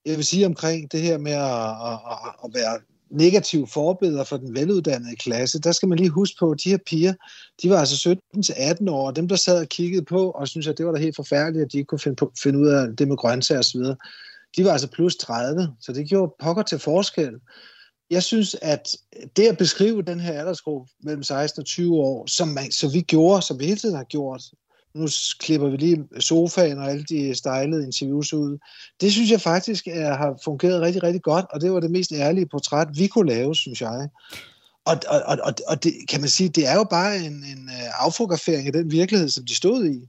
Jeg 0.05 0.17
vil 0.17 0.25
sige 0.25 0.45
omkring 0.45 0.91
det 0.91 1.01
her 1.01 1.17
med 1.17 1.31
at, 1.31 1.69
at, 1.91 2.35
at 2.43 2.49
være 2.53 2.79
negative 3.09 3.67
forbilleder 3.67 4.23
for 4.23 4.37
den 4.37 4.55
veluddannede 4.55 5.15
klasse, 5.15 5.59
der 5.59 5.71
skal 5.71 5.89
man 5.89 5.97
lige 5.97 6.09
huske 6.09 6.35
på, 6.39 6.51
at 6.51 6.59
de 6.63 6.69
her 6.69 6.77
piger, 6.85 7.13
de 7.61 7.69
var 7.69 7.79
altså 7.79 8.15
17-18 8.37 8.91
år, 8.91 9.07
og 9.07 9.15
dem, 9.15 9.27
der 9.27 9.35
sad 9.35 9.61
og 9.61 9.67
kiggede 9.67 10.05
på, 10.05 10.31
og 10.31 10.47
synes 10.47 10.67
at 10.67 10.77
det 10.77 10.85
var 10.85 10.91
da 10.91 10.99
helt 10.99 11.15
forfærdeligt, 11.15 11.65
at 11.65 11.71
de 11.71 11.77
ikke 11.77 11.87
kunne 11.87 11.99
finde, 11.99 12.15
på, 12.15 12.31
finde 12.43 12.59
ud 12.59 12.67
af 12.67 12.95
det 12.97 13.07
med 13.07 13.17
grøntsager 13.17 13.59
osv., 13.59 13.81
de 14.57 14.65
var 14.65 14.71
altså 14.71 14.87
plus 14.87 15.15
30, 15.15 15.73
så 15.81 15.93
det 15.93 16.09
gjorde 16.09 16.33
pokker 16.39 16.63
til 16.63 16.79
forskel. 16.79 17.33
Jeg 18.09 18.23
synes, 18.23 18.55
at 18.61 18.97
det 19.35 19.47
at 19.47 19.57
beskrive 19.57 20.01
den 20.01 20.19
her 20.19 20.39
aldersgruppe 20.39 20.91
mellem 21.03 21.23
16 21.23 21.59
og 21.59 21.65
20 21.65 21.95
år, 21.95 22.25
som, 22.27 22.47
man, 22.47 22.71
som 22.71 22.93
vi 22.93 23.01
gjorde, 23.01 23.41
som 23.41 23.59
vi 23.59 23.65
hele 23.65 23.77
tiden 23.77 23.95
har 23.95 24.03
gjort, 24.03 24.41
nu 24.95 25.07
klipper 25.39 25.69
vi 25.69 25.77
lige 25.77 26.03
sofaen 26.19 26.77
og 26.77 26.89
alle 26.89 27.03
de 27.03 27.35
stejlede 27.35 27.85
interviews 27.85 28.33
ud. 28.33 28.57
Det 29.01 29.11
synes 29.11 29.31
jeg 29.31 29.41
faktisk 29.41 29.87
er, 29.87 30.13
har 30.13 30.39
fungeret 30.43 30.81
rigtig, 30.81 31.03
rigtig 31.03 31.21
godt, 31.21 31.45
og 31.49 31.61
det 31.61 31.71
var 31.71 31.79
det 31.79 31.91
mest 31.91 32.11
ærlige 32.11 32.47
portræt, 32.51 32.87
vi 32.97 33.07
kunne 33.07 33.29
lave, 33.29 33.55
synes 33.55 33.81
jeg. 33.81 34.09
Og, 34.85 34.95
og, 35.07 35.21
og, 35.27 35.53
og, 35.67 35.83
det 35.83 35.93
kan 36.09 36.19
man 36.19 36.29
sige, 36.29 36.49
det 36.49 36.67
er 36.67 36.75
jo 36.75 36.83
bare 36.83 37.17
en, 37.17 37.33
en 37.33 37.69
øh, 37.69 38.05
affotografering 38.05 38.67
af 38.67 38.73
den 38.73 38.91
virkelighed, 38.91 39.29
som 39.29 39.45
de 39.45 39.55
stod 39.55 39.85
i. 39.85 40.07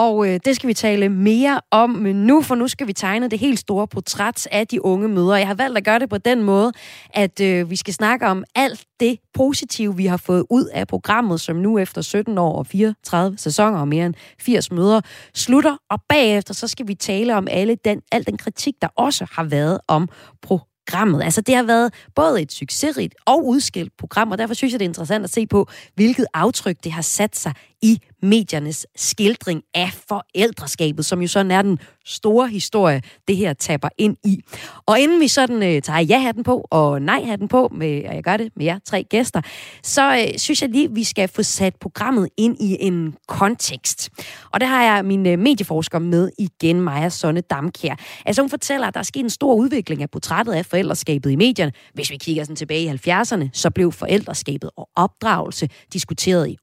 Og 0.00 0.28
øh, 0.28 0.40
det 0.44 0.56
skal 0.56 0.68
vi 0.68 0.74
tale 0.74 1.08
mere 1.08 1.60
om 1.70 1.90
nu, 1.90 2.42
for 2.42 2.54
nu 2.54 2.68
skal 2.68 2.86
vi 2.86 2.92
tegne 2.92 3.28
det 3.28 3.38
helt 3.38 3.58
store 3.58 3.88
portræt 3.88 4.48
af 4.52 4.66
de 4.66 4.84
unge 4.84 5.08
mødre. 5.08 5.34
Jeg 5.34 5.46
har 5.46 5.54
valgt 5.54 5.78
at 5.78 5.84
gøre 5.84 5.98
det 5.98 6.08
på 6.08 6.18
den 6.18 6.42
måde, 6.42 6.72
at 7.14 7.40
øh, 7.40 7.70
vi 7.70 7.76
skal 7.76 7.94
snakke 7.94 8.26
om 8.26 8.44
alt 8.54 8.84
det 9.00 9.18
positive, 9.34 9.96
vi 9.96 10.06
har 10.06 10.16
fået 10.16 10.44
ud 10.50 10.64
af 10.64 10.86
programmet, 10.86 11.40
som 11.40 11.56
nu 11.56 11.78
efter 11.78 12.02
17 12.02 12.38
år 12.38 12.58
og 12.58 12.66
34 12.66 13.38
sæsoner 13.38 13.78
og 13.78 13.88
mere 13.88 14.06
end 14.06 14.14
80 14.38 14.72
møder 14.72 15.00
slutter. 15.34 15.76
Og 15.90 15.98
bagefter 16.08 16.54
så 16.54 16.68
skal 16.68 16.88
vi 16.88 16.94
tale 16.94 17.36
om 17.36 17.48
alle 17.50 17.76
den, 17.84 18.00
al 18.12 18.26
den 18.26 18.36
kritik, 18.36 18.74
der 18.82 18.88
også 18.96 19.26
har 19.32 19.44
været 19.44 19.80
om 19.88 20.08
programmet. 20.42 21.22
Altså 21.22 21.40
det 21.40 21.54
har 21.54 21.62
været 21.62 21.94
både 22.14 22.42
et 22.42 22.52
succesrigt 22.52 23.14
og 23.26 23.46
udskilt 23.46 23.92
program, 23.98 24.30
og 24.30 24.38
derfor 24.38 24.54
synes 24.54 24.72
jeg, 24.72 24.80
det 24.80 24.84
er 24.84 24.90
interessant 24.90 25.24
at 25.24 25.30
se 25.30 25.46
på, 25.46 25.68
hvilket 25.94 26.26
aftryk 26.34 26.76
det 26.84 26.92
har 26.92 27.02
sat 27.02 27.36
sig 27.36 27.52
i 27.82 27.98
mediernes 28.22 28.86
skildring 28.96 29.62
af 29.74 29.92
forældreskabet, 30.08 31.04
som 31.04 31.22
jo 31.22 31.28
sådan 31.28 31.50
er 31.50 31.62
den 31.62 31.78
store 32.04 32.48
historie, 32.48 33.02
det 33.28 33.36
her 33.36 33.52
taber 33.52 33.88
ind 33.98 34.16
i. 34.24 34.40
Og 34.86 35.00
inden 35.00 35.20
vi 35.20 35.28
sådan 35.28 35.62
øh, 35.62 35.82
tager 35.82 36.00
ja-hatten 36.00 36.44
på 36.44 36.66
og 36.70 37.02
nej-hatten 37.02 37.48
på, 37.48 37.68
med, 37.72 38.04
og 38.08 38.14
jeg 38.14 38.22
gør 38.22 38.36
det 38.36 38.52
med 38.56 38.64
jer 38.64 38.78
tre 38.84 39.04
gæster, 39.10 39.40
så 39.82 40.16
øh, 40.16 40.38
synes 40.38 40.62
jeg 40.62 40.70
lige, 40.70 40.94
vi 40.94 41.04
skal 41.04 41.28
få 41.28 41.42
sat 41.42 41.74
programmet 41.80 42.28
ind 42.36 42.56
i 42.60 42.76
en 42.80 43.14
kontekst. 43.28 44.10
Og 44.52 44.60
der 44.60 44.66
har 44.66 44.84
jeg 44.84 45.04
min 45.04 45.26
øh, 45.26 45.38
medieforsker 45.38 45.98
med 45.98 46.30
igen, 46.38 46.80
Maja 46.80 47.08
Sonne 47.08 47.40
Damkær. 47.40 47.94
Altså 48.26 48.42
hun 48.42 48.50
fortæller, 48.50 48.86
at 48.86 48.94
der 48.94 49.00
er 49.00 49.04
sket 49.04 49.20
en 49.20 49.30
stor 49.30 49.54
udvikling 49.54 50.02
af 50.02 50.10
portrættet 50.10 50.52
af 50.52 50.66
forældreskabet 50.66 51.30
i 51.30 51.36
medierne. 51.36 51.72
Hvis 51.94 52.10
vi 52.10 52.16
kigger 52.16 52.44
sådan 52.44 52.56
tilbage 52.56 52.82
i 52.82 53.10
70'erne, 53.10 53.48
så 53.52 53.70
blev 53.70 53.92
forældreskabet 53.92 54.70
og 54.76 54.88
opdragelse 54.96 55.68
diskuteret 55.92 56.48
i 56.48 56.56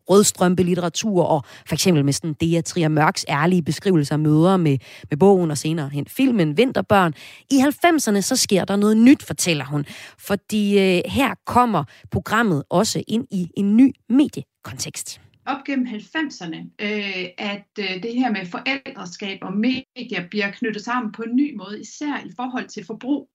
litteratur, 1.08 1.24
og 1.24 1.44
for 1.66 1.76
eksempel 1.76 2.06
med 2.06 2.14
sådan 2.14 2.34
Dea 2.34 2.62
Trier 2.62 2.88
Mørks 2.88 3.26
ærlige 3.30 3.62
beskrivelser 3.62 4.16
af 4.16 4.20
møder 4.20 4.58
med, 4.58 4.78
med 5.10 5.18
bogen 5.18 5.52
og 5.52 5.58
senere 5.58 5.90
hen 5.90 6.06
filmen 6.08 6.58
Vinterbørn. 6.58 7.14
I 7.52 7.60
90'erne 7.60 8.22
så 8.22 8.36
sker 8.36 8.66
der 8.66 8.76
noget 8.76 8.98
nyt, 8.98 9.24
fortæller 9.24 9.66
hun, 9.66 9.86
fordi 10.20 10.80
øh, 10.80 11.02
her 11.06 11.36
kommer 11.46 11.84
programmet 12.12 12.64
også 12.70 13.04
ind 13.08 13.28
i 13.32 13.50
en 13.58 13.78
ny 13.78 13.94
mediekontekst 14.10 15.22
op 15.48 15.64
gennem 15.66 15.88
90'erne, 15.88 16.60
øh, 16.80 17.26
at 17.38 17.70
øh, 17.80 18.04
det 18.04 18.14
her 18.14 18.32
med 18.32 18.46
forældreskab 18.46 19.40
og 19.42 19.54
medier 19.54 20.28
bliver 20.30 20.52
knyttet 20.52 20.84
sammen 20.84 21.12
på 21.12 21.22
en 21.22 21.36
ny 21.36 21.56
måde, 21.56 21.82
især 21.82 22.26
i 22.26 22.32
forhold 22.36 22.68
til 22.68 22.86
forbrug 22.86 23.30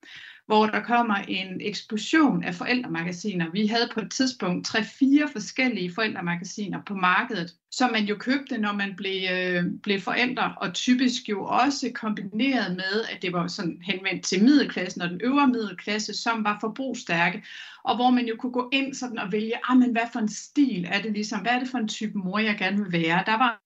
hvor 0.53 0.67
der 0.67 0.83
kommer 0.83 1.15
en 1.15 1.61
eksplosion 1.61 2.45
af 2.45 2.55
forældremagasiner. 2.55 3.51
Vi 3.51 3.67
havde 3.67 3.91
på 3.95 4.01
et 4.01 4.11
tidspunkt 4.11 4.67
tre-fire 4.67 5.29
forskellige 5.33 5.95
forældremagasiner 5.95 6.83
på 6.87 6.95
markedet, 6.95 7.55
som 7.71 7.93
man 7.93 8.05
jo 8.05 8.17
købte, 8.17 8.59
når 8.59 8.73
man 8.73 8.97
blev, 8.97 9.23
øh, 9.33 9.65
blev 9.83 10.01
forældre, 10.01 10.55
og 10.57 10.75
typisk 10.75 11.29
jo 11.29 11.45
også 11.45 11.91
kombineret 11.95 12.77
med, 12.77 13.05
at 13.13 13.23
det 13.23 13.33
var 13.33 13.47
sådan 13.47 13.79
henvendt 13.83 14.25
til 14.25 14.45
middelklassen 14.45 15.03
og 15.03 15.11
den 15.11 15.21
øvre 15.25 15.49
middelklasse, 15.49 16.15
som 16.15 16.45
var 16.45 16.59
forbrugsstærke, 16.61 17.43
og 17.85 17.97
hvor 17.97 18.11
man 18.11 18.27
jo 18.27 18.37
kunne 18.39 18.53
gå 18.53 18.69
ind 18.73 18.95
sådan 18.95 19.19
og 19.19 19.33
vælge, 19.33 19.71
ah, 19.71 19.79
men 19.79 19.93
hvad 19.93 20.07
for 20.13 20.19
en 20.19 20.29
stil 20.29 20.87
er 20.89 21.03
det 21.03 21.13
ligesom, 21.13 21.41
hvad 21.41 21.53
er 21.53 21.59
det 21.59 21.69
for 21.69 21.79
en 21.79 21.89
type 21.89 22.19
mor, 22.19 22.39
jeg 22.39 22.57
gerne 22.59 22.83
vil 22.85 22.93
være. 22.93 23.23
Der 23.27 23.39
var 23.39 23.63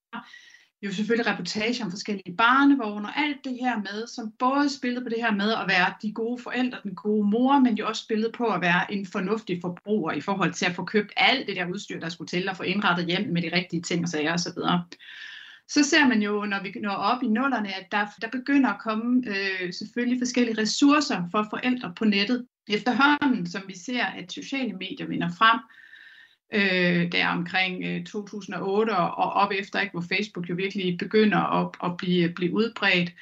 jo 0.87 0.93
selvfølgelig 0.93 1.33
reportager 1.33 1.85
om 1.85 1.91
forskellige 1.91 2.37
barnevogne 2.37 3.09
og 3.09 3.19
alt 3.19 3.45
det 3.45 3.59
her 3.61 3.77
med, 3.77 4.07
som 4.07 4.33
både 4.39 4.71
spillede 4.71 5.05
på 5.05 5.09
det 5.09 5.21
her 5.21 5.33
med 5.33 5.53
at 5.53 5.65
være 5.69 5.95
de 6.03 6.13
gode 6.13 6.43
forældre, 6.43 6.79
den 6.83 6.95
gode 6.95 7.31
mor, 7.31 7.59
men 7.59 7.75
jo 7.75 7.89
også 7.89 8.03
spillede 8.03 8.33
på 8.33 8.47
at 8.47 8.61
være 8.61 8.93
en 8.93 9.07
fornuftig 9.07 9.59
forbruger 9.61 10.13
i 10.13 10.21
forhold 10.21 10.53
til 10.53 10.67
at 10.67 10.75
få 10.75 10.85
købt 10.85 11.13
alt 11.17 11.47
det 11.47 11.57
der 11.57 11.67
udstyr, 11.67 12.01
der 12.01 12.09
skulle 12.09 12.29
til 12.29 12.49
og 12.49 12.57
få 12.57 12.63
indrettet 12.63 13.07
hjem 13.07 13.29
med 13.29 13.43
de 13.43 13.57
rigtige 13.57 13.83
ting 13.83 14.03
og 14.03 14.09
sager 14.09 14.33
osv. 14.33 14.61
Så 15.69 15.83
ser 15.83 16.09
man 16.09 16.23
jo, 16.23 16.45
når 16.45 16.63
vi 16.63 16.73
når 16.81 16.91
op 16.91 17.23
i 17.23 17.29
nullerne, 17.29 17.75
at 17.75 17.87
der, 17.93 18.07
der 18.23 18.29
begynder 18.29 18.71
at 18.71 18.81
komme 18.81 19.23
øh, 19.27 19.73
selvfølgelig 19.73 20.21
forskellige 20.21 20.61
ressourcer 20.61 21.23
for 21.31 21.47
forældre 21.51 21.93
på 21.97 22.05
nettet. 22.05 22.47
Efterhånden, 22.69 23.47
som 23.47 23.63
vi 23.67 23.79
ser, 23.79 24.05
at 24.05 24.33
sociale 24.33 24.73
medier 24.73 25.07
vinder 25.07 25.29
frem, 25.39 25.61
øh, 26.55 27.13
der 27.13 27.29
omkring 27.29 27.85
øh, 27.85 28.05
2008 28.05 28.91
og 28.97 29.33
op 29.33 29.53
efter, 29.59 29.81
ikke, 29.81 29.93
hvor 29.93 30.05
Facebook 30.15 30.51
jo 30.51 30.55
virkelig 30.55 30.99
begynder 30.99 31.39
at, 31.39 31.69
at 31.85 31.97
blive, 31.97 32.29
blive 32.29 32.53
udbredt, 32.53 33.13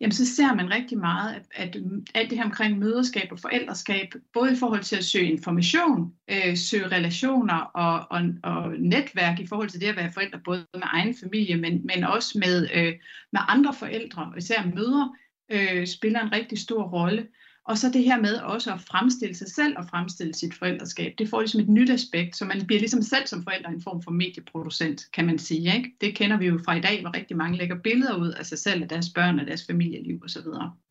jamen 0.00 0.12
så 0.12 0.34
ser 0.36 0.54
man 0.54 0.70
rigtig 0.70 0.98
meget, 0.98 1.34
at, 1.34 1.42
at 1.54 1.76
øh, 1.76 1.82
alt 2.14 2.30
det 2.30 2.38
her 2.38 2.44
omkring 2.44 2.78
møderskab 2.78 3.28
og 3.32 3.38
forældreskab, 3.38 4.14
både 4.32 4.52
i 4.52 4.56
forhold 4.56 4.82
til 4.82 4.96
at 4.96 5.04
søge 5.04 5.30
information, 5.32 6.12
øh, 6.30 6.56
søge 6.56 6.88
relationer 6.88 7.58
og, 7.58 8.06
og, 8.10 8.20
og 8.42 8.72
netværk 8.78 9.40
i 9.40 9.46
forhold 9.46 9.68
til 9.68 9.80
det 9.80 9.86
at 9.86 9.96
være 9.96 10.12
forældre, 10.12 10.40
både 10.44 10.66
med 10.74 10.82
egen 10.84 11.14
familie, 11.22 11.56
men, 11.56 11.86
men 11.86 12.04
også 12.04 12.38
med, 12.38 12.68
øh, 12.74 12.92
med 13.32 13.40
andre 13.48 13.74
forældre, 13.74 14.32
især 14.36 14.62
mødre, 14.74 15.14
øh, 15.50 15.86
spiller 15.86 16.20
en 16.20 16.32
rigtig 16.32 16.58
stor 16.58 16.82
rolle. 16.82 17.26
Og 17.64 17.78
så 17.78 17.90
det 17.90 18.04
her 18.04 18.20
med 18.20 18.34
også 18.34 18.72
at 18.72 18.80
fremstille 18.80 19.34
sig 19.34 19.50
selv 19.50 19.74
og 19.78 19.84
fremstille 19.90 20.34
sit 20.34 20.54
forældreskab, 20.54 21.12
det 21.18 21.28
får 21.28 21.40
ligesom 21.40 21.60
et 21.60 21.68
nyt 21.68 21.90
aspekt, 21.90 22.36
så 22.36 22.44
man 22.44 22.66
bliver 22.66 22.80
ligesom 22.80 23.02
selv 23.02 23.26
som 23.26 23.42
forælder 23.42 23.68
en 23.68 23.82
form 23.82 24.02
for 24.02 24.10
medieproducent, 24.10 25.02
kan 25.12 25.26
man 25.26 25.38
sige. 25.38 25.76
Ikke? 25.76 25.90
Det 26.00 26.14
kender 26.14 26.38
vi 26.38 26.46
jo 26.46 26.60
fra 26.64 26.76
i 26.76 26.80
dag, 26.80 27.00
hvor 27.00 27.16
rigtig 27.16 27.36
mange 27.36 27.58
lægger 27.58 27.76
billeder 27.76 28.16
ud 28.16 28.28
af 28.28 28.46
sig 28.46 28.58
selv, 28.58 28.82
af 28.82 28.88
deres 28.88 29.08
børn 29.14 29.40
og 29.40 29.46
deres 29.46 29.66
familieliv 29.66 30.20
osv. 30.24 30.42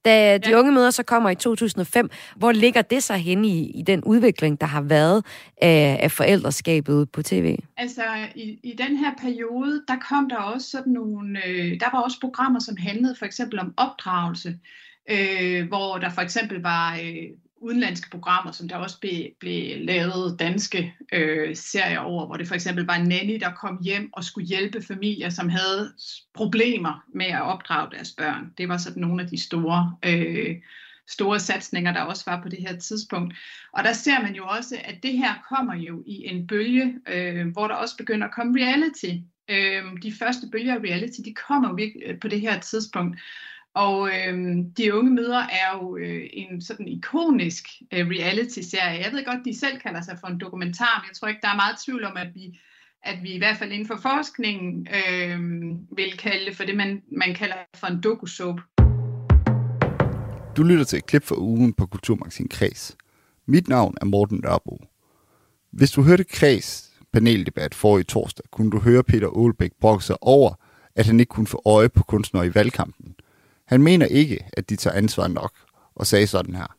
Da 0.05 0.37
de 0.37 0.49
ja. 0.49 0.59
unge 0.59 0.71
møder 0.71 0.91
så 0.91 1.03
kommer 1.03 1.29
i 1.29 1.35
2005, 1.35 2.09
hvor 2.35 2.51
ligger 2.51 2.81
det 2.81 3.03
sig 3.03 3.17
hen 3.17 3.45
i, 3.45 3.71
i 3.71 3.81
den 3.81 4.03
udvikling, 4.03 4.61
der 4.61 4.67
har 4.67 4.81
været 4.81 5.25
af, 5.61 5.99
af 6.01 6.11
forældreskabet 6.11 7.11
på 7.11 7.23
tv? 7.23 7.57
Altså, 7.77 8.03
i, 8.35 8.59
i 8.63 8.75
den 8.77 8.97
her 8.97 9.11
periode, 9.21 9.83
der 9.87 9.95
kom 10.09 10.29
der 10.29 10.37
også 10.37 10.69
sådan 10.69 10.93
nogle, 10.93 11.45
øh, 11.47 11.79
der 11.79 11.85
var 11.93 12.01
også 12.01 12.17
programmer, 12.21 12.59
som 12.59 12.77
handlede 12.77 13.15
for 13.19 13.25
eksempel 13.25 13.59
om 13.59 13.73
opdragelse 13.77 14.59
øh, 15.09 15.67
hvor 15.67 15.97
der 15.97 16.09
for 16.09 16.21
eksempel 16.21 16.61
var 16.61 16.99
øh, 17.03 17.29
udenlandske 17.61 18.09
programmer, 18.09 18.51
som 18.51 18.67
der 18.67 18.75
også 18.75 18.99
blev, 18.99 19.25
blev 19.39 19.85
lavet 19.85 20.39
danske 20.39 20.93
øh, 21.13 21.55
serier 21.55 21.99
over, 21.99 22.25
hvor 22.25 22.37
det 22.37 22.47
for 22.47 22.55
eksempel 22.55 22.85
var 22.85 22.95
en 22.95 23.07
nanny, 23.07 23.39
der 23.39 23.53
kom 23.53 23.79
hjem 23.83 24.09
og 24.13 24.23
skulle 24.23 24.47
hjælpe 24.47 24.81
familier, 24.81 25.29
som 25.29 25.49
havde 25.49 25.93
problemer 26.33 27.03
med 27.13 27.25
at 27.25 27.41
opdrage 27.41 27.91
deres 27.91 28.11
børn. 28.17 28.53
Det 28.57 28.69
var 28.69 28.77
sådan 28.77 29.01
nogle 29.01 29.23
af 29.23 29.29
de 29.29 29.43
store, 29.43 29.95
øh, 30.05 30.55
store 31.07 31.39
satsninger, 31.39 31.93
der 31.93 32.01
også 32.01 32.23
var 32.27 32.41
på 32.41 32.49
det 32.49 32.59
her 32.59 32.75
tidspunkt. 32.75 33.35
Og 33.73 33.83
der 33.83 33.93
ser 33.93 34.21
man 34.21 34.35
jo 34.35 34.45
også, 34.45 34.75
at 34.83 35.03
det 35.03 35.17
her 35.17 35.33
kommer 35.49 35.75
jo 35.75 36.03
i 36.05 36.25
en 36.25 36.47
bølge, 36.47 36.95
øh, 37.07 37.47
hvor 37.47 37.67
der 37.67 37.75
også 37.75 37.97
begynder 37.97 38.27
at 38.27 38.33
komme 38.33 38.59
reality. 38.59 39.13
Øh, 39.49 40.01
de 40.03 40.13
første 40.19 40.47
bølger 40.51 40.75
af 40.75 40.79
reality, 40.79 41.19
de 41.25 41.33
kommer 41.47 41.69
jo 41.69 41.89
øh, 42.05 42.19
på 42.19 42.27
det 42.27 42.41
her 42.41 42.59
tidspunkt. 42.59 43.19
Og 43.75 44.09
øh, 44.09 44.57
De 44.77 44.93
unge 44.93 45.11
mødre 45.11 45.41
er 45.51 45.77
jo 45.77 45.97
øh, 45.97 46.29
en 46.33 46.61
sådan 46.61 46.87
ikonisk 46.87 47.65
øh, 47.93 48.07
reality-serie. 48.07 49.03
Jeg 49.03 49.11
ved 49.11 49.25
godt, 49.25 49.45
de 49.45 49.59
selv 49.59 49.79
kalder 49.79 50.01
sig 50.01 50.17
for 50.19 50.27
en 50.27 50.39
dokumentar, 50.39 50.99
men 51.01 51.07
jeg 51.09 51.15
tror 51.15 51.27
ikke, 51.27 51.41
der 51.41 51.49
er 51.49 51.55
meget 51.55 51.75
tvivl 51.85 52.03
om, 52.03 52.17
at 52.17 52.27
vi, 52.35 52.59
at 53.03 53.23
vi 53.23 53.31
i 53.33 53.37
hvert 53.37 53.57
fald 53.57 53.71
inden 53.71 53.87
for 53.87 53.99
forskningen 54.01 54.87
øh, 54.97 55.39
vil 55.97 56.17
kalde 56.17 56.45
det 56.45 56.57
for 56.57 56.63
det, 56.63 56.77
man, 56.77 57.01
man 57.11 57.33
kalder 57.33 57.55
for 57.75 57.87
en 57.87 58.01
dokusoap. 58.01 58.59
Du 60.57 60.63
lytter 60.63 60.85
til 60.85 60.97
et 60.97 61.05
klip 61.05 61.23
fra 61.23 61.35
ugen 61.37 61.73
på 61.73 61.85
Kulturmagasin 61.85 62.47
Kreds. 62.47 62.97
Mit 63.45 63.67
navn 63.67 63.95
er 64.01 64.05
Morten 64.05 64.39
Nørbo. 64.43 64.85
Hvis 65.71 65.91
du 65.91 66.03
hørte 66.03 66.23
Kreds 66.23 66.91
paneldebat 67.13 67.75
for 67.75 67.97
i 67.97 68.03
torsdag, 68.03 68.45
kunne 68.51 68.71
du 68.71 68.79
høre 68.79 69.03
Peter 69.03 69.27
Aalbæk 69.27 69.71
brokke 69.81 70.05
sig 70.05 70.15
over, 70.21 70.53
at 70.95 71.05
han 71.05 71.19
ikke 71.19 71.29
kunne 71.29 71.47
få 71.47 71.61
øje 71.65 71.89
på 71.89 72.03
kunstnere 72.03 72.45
i 72.45 72.55
valgkampen. 72.55 73.15
Han 73.71 73.81
mener 73.81 74.05
ikke, 74.05 74.39
at 74.53 74.69
de 74.69 74.75
tager 74.75 74.97
ansvar 74.97 75.27
nok, 75.27 75.51
og 75.95 76.07
sagde 76.07 76.27
sådan 76.27 76.55
her 76.55 76.75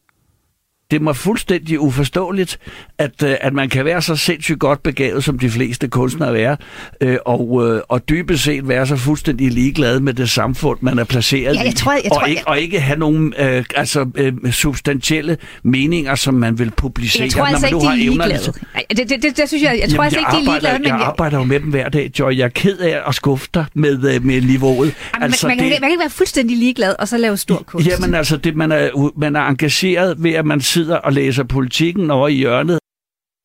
det 0.92 0.98
er 0.98 1.02
mig 1.02 1.16
fuldstændig 1.16 1.80
uforståeligt, 1.80 2.58
at, 2.98 3.22
øh, 3.24 3.36
at 3.40 3.52
man 3.52 3.68
kan 3.68 3.84
være 3.84 4.02
så 4.02 4.16
sindssygt 4.16 4.58
godt 4.58 4.82
begavet, 4.82 5.24
som 5.24 5.38
de 5.38 5.50
fleste 5.50 5.88
kunstnere 5.88 6.38
er, 6.38 6.56
øh, 7.00 7.18
og, 7.26 7.68
øh, 7.68 7.80
og 7.88 8.08
dybest 8.08 8.44
set 8.44 8.68
være 8.68 8.86
så 8.86 8.96
fuldstændig 8.96 9.50
ligeglad 9.50 10.00
med 10.00 10.14
det 10.14 10.30
samfund, 10.30 10.78
man 10.80 10.98
er 10.98 11.04
placeret 11.04 11.54
ja, 11.54 11.62
jeg 11.62 11.74
tror, 11.74 11.92
jeg, 11.92 12.00
jeg 12.04 12.12
og, 12.12 12.28
ikke, 12.28 12.42
og 12.46 12.60
ikke 12.60 12.80
have 12.80 12.98
nogen 12.98 13.34
øh, 13.38 13.64
altså, 13.76 14.06
øh, 14.14 14.52
substantielle 14.52 15.36
meninger, 15.62 16.14
som 16.14 16.34
man 16.34 16.58
vil 16.58 16.70
publicere, 16.70 17.22
jeg 17.22 17.32
tror 17.32 17.44
altså 17.44 17.70
når 17.70 17.82
man 17.82 17.98
ikke, 17.98 18.14
nu 18.14 18.20
har 18.20 18.28
evner. 18.28 18.36
Det, 18.36 18.98
det, 18.98 19.10
det, 19.10 19.22
det, 19.22 19.36
det 19.36 19.48
synes 19.48 19.62
jeg, 19.62 19.78
jeg 19.80 19.90
tror 19.90 20.04
Jamen, 20.04 20.04
altså 20.04 20.18
ikke, 20.18 20.30
de 20.30 20.36
er 20.36 20.52
ligeglade. 20.52 20.78
Men 20.78 20.88
jeg, 20.88 20.98
jeg 20.98 21.06
arbejder 21.06 21.38
jo 21.38 21.44
med 21.44 21.60
dem 21.60 21.70
hver 21.70 21.88
dag, 21.88 22.10
Joy. 22.18 22.36
Jeg 22.36 22.44
er 22.44 22.48
ked 22.48 22.78
af 22.78 23.00
at 23.08 23.14
skuffe 23.14 23.48
dig 23.54 23.64
med, 23.74 24.20
med 24.20 24.40
niveauet. 24.40 24.94
Jamen, 25.14 25.22
altså, 25.22 25.46
man, 25.46 25.56
man, 25.56 25.64
det, 25.64 25.72
kan, 25.72 25.80
man 25.80 25.88
kan 25.88 25.90
ikke 25.90 26.00
være 26.00 26.10
fuldstændig 26.10 26.56
ligeglad, 26.56 26.94
og 26.98 27.08
så 27.08 27.18
lave 27.18 27.36
stor 27.36 27.62
kunst. 27.66 27.88
Jamen 27.88 28.14
altså, 28.14 28.36
det, 28.36 28.56
man, 28.56 28.72
er, 28.72 29.18
man 29.18 29.36
er 29.36 29.40
engageret 29.40 30.14
ved, 30.18 30.30
at 30.30 30.46
man 30.46 30.60
sidder 30.60 30.81
sidder 30.82 30.96
og 30.96 31.12
læser 31.12 31.44
politikken 31.44 32.10
over 32.10 32.28
i 32.28 32.34
hjørnet. 32.34 32.78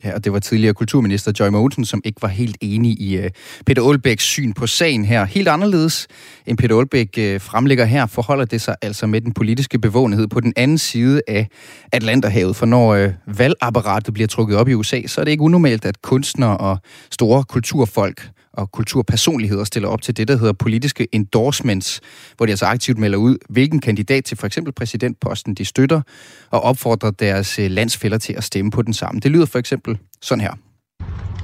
Ja, 0.04 0.16
og 0.16 0.24
det 0.24 0.34
var 0.34 0.40
tidligere 0.40 0.74
kulturminister 0.74 1.32
Joy 1.40 1.48
Mogensen, 1.50 1.86
som 1.86 2.02
ikke 2.06 2.22
var 2.22 2.28
helt 2.28 2.58
enig 2.62 3.02
i 3.02 3.18
uh, 3.18 3.26
Peter 3.66 3.84
Aalbæks 3.84 4.24
syn 4.24 4.54
på 4.54 4.68
sagen 4.68 5.06
her. 5.06 5.26
Helt 5.26 5.48
anderledes 5.48 6.08
end 6.46 6.58
Peter 6.58 6.78
Aalbæk 6.78 7.08
uh, 7.18 7.42
fremlægger 7.42 7.86
her, 7.86 8.06
forholder 8.06 8.46
det 8.46 8.62
sig 8.62 8.76
altså 8.82 9.08
med 9.08 9.22
den 9.22 9.34
politiske 9.34 9.80
bevågenhed 9.80 10.28
på 10.28 10.40
den 10.40 10.54
anden 10.56 10.78
side 10.78 11.22
af 11.28 11.48
Atlanterhavet. 11.92 12.56
For 12.56 12.66
når 12.66 13.06
uh, 13.06 13.40
valgapparatet 13.40 14.14
bliver 14.14 14.28
trukket 14.28 14.58
op 14.58 14.68
i 14.68 14.74
USA, 14.74 15.02
så 15.08 15.22
er 15.22 15.26
det 15.26 15.32
ikke 15.32 15.44
unormalt, 15.44 15.86
at 15.86 16.02
kunstnere 16.02 16.58
og 16.58 16.78
store 17.12 17.44
kulturfolk 17.44 18.30
og 18.58 18.72
kulturpersonligheder 18.72 19.64
stiller 19.64 19.90
op 19.90 20.02
til 20.02 20.18
det, 20.18 20.28
der 20.28 20.38
hedder 20.38 20.54
politiske 20.54 21.08
endorsements, 21.12 22.02
hvor 22.38 22.46
de 22.46 22.52
altså 22.52 22.66
aktivt 22.66 22.98
melder 22.98 23.18
ud, 23.18 23.38
hvilken 23.50 23.80
kandidat 23.80 24.26
til 24.26 24.38
for 24.38 24.48
eksempel 24.48 24.74
præsidentposten 24.74 25.56
de 25.56 25.66
støtter, 25.66 26.02
og 26.50 26.62
opfordrer 26.62 27.12
deres 27.12 27.60
øh, 27.60 27.72
landsfælder 27.72 28.18
til 28.18 28.34
at 28.34 28.44
stemme 28.44 28.72
på 28.72 28.82
den 28.82 28.94
samme. 28.94 29.20
Det 29.20 29.32
lyder 29.32 29.46
for 29.46 29.60
eksempel 29.60 29.98
sådan 30.22 30.42
her. 30.42 30.54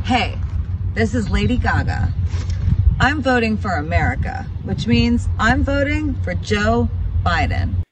Hey, 0.05 0.29
this 0.95 1.13
is 1.13 1.29
Lady 1.29 1.61
Gaga. 1.61 1.99
I'm 3.01 3.21
voting 3.21 3.61
for 3.61 3.69
America, 3.69 4.45
which 4.65 4.87
means 4.87 5.29
I'm 5.39 5.63
voting 5.63 6.17
for 6.23 6.33
Joe 6.51 6.87
Biden. 7.25 7.83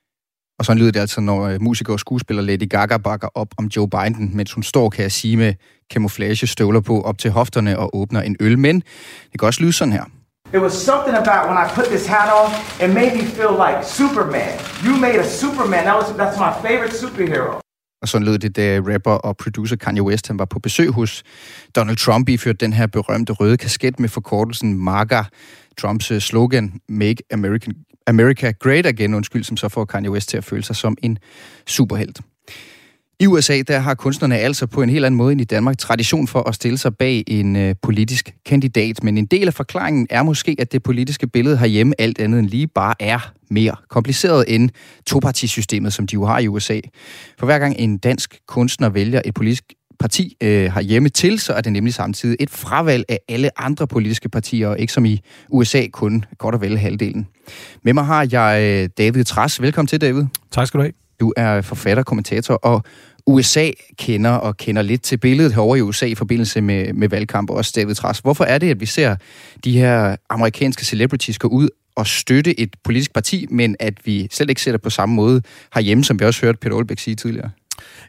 Og 0.62 0.66
sådan 0.66 0.80
lyder 0.80 0.92
det 0.92 1.00
altså, 1.00 1.22
når 1.22 1.42
øh, 1.42 1.62
musiker 1.62 1.94
og 1.94 2.00
skuespiller 2.00 2.44
Lady 2.44 2.70
Gaga 2.70 2.98
bakker 2.98 3.28
op 3.36 3.48
om 3.58 3.66
Joe 3.66 3.90
Biden, 3.90 4.32
mens 4.38 4.54
hun 4.54 4.64
står, 4.64 4.90
kan 4.90 5.02
jeg 5.04 5.12
sige, 5.12 5.38
med 5.38 5.54
camouflage-støvler 5.94 6.80
på 6.80 7.02
op 7.02 7.18
til 7.18 7.32
hofterne 7.32 7.80
og 7.80 7.96
åbner 7.96 8.22
en 8.22 8.36
øl. 8.40 8.60
Men 8.60 8.76
det 9.32 9.40
kan 9.40 9.48
også 9.48 9.62
lyde 9.62 9.74
sådan 9.74 9.94
her. 9.94 10.04
It 10.54 10.62
was 10.62 10.74
something 10.74 11.16
about 11.18 11.42
when 11.50 11.58
I 11.66 11.68
put 11.76 11.86
this 11.86 12.06
hat 12.08 12.30
on, 12.40 12.48
it 12.84 12.90
made 13.00 13.14
me 13.20 13.26
feel 13.38 13.54
like 13.66 13.78
Superman. 14.00 14.54
You 14.86 14.94
made 15.06 15.18
a 15.26 15.28
Superman. 15.42 15.84
That 15.88 15.96
was 16.00 16.08
that's 16.22 16.38
my 16.46 16.52
favorite 16.68 16.96
superhero. 16.98 17.54
Og 18.02 18.08
sådan 18.08 18.26
lød 18.26 18.40
det, 18.40 18.56
da 18.56 18.82
rapper 18.94 19.12
og 19.12 19.38
producer 19.38 19.76
Kanye 19.76 20.04
West 20.04 20.28
han 20.28 20.40
var 20.40 20.46
på 20.46 20.60
besøg 20.60 20.90
hos 20.90 21.24
Donald 21.76 21.98
Trump, 21.98 22.30
iført 22.30 22.60
den 22.60 22.74
her 22.74 22.88
berømte 22.88 23.34
røde 23.34 23.58
kasket 23.58 24.00
med 24.00 24.10
forkortelsen 24.10 24.78
MAGA, 24.78 25.24
Trumps 25.78 26.12
øh, 26.12 26.20
slogan 26.20 26.74
Make 26.90 27.24
American, 27.32 27.74
America 28.08 28.52
Great 28.60 28.86
Again, 28.86 29.14
undskyld, 29.14 29.44
som 29.44 29.58
så 29.58 29.70
får 29.70 29.86
Kanye 29.86 30.12
West 30.12 30.30
til 30.30 30.38
at 30.38 30.44
føle 30.44 30.64
sig 30.64 30.76
som 30.76 30.98
en 31.02 31.18
superhelt. 31.68 32.22
I 33.22 33.28
USA 33.28 33.62
der 33.68 33.80
har 33.80 33.94
kunstnerne 33.94 34.38
altså 34.38 34.68
på 34.68 34.82
en 34.82 34.90
helt 34.90 35.06
anden 35.06 35.18
måde 35.18 35.32
end 35.32 35.42
i 35.42 35.44
Danmark 35.44 35.78
tradition 35.78 36.28
for 36.28 36.48
at 36.50 36.56
stille 36.56 36.78
sig 36.78 36.98
bag 36.98 37.24
en 37.28 37.56
øh, 37.56 37.76
politisk 37.82 38.34
kandidat. 38.46 39.04
Men 39.04 39.18
en 39.18 39.26
del 39.26 39.48
af 39.48 39.54
forklaringen 39.54 40.08
er 40.10 40.24
måske, 40.24 40.56
at 40.60 40.72
det 40.72 40.84
politiske 40.84 41.28
billede 41.28 41.58
herhjemme 41.58 41.94
alt 42.02 42.20
andet 42.20 42.40
end 42.40 42.48
lige 42.48 42.68
bare 42.68 42.94
er 43.00 43.34
mere 43.50 43.76
kompliceret 43.90 44.46
end 44.48 44.70
topartisystemet, 45.08 45.94
som 45.94 46.08
de 46.08 46.14
jo 46.14 46.26
har 46.26 46.40
i 46.40 46.48
USA. 46.48 46.80
For 47.40 47.46
hver 47.46 47.60
gang 47.60 47.76
en 47.80 47.98
dansk 47.98 48.40
kunstner 48.48 48.90
vælger 48.90 49.22
et 49.26 49.34
politisk 49.34 49.64
parti 50.02 50.38
øh, 50.44 50.78
hjemme 50.78 51.10
til, 51.10 51.40
så 51.40 51.54
er 51.54 51.62
det 51.62 51.74
nemlig 51.74 51.94
samtidig 51.94 52.38
et 52.40 52.50
fravalg 52.50 53.06
af 53.10 53.20
alle 53.30 53.62
andre 53.62 53.88
politiske 53.88 54.30
partier, 54.30 54.68
og 54.68 54.80
ikke 54.80 54.94
som 54.94 55.06
i 55.06 55.22
USA 55.50 55.88
kun 55.88 56.26
godt 56.38 56.56
og 56.56 56.62
vel 56.62 56.78
halvdelen. 56.78 57.28
Med 57.84 57.94
mig 57.94 58.06
har 58.06 58.28
jeg 58.32 58.62
øh, 58.64 58.90
David 58.98 59.24
Tras. 59.24 59.62
Velkommen 59.62 59.88
til, 59.88 60.02
David. 60.02 60.24
Tak 60.52 60.68
skal 60.68 60.78
du 60.78 60.84
have. 60.84 60.94
Du 61.20 61.34
er 61.38 61.62
forfatter, 61.62 62.04
kommentator 62.04 62.54
og 62.54 62.84
USA-kender 63.28 64.30
og 64.30 64.58
kender 64.58 64.82
lidt 64.82 65.02
til 65.02 65.18
billedet 65.18 65.54
herovre 65.54 65.78
i 65.78 65.82
USA 65.82 66.06
i 66.06 66.16
forbindelse 66.16 66.62
med, 66.62 66.94
med 66.94 67.10
valgkamp, 67.10 67.50
og 67.50 67.56
også 67.56 67.74
David 67.76 67.96
Tras. 67.96 68.20
Hvorfor 68.20 68.44
er 68.44 68.58
det, 68.58 68.70
at 68.70 68.80
vi 68.80 68.86
ser 68.86 69.16
de 69.64 69.72
her 69.72 70.16
amerikanske 70.30 70.86
celebrities 70.86 71.40
gå 71.40 71.48
ud 71.48 71.70
og 71.96 72.08
støtte 72.08 72.60
et 72.60 72.76
politisk 72.84 73.14
parti, 73.14 73.48
men 73.50 73.76
at 73.80 73.94
vi 74.06 74.28
slet 74.32 74.50
ikke 74.50 74.62
ser 74.62 74.72
det 74.72 74.82
på 74.82 74.90
samme 74.90 75.16
måde 75.16 75.42
herhjemme, 75.74 76.04
som 76.04 76.20
vi 76.20 76.26
også 76.26 76.42
hørte 76.46 76.58
Peter 76.58 76.76
Olbæk 76.76 77.00
sige 77.00 77.16
tidligere? 77.16 77.50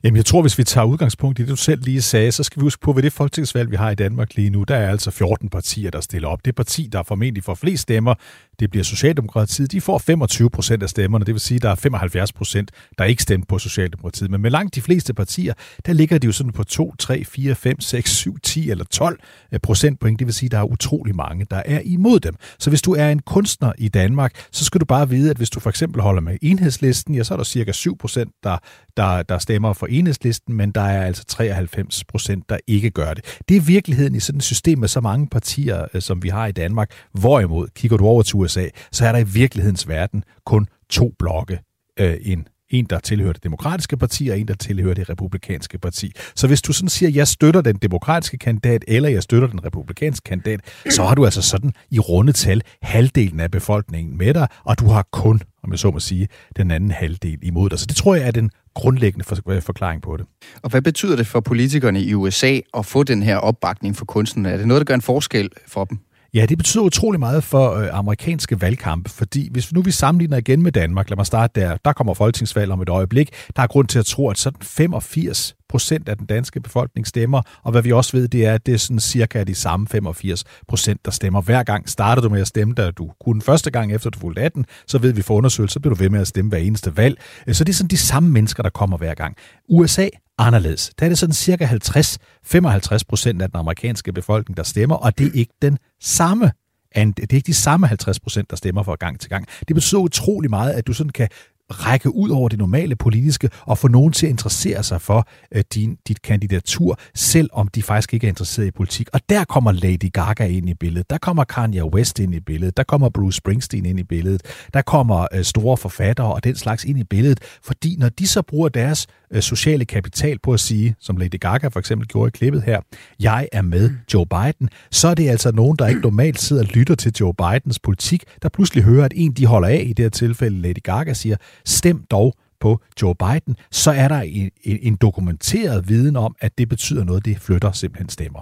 Jamen, 0.05 0.17
jeg 0.17 0.25
tror, 0.25 0.41
hvis 0.41 0.59
vi 0.59 0.65
tager 0.65 0.85
udgangspunkt 0.85 1.39
i 1.39 1.43
det, 1.43 1.49
du 1.49 1.57
selv 1.57 1.83
lige 1.83 2.03
sagde, 2.03 2.33
så 2.33 2.43
skal 2.43 2.61
vi 2.61 2.65
huske 2.65 2.81
på, 2.81 2.93
ved 2.93 3.03
det 3.03 3.13
folketingsvalg, 3.13 3.71
vi 3.71 3.77
har 3.77 3.91
i 3.91 3.95
Danmark 3.95 4.35
lige 4.35 4.51
nu, 4.51 4.63
der 4.63 4.77
er 4.77 4.91
altså 4.91 5.11
14 5.11 5.49
partier, 5.49 5.91
der 5.91 6.01
stiller 6.01 6.29
op. 6.29 6.45
Det 6.45 6.55
parti, 6.55 6.89
der 6.93 7.03
formentlig 7.03 7.45
får 7.45 7.55
flest 7.55 7.83
stemmer, 7.83 8.15
det 8.63 8.71
bliver 8.71 8.85
Socialdemokratiet. 8.85 9.73
De 9.73 9.81
får 9.81 9.99
25 9.99 10.51
procent 10.51 10.83
af 10.83 10.89
stemmerne, 10.89 11.25
det 11.25 11.35
vil 11.35 11.41
sige, 11.41 11.57
at 11.57 11.63
der 11.63 11.71
er 11.71 11.75
75 11.75 12.33
procent, 12.33 12.71
der 12.99 13.05
ikke 13.05 13.23
stemmer 13.23 13.47
på 13.49 13.59
Socialdemokratiet. 13.59 14.31
Men 14.31 14.41
med 14.41 14.51
langt 14.51 14.75
de 14.75 14.83
fleste 14.83 15.15
partier, 15.15 15.55
der 15.87 15.93
ligger 15.93 16.19
de 16.19 16.27
jo 16.27 16.33
sådan 16.33 16.53
på 16.53 16.65
2, 16.65 16.95
3, 16.99 17.25
4, 17.25 17.55
5, 17.55 17.81
6, 17.81 18.11
7, 18.11 18.39
10 18.43 18.71
eller 18.71 18.85
12 18.85 19.21
øh, 19.53 19.61
procentpoint. 19.61 20.19
Det 20.19 20.27
vil 20.27 20.35
sige, 20.35 20.47
at 20.47 20.53
der 20.53 20.59
er 20.59 20.65
utrolig 20.65 21.17
mange, 21.17 21.47
der 21.51 21.63
er 21.67 21.81
imod 21.85 22.21
dem. 22.21 22.35
Så 22.59 22.71
hvis 22.71 22.83
du 22.83 22.95
er 22.95 23.09
en 23.09 23.19
kunstner 23.19 23.73
i 23.79 23.89
Danmark, 23.89 24.47
så 24.53 24.65
skal 24.65 24.81
du 24.81 24.85
bare 24.85 25.09
vide, 25.09 25.31
at 25.31 25.37
hvis 25.37 25.51
du 25.51 25.61
for 25.61 25.71
eksempel 25.71 26.03
holder 26.03 26.21
med 26.21 26.37
enhedslisten, 26.43 27.15
ja, 27.15 27.23
så 27.23 27.35
er 27.35 27.37
der 27.37 27.45
cirka 27.45 27.73
7 27.73 27.99
procent, 27.99 28.33
der, 28.45 28.59
der, 28.97 29.23
der 29.23 29.39
stemmer 29.39 29.73
for 29.73 29.87
enhedslisten, 29.87 30.55
men 30.55 30.71
der 30.71 30.81
er 30.81 31.05
altså 31.05 31.25
93 31.25 32.05
procent, 32.05 32.49
der 32.49 32.59
ikke 32.67 32.91
gør 32.91 33.15
det. 33.15 33.39
Det 33.49 33.57
er 33.57 33.61
virkeligheden 33.61 34.15
i 34.15 34.21
sådan 34.21 34.39
et 34.39 34.45
system 34.45 34.79
med 34.79 34.89
så 34.89 35.01
mange 35.01 35.29
partier, 35.29 35.85
øh, 35.95 36.03
som 36.03 36.23
vi 36.23 36.29
har 36.29 36.47
i 36.47 36.53
Danmark. 36.53 36.91
Hvorimod, 37.13 37.69
kigger 37.75 37.97
du 37.97 38.07
over 38.07 38.23
til 38.23 38.37
USA, 38.37 38.52
så 38.93 39.07
er 39.07 39.13
der 39.13 39.19
i 39.19 39.27
virkelighedens 39.27 39.89
verden 39.89 40.25
kun 40.47 40.67
to 40.91 41.13
blokke. 41.19 41.61
Øh, 42.01 42.17
en 42.23 42.47
en, 42.73 42.85
der 42.85 42.99
tilhører 42.99 43.33
det 43.33 43.45
demokratiske 43.45 43.97
parti, 43.97 44.29
og 44.29 44.39
en, 44.39 44.49
der 44.49 44.55
tilhører 44.55 44.95
det 44.95 45.09
republikanske 45.09 45.79
parti. 45.79 46.13
Så 46.35 46.47
hvis 46.47 46.63
du 46.63 46.73
sådan 46.73 46.89
siger, 46.89 47.09
at 47.09 47.17
jeg 47.17 47.29
støtter 47.29 47.61
den 47.61 47.77
demokratiske 47.77 48.39
kandidat, 48.39 48.85
eller 48.89 49.09
jeg 49.09 49.23
støtter 49.23 49.49
den 49.49 49.65
republikanske 49.65 50.25
kandidat, 50.25 50.61
så 50.91 51.05
har 51.05 51.15
du 51.15 51.25
altså 51.25 51.43
sådan 51.43 51.73
i 51.91 51.99
runde 51.99 52.33
tal 52.33 52.63
halvdelen 52.83 53.41
af 53.41 53.51
befolkningen 53.51 54.19
med 54.19 54.35
dig, 54.35 54.49
og 54.65 54.79
du 54.79 54.87
har 54.87 55.07
kun, 55.13 55.41
om 55.65 55.71
jeg 55.71 55.79
så 55.79 55.91
må 55.91 56.01
sige, 56.01 56.29
den 56.57 56.71
anden 56.71 56.91
halvdel 56.91 57.39
imod 57.43 57.71
dig. 57.71 57.79
Så 57.79 57.87
det 57.87 57.97
tror 57.97 58.15
jeg 58.15 58.27
er 58.27 58.31
den 58.31 58.51
grundlæggende 58.75 59.25
øh, 59.49 59.63
forklaring 59.63 60.03
på 60.03 60.17
det. 60.17 60.27
Og 60.63 60.71
hvad 60.71 60.83
betyder 60.83 61.17
det 61.17 61.27
for 61.27 61.41
politikerne 61.41 62.03
i 62.03 62.15
USA 62.15 62.59
at 62.75 62.87
få 62.87 63.03
den 63.03 63.23
her 63.23 63.37
opbakning 63.37 63.97
for 63.97 64.05
kunstnerne? 64.05 64.51
Er 64.51 64.57
det 64.57 64.69
noget, 64.69 64.81
der 64.81 64.85
gør 64.85 64.95
en 64.95 65.03
forskel 65.03 65.51
for 65.67 65.85
dem? 65.85 65.99
Ja, 66.35 66.47
det 66.47 66.59
betyder 66.59 66.85
utrolig 66.85 67.21
meget 67.21 67.45
for 67.45 67.75
øh, 67.75 67.89
amerikanske 67.93 68.61
valgkampe, 68.61 69.11
fordi 69.11 69.49
hvis 69.51 69.73
nu 69.73 69.83
vi 69.83 69.91
sammenligner 69.91 70.37
igen 70.37 70.63
med 70.63 70.73
Danmark, 70.73 71.11
lad 71.11 71.17
mig 71.17 71.27
starte 71.27 71.61
der, 71.61 71.77
der 71.85 71.93
kommer 71.93 72.15
folketingsvalg 72.15 72.73
om 72.73 72.81
et 72.81 72.89
øjeblik, 72.89 73.31
der 73.57 73.63
er 73.63 73.67
grund 73.67 73.89
til 73.89 73.99
at 73.99 74.07
tro, 74.07 74.31
at 74.31 74.39
sådan 74.39 74.63
85 74.63 75.55
procent 75.69 76.09
af 76.09 76.17
den 76.17 76.27
danske 76.27 76.61
befolkning 76.61 77.07
stemmer, 77.07 77.43
og 77.63 77.73
hvad 77.73 77.83
vi 77.83 77.93
også 77.93 78.17
ved, 78.17 78.29
det 78.29 78.47
er, 78.47 78.55
at 78.55 78.67
det 78.67 78.75
er 78.75 78.79
sådan 78.79 79.01
cirka 79.01 79.45
de 79.45 79.55
samme 79.55 79.89
85 79.89 80.45
procent, 80.69 81.05
der 81.05 81.11
stemmer 81.11 81.41
hver 81.41 81.63
gang. 81.63 81.89
Starter 81.89 82.23
du 82.23 82.29
med 82.29 82.41
at 82.41 82.47
stemme, 82.47 82.75
da 82.75 82.91
du 82.91 83.11
kunne 83.25 83.43
første 83.43 83.71
gang 83.71 83.93
efter 83.93 84.11
du 84.11 84.19
fulgte 84.19 84.43
18, 84.43 84.67
så 84.87 84.99
ved 84.99 85.13
vi 85.13 85.23
for 85.23 85.35
undersøgelser, 85.35 85.73
så 85.73 85.81
bliver 85.81 85.95
du 85.95 86.03
ved 86.03 86.11
med 86.11 86.21
at 86.21 86.27
stemme 86.27 86.49
hver 86.49 86.59
eneste 86.59 86.97
valg. 86.97 87.21
Øh, 87.47 87.55
så 87.55 87.65
det 87.65 87.73
er 87.73 87.77
sådan 87.77 87.91
de 87.91 87.97
samme 87.97 88.31
mennesker, 88.31 88.63
der 88.63 88.71
kommer 88.71 88.97
hver 88.97 89.15
gang. 89.15 89.37
USA 89.69 90.09
anderledes. 90.39 90.93
Der 90.99 91.05
er 91.05 91.09
det 91.09 91.19
sådan 91.19 91.33
cirka 91.33 91.67
50-55 91.67 92.99
procent 93.09 93.43
af 93.43 93.51
den 93.51 93.59
amerikanske 93.59 94.13
befolkning, 94.13 94.57
der 94.57 94.63
stemmer, 94.63 94.97
og 94.97 95.19
det 95.19 95.27
er 95.27 95.31
ikke 95.35 95.55
den 95.63 95.79
samme 96.01 96.51
det 96.95 97.33
er 97.33 97.35
ikke 97.35 97.47
de 97.47 97.55
samme 97.55 97.87
50 97.87 98.21
procent, 98.21 98.51
der 98.51 98.57
stemmer 98.57 98.83
fra 98.83 98.95
gang 98.95 99.21
til 99.21 99.31
gang. 99.31 99.47
Det 99.69 99.77
betyder 99.77 100.01
utrolig 100.01 100.51
meget, 100.51 100.73
at 100.73 100.87
du 100.87 100.93
sådan 100.93 101.11
kan 101.11 101.29
række 101.73 102.15
ud 102.15 102.31
over 102.31 102.49
det 102.49 102.59
normale 102.59 102.97
politiske 102.97 103.51
og 103.61 103.79
få 103.79 103.89
nogen 103.89 104.13
til 104.13 104.27
at 104.27 104.31
interessere 104.31 104.83
sig 104.83 105.01
for 105.01 105.29
øh, 105.55 105.65
din, 105.75 105.97
dit 106.09 106.23
kandidatur, 106.23 106.99
selvom 107.15 107.69
de 107.69 107.83
faktisk 107.83 108.15
ikke 108.15 108.27
er 108.27 108.29
interesseret 108.29 108.67
i 108.67 108.71
politik. 108.71 109.09
Og 109.13 109.21
der 109.29 109.45
kommer 109.45 109.73
Lady 109.73 110.13
Gaga 110.13 110.47
ind 110.47 110.69
i 110.69 110.75
billedet, 110.75 111.11
der 111.11 111.19
kommer 111.19 111.45
Kanye 111.45 111.85
West 111.85 112.19
ind 112.19 112.35
i 112.35 112.41
billedet, 112.41 112.77
der 112.77 112.83
kommer 112.83 113.09
Bruce 113.09 113.37
Springsteen 113.37 113.87
ind 113.87 114.01
i 114.01 114.05
billedet, 114.05 114.43
der 114.75 114.83
kommer 114.83 115.27
øh, 115.35 115.45
store 115.45 115.77
forfattere 115.77 116.35
og 116.35 116.45
den 116.45 116.57
slags 116.57 116.85
ind 116.85 116.99
i 116.99 117.05
billedet, 117.05 117.41
fordi 117.63 117.97
når 117.99 118.09
de 118.09 118.27
så 118.27 118.43
bruger 118.43 118.69
deres 118.69 119.07
Øh, 119.33 119.43
sociale 119.43 119.85
kapital 119.85 120.39
på 120.39 120.53
at 120.53 120.61
sige, 120.61 120.95
som 121.01 121.17
Lady 121.17 121.41
Gaga 121.41 121.69
for 121.69 121.79
eksempel 121.79 122.09
gjorde 122.09 122.29
i 122.29 122.31
klippet 122.31 122.63
her, 122.63 122.81
jeg 123.21 123.49
er 123.53 123.63
med 123.63 123.91
Joe 124.15 124.27
Biden, 124.27 124.69
så 124.91 125.09
er 125.09 125.15
det 125.15 125.29
altså 125.29 125.53
nogen, 125.53 125.77
der 125.79 125.87
ikke 125.87 126.01
normalt 126.01 126.41
sidder 126.41 126.63
og 126.63 126.69
lytter 126.75 126.95
til 126.95 127.13
Joe 127.21 127.35
Bidens 127.35 127.79
politik, 127.79 128.25
der 128.43 128.49
pludselig 128.49 128.85
hører, 128.85 129.05
at 129.05 129.13
en, 129.17 129.33
de 129.33 129.47
holder 129.47 129.69
af, 129.69 129.83
i 129.87 129.93
det 129.93 130.05
her 130.05 130.11
tilfælde 130.11 130.63
Lady 130.63 130.83
Gaga, 130.83 131.13
siger, 131.13 131.37
stem 131.65 132.05
dog 132.11 132.35
på 132.63 132.81
Joe 133.03 133.15
Biden, 133.15 133.57
så 133.71 133.91
er 133.91 134.09
der 134.09 134.21
en, 134.21 134.51
en 134.65 134.97
dokumenteret 134.97 135.89
viden 135.89 136.17
om, 136.17 136.37
at 136.41 136.59
det 136.59 136.69
betyder 136.69 137.05
noget, 137.05 137.25
det 137.25 137.39
flytter 137.39 137.73
simpelthen 137.73 138.09
stemmer. 138.09 138.41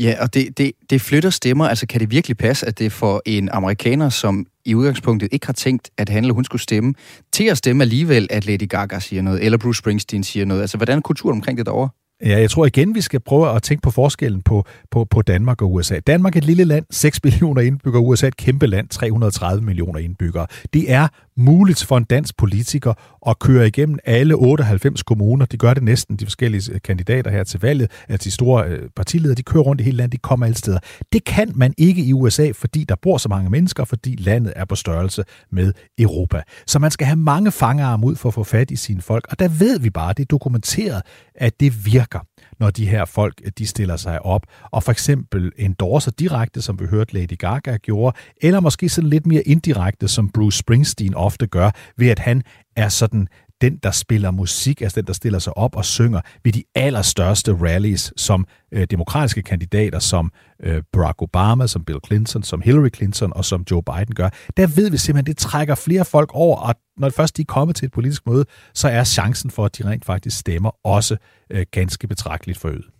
Ja, 0.00 0.14
og 0.20 0.34
det, 0.34 0.58
det, 0.58 0.72
det 0.90 1.00
flytter 1.00 1.30
stemmer. 1.30 1.68
Altså, 1.68 1.86
kan 1.86 2.00
det 2.00 2.10
virkelig 2.10 2.36
passe, 2.36 2.66
at 2.66 2.78
det 2.78 2.92
for 2.92 3.22
en 3.26 3.48
amerikaner, 3.48 4.08
som 4.08 4.46
i 4.64 4.74
udgangspunktet 4.74 5.28
ikke 5.32 5.46
har 5.46 5.52
tænkt, 5.52 5.90
at 5.98 6.08
han 6.08 6.24
eller 6.24 6.34
hun 6.34 6.44
skulle 6.44 6.62
stemme, 6.62 6.94
til 7.32 7.44
at 7.44 7.58
stemme 7.58 7.84
alligevel, 7.84 8.26
at 8.30 8.46
Lady 8.46 8.68
Gaga 8.68 9.00
siger 9.00 9.22
noget, 9.22 9.44
eller 9.44 9.58
Bruce 9.58 9.78
Springsteen 9.78 10.24
siger 10.24 10.46
noget? 10.46 10.60
Altså, 10.60 10.76
hvordan 10.76 10.98
er 10.98 11.02
kulturen 11.02 11.36
omkring 11.36 11.58
det 11.58 11.66
derovre? 11.66 11.88
Ja, 12.24 12.40
jeg 12.40 12.50
tror 12.50 12.66
igen, 12.66 12.94
vi 12.94 13.00
skal 13.00 13.20
prøve 13.20 13.56
at 13.56 13.62
tænke 13.62 13.82
på 13.82 13.90
forskellen 13.90 14.42
på, 14.42 14.64
på, 14.90 15.04
på 15.04 15.22
Danmark 15.22 15.62
og 15.62 15.72
USA. 15.72 15.98
Danmark 15.98 16.36
er 16.36 16.40
et 16.40 16.44
lille 16.44 16.64
land, 16.64 16.84
6 16.90 17.20
millioner 17.24 17.62
indbyggere, 17.62 18.02
USA 18.02 18.26
er 18.26 18.28
et 18.28 18.36
kæmpe 18.36 18.66
land, 18.66 18.88
330 18.88 19.64
millioner 19.64 19.98
indbyggere. 19.98 20.46
Det 20.72 20.92
er 20.92 21.08
muligt 21.36 21.84
for 21.84 21.96
en 21.96 22.04
dansk 22.04 22.36
politiker 22.36 22.94
at 23.28 23.38
køre 23.38 23.66
igennem 23.66 23.98
alle 24.04 24.34
98 24.34 25.02
kommuner. 25.02 25.46
De 25.46 25.56
gør 25.56 25.74
det 25.74 25.82
næsten, 25.82 26.16
de 26.16 26.26
forskellige 26.26 26.72
øh, 26.72 26.80
kandidater 26.84 27.30
her 27.30 27.44
til 27.44 27.60
valget, 27.60 27.90
at 28.08 28.24
de 28.24 28.30
store 28.30 28.64
øh, 28.64 28.88
partiledere, 28.96 29.34
de 29.34 29.42
kører 29.42 29.62
rundt 29.62 29.80
i 29.80 29.84
hele 29.84 29.96
landet, 29.96 30.12
de 30.12 30.18
kommer 30.18 30.46
alle 30.46 30.56
steder. 30.56 30.78
Det 31.12 31.24
kan 31.24 31.52
man 31.54 31.74
ikke 31.78 32.04
i 32.04 32.12
USA, 32.12 32.50
fordi 32.54 32.84
der 32.84 32.94
bor 33.02 33.18
så 33.18 33.28
mange 33.28 33.50
mennesker, 33.50 33.84
fordi 33.84 34.16
landet 34.18 34.52
er 34.56 34.64
på 34.64 34.74
størrelse 34.74 35.24
med 35.52 35.72
Europa. 35.98 36.42
Så 36.66 36.78
man 36.78 36.90
skal 36.90 37.06
have 37.06 37.16
mange 37.16 37.52
fangarme 37.52 38.06
ud 38.06 38.16
for 38.16 38.28
at 38.28 38.34
få 38.34 38.44
fat 38.44 38.70
i 38.70 38.76
sine 38.76 39.02
folk, 39.02 39.26
og 39.30 39.38
der 39.38 39.48
ved 39.48 39.80
vi 39.80 39.90
bare, 39.90 40.12
det 40.12 40.22
er 40.22 40.26
dokumenteret, 40.26 41.02
at 41.34 41.60
det 41.60 41.86
virker 41.86 42.20
når 42.60 42.70
de 42.70 42.86
her 42.86 43.04
folk 43.04 43.40
de 43.58 43.66
stiller 43.66 43.96
sig 43.96 44.22
op, 44.22 44.42
og 44.70 44.82
for 44.82 44.92
eksempel 44.92 45.52
endorser 45.56 46.10
direkte, 46.10 46.62
som 46.62 46.80
vi 46.80 46.86
hørte 46.86 47.14
Lady 47.14 47.38
Gaga 47.38 47.76
gjorde, 47.76 48.16
eller 48.42 48.60
måske 48.60 48.88
sådan 48.88 49.10
lidt 49.10 49.26
mere 49.26 49.42
indirekte, 49.42 50.08
som 50.08 50.30
Bruce 50.30 50.58
Springsteen 50.58 51.14
ofte 51.14 51.46
gør, 51.46 51.70
ved 51.96 52.08
at 52.08 52.18
han 52.18 52.42
er 52.76 52.88
sådan 52.88 53.28
den, 53.60 53.76
der 53.76 53.90
spiller 53.90 54.30
musik, 54.30 54.80
altså 54.80 55.00
den, 55.00 55.06
der 55.06 55.12
stiller 55.12 55.38
sig 55.38 55.56
op 55.56 55.76
og 55.76 55.84
synger 55.84 56.20
ved 56.44 56.52
de 56.52 56.64
allerstørste 56.74 57.52
rallies, 57.52 58.12
som 58.16 58.46
øh, 58.72 58.86
demokratiske 58.90 59.42
kandidater, 59.42 59.98
som 59.98 60.32
øh, 60.62 60.82
Barack 60.92 61.22
Obama, 61.22 61.66
som 61.66 61.84
Bill 61.84 61.98
Clinton, 62.06 62.42
som 62.42 62.60
Hillary 62.60 62.88
Clinton 62.96 63.32
og 63.32 63.44
som 63.44 63.64
Joe 63.70 63.82
Biden 63.82 64.14
gør. 64.14 64.28
Der 64.56 64.66
ved 64.66 64.90
vi 64.90 64.96
simpelthen, 64.96 65.26
det 65.26 65.38
trækker 65.38 65.74
flere 65.74 66.04
folk 66.04 66.30
over, 66.32 66.56
og 66.56 66.74
når 66.96 67.10
først 67.10 67.36
de 67.36 67.42
er 67.42 67.46
kommet 67.46 67.76
til 67.76 67.86
et 67.86 67.92
politisk 67.92 68.26
møde, 68.26 68.44
så 68.74 68.88
er 68.88 69.04
chancen 69.04 69.50
for, 69.50 69.64
at 69.64 69.78
de 69.78 69.88
rent 69.88 70.04
faktisk 70.04 70.38
stemmer, 70.38 70.70
også 70.84 71.16
øh, 71.50 71.66
ganske 71.70 72.08
betragteligt 72.08 72.58
forøget. 72.58 72.95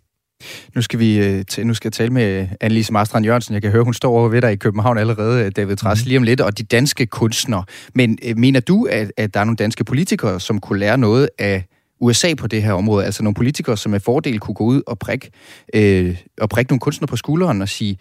Nu 0.74 0.82
skal 0.82 0.98
vi 0.98 1.18
øh, 1.18 1.44
nu 1.64 1.74
skal 1.74 1.88
jeg 1.88 1.92
tale 1.92 2.12
med 2.12 2.48
Annelise 2.60 2.92
Marstrand 2.92 3.24
Jørgensen. 3.24 3.54
Jeg 3.54 3.62
kan 3.62 3.70
høre, 3.70 3.84
hun 3.84 3.94
står 3.94 4.10
over 4.10 4.28
ved 4.28 4.42
dig 4.42 4.52
i 4.52 4.56
København 4.56 4.98
allerede, 4.98 5.44
øh, 5.44 5.52
David 5.56 5.76
Træs, 5.76 6.04
mm. 6.04 6.08
lige 6.08 6.18
om 6.18 6.22
lidt, 6.22 6.40
og 6.40 6.58
de 6.58 6.62
danske 6.62 7.06
kunstnere. 7.06 7.64
Men 7.94 8.18
øh, 8.24 8.38
mener 8.38 8.60
du, 8.60 8.86
at, 8.90 9.12
at 9.16 9.34
der 9.34 9.40
er 9.40 9.44
nogle 9.44 9.56
danske 9.56 9.84
politikere, 9.84 10.40
som 10.40 10.60
kunne 10.60 10.78
lære 10.78 10.98
noget 10.98 11.28
af 11.38 11.64
USA 12.00 12.34
på 12.34 12.46
det 12.46 12.62
her 12.62 12.72
område? 12.72 13.04
Altså 13.04 13.22
nogle 13.22 13.34
politikere, 13.34 13.76
som 13.76 13.92
med 13.92 14.00
fordel 14.00 14.40
kunne 14.40 14.54
gå 14.54 14.64
ud 14.64 14.82
og 14.86 14.98
prikke, 14.98 15.30
øh, 15.74 16.16
og 16.40 16.48
prikke 16.48 16.72
nogle 16.72 16.80
kunstnere 16.80 17.08
på 17.08 17.16
skulderen 17.16 17.62
og 17.62 17.68
sige, 17.68 17.98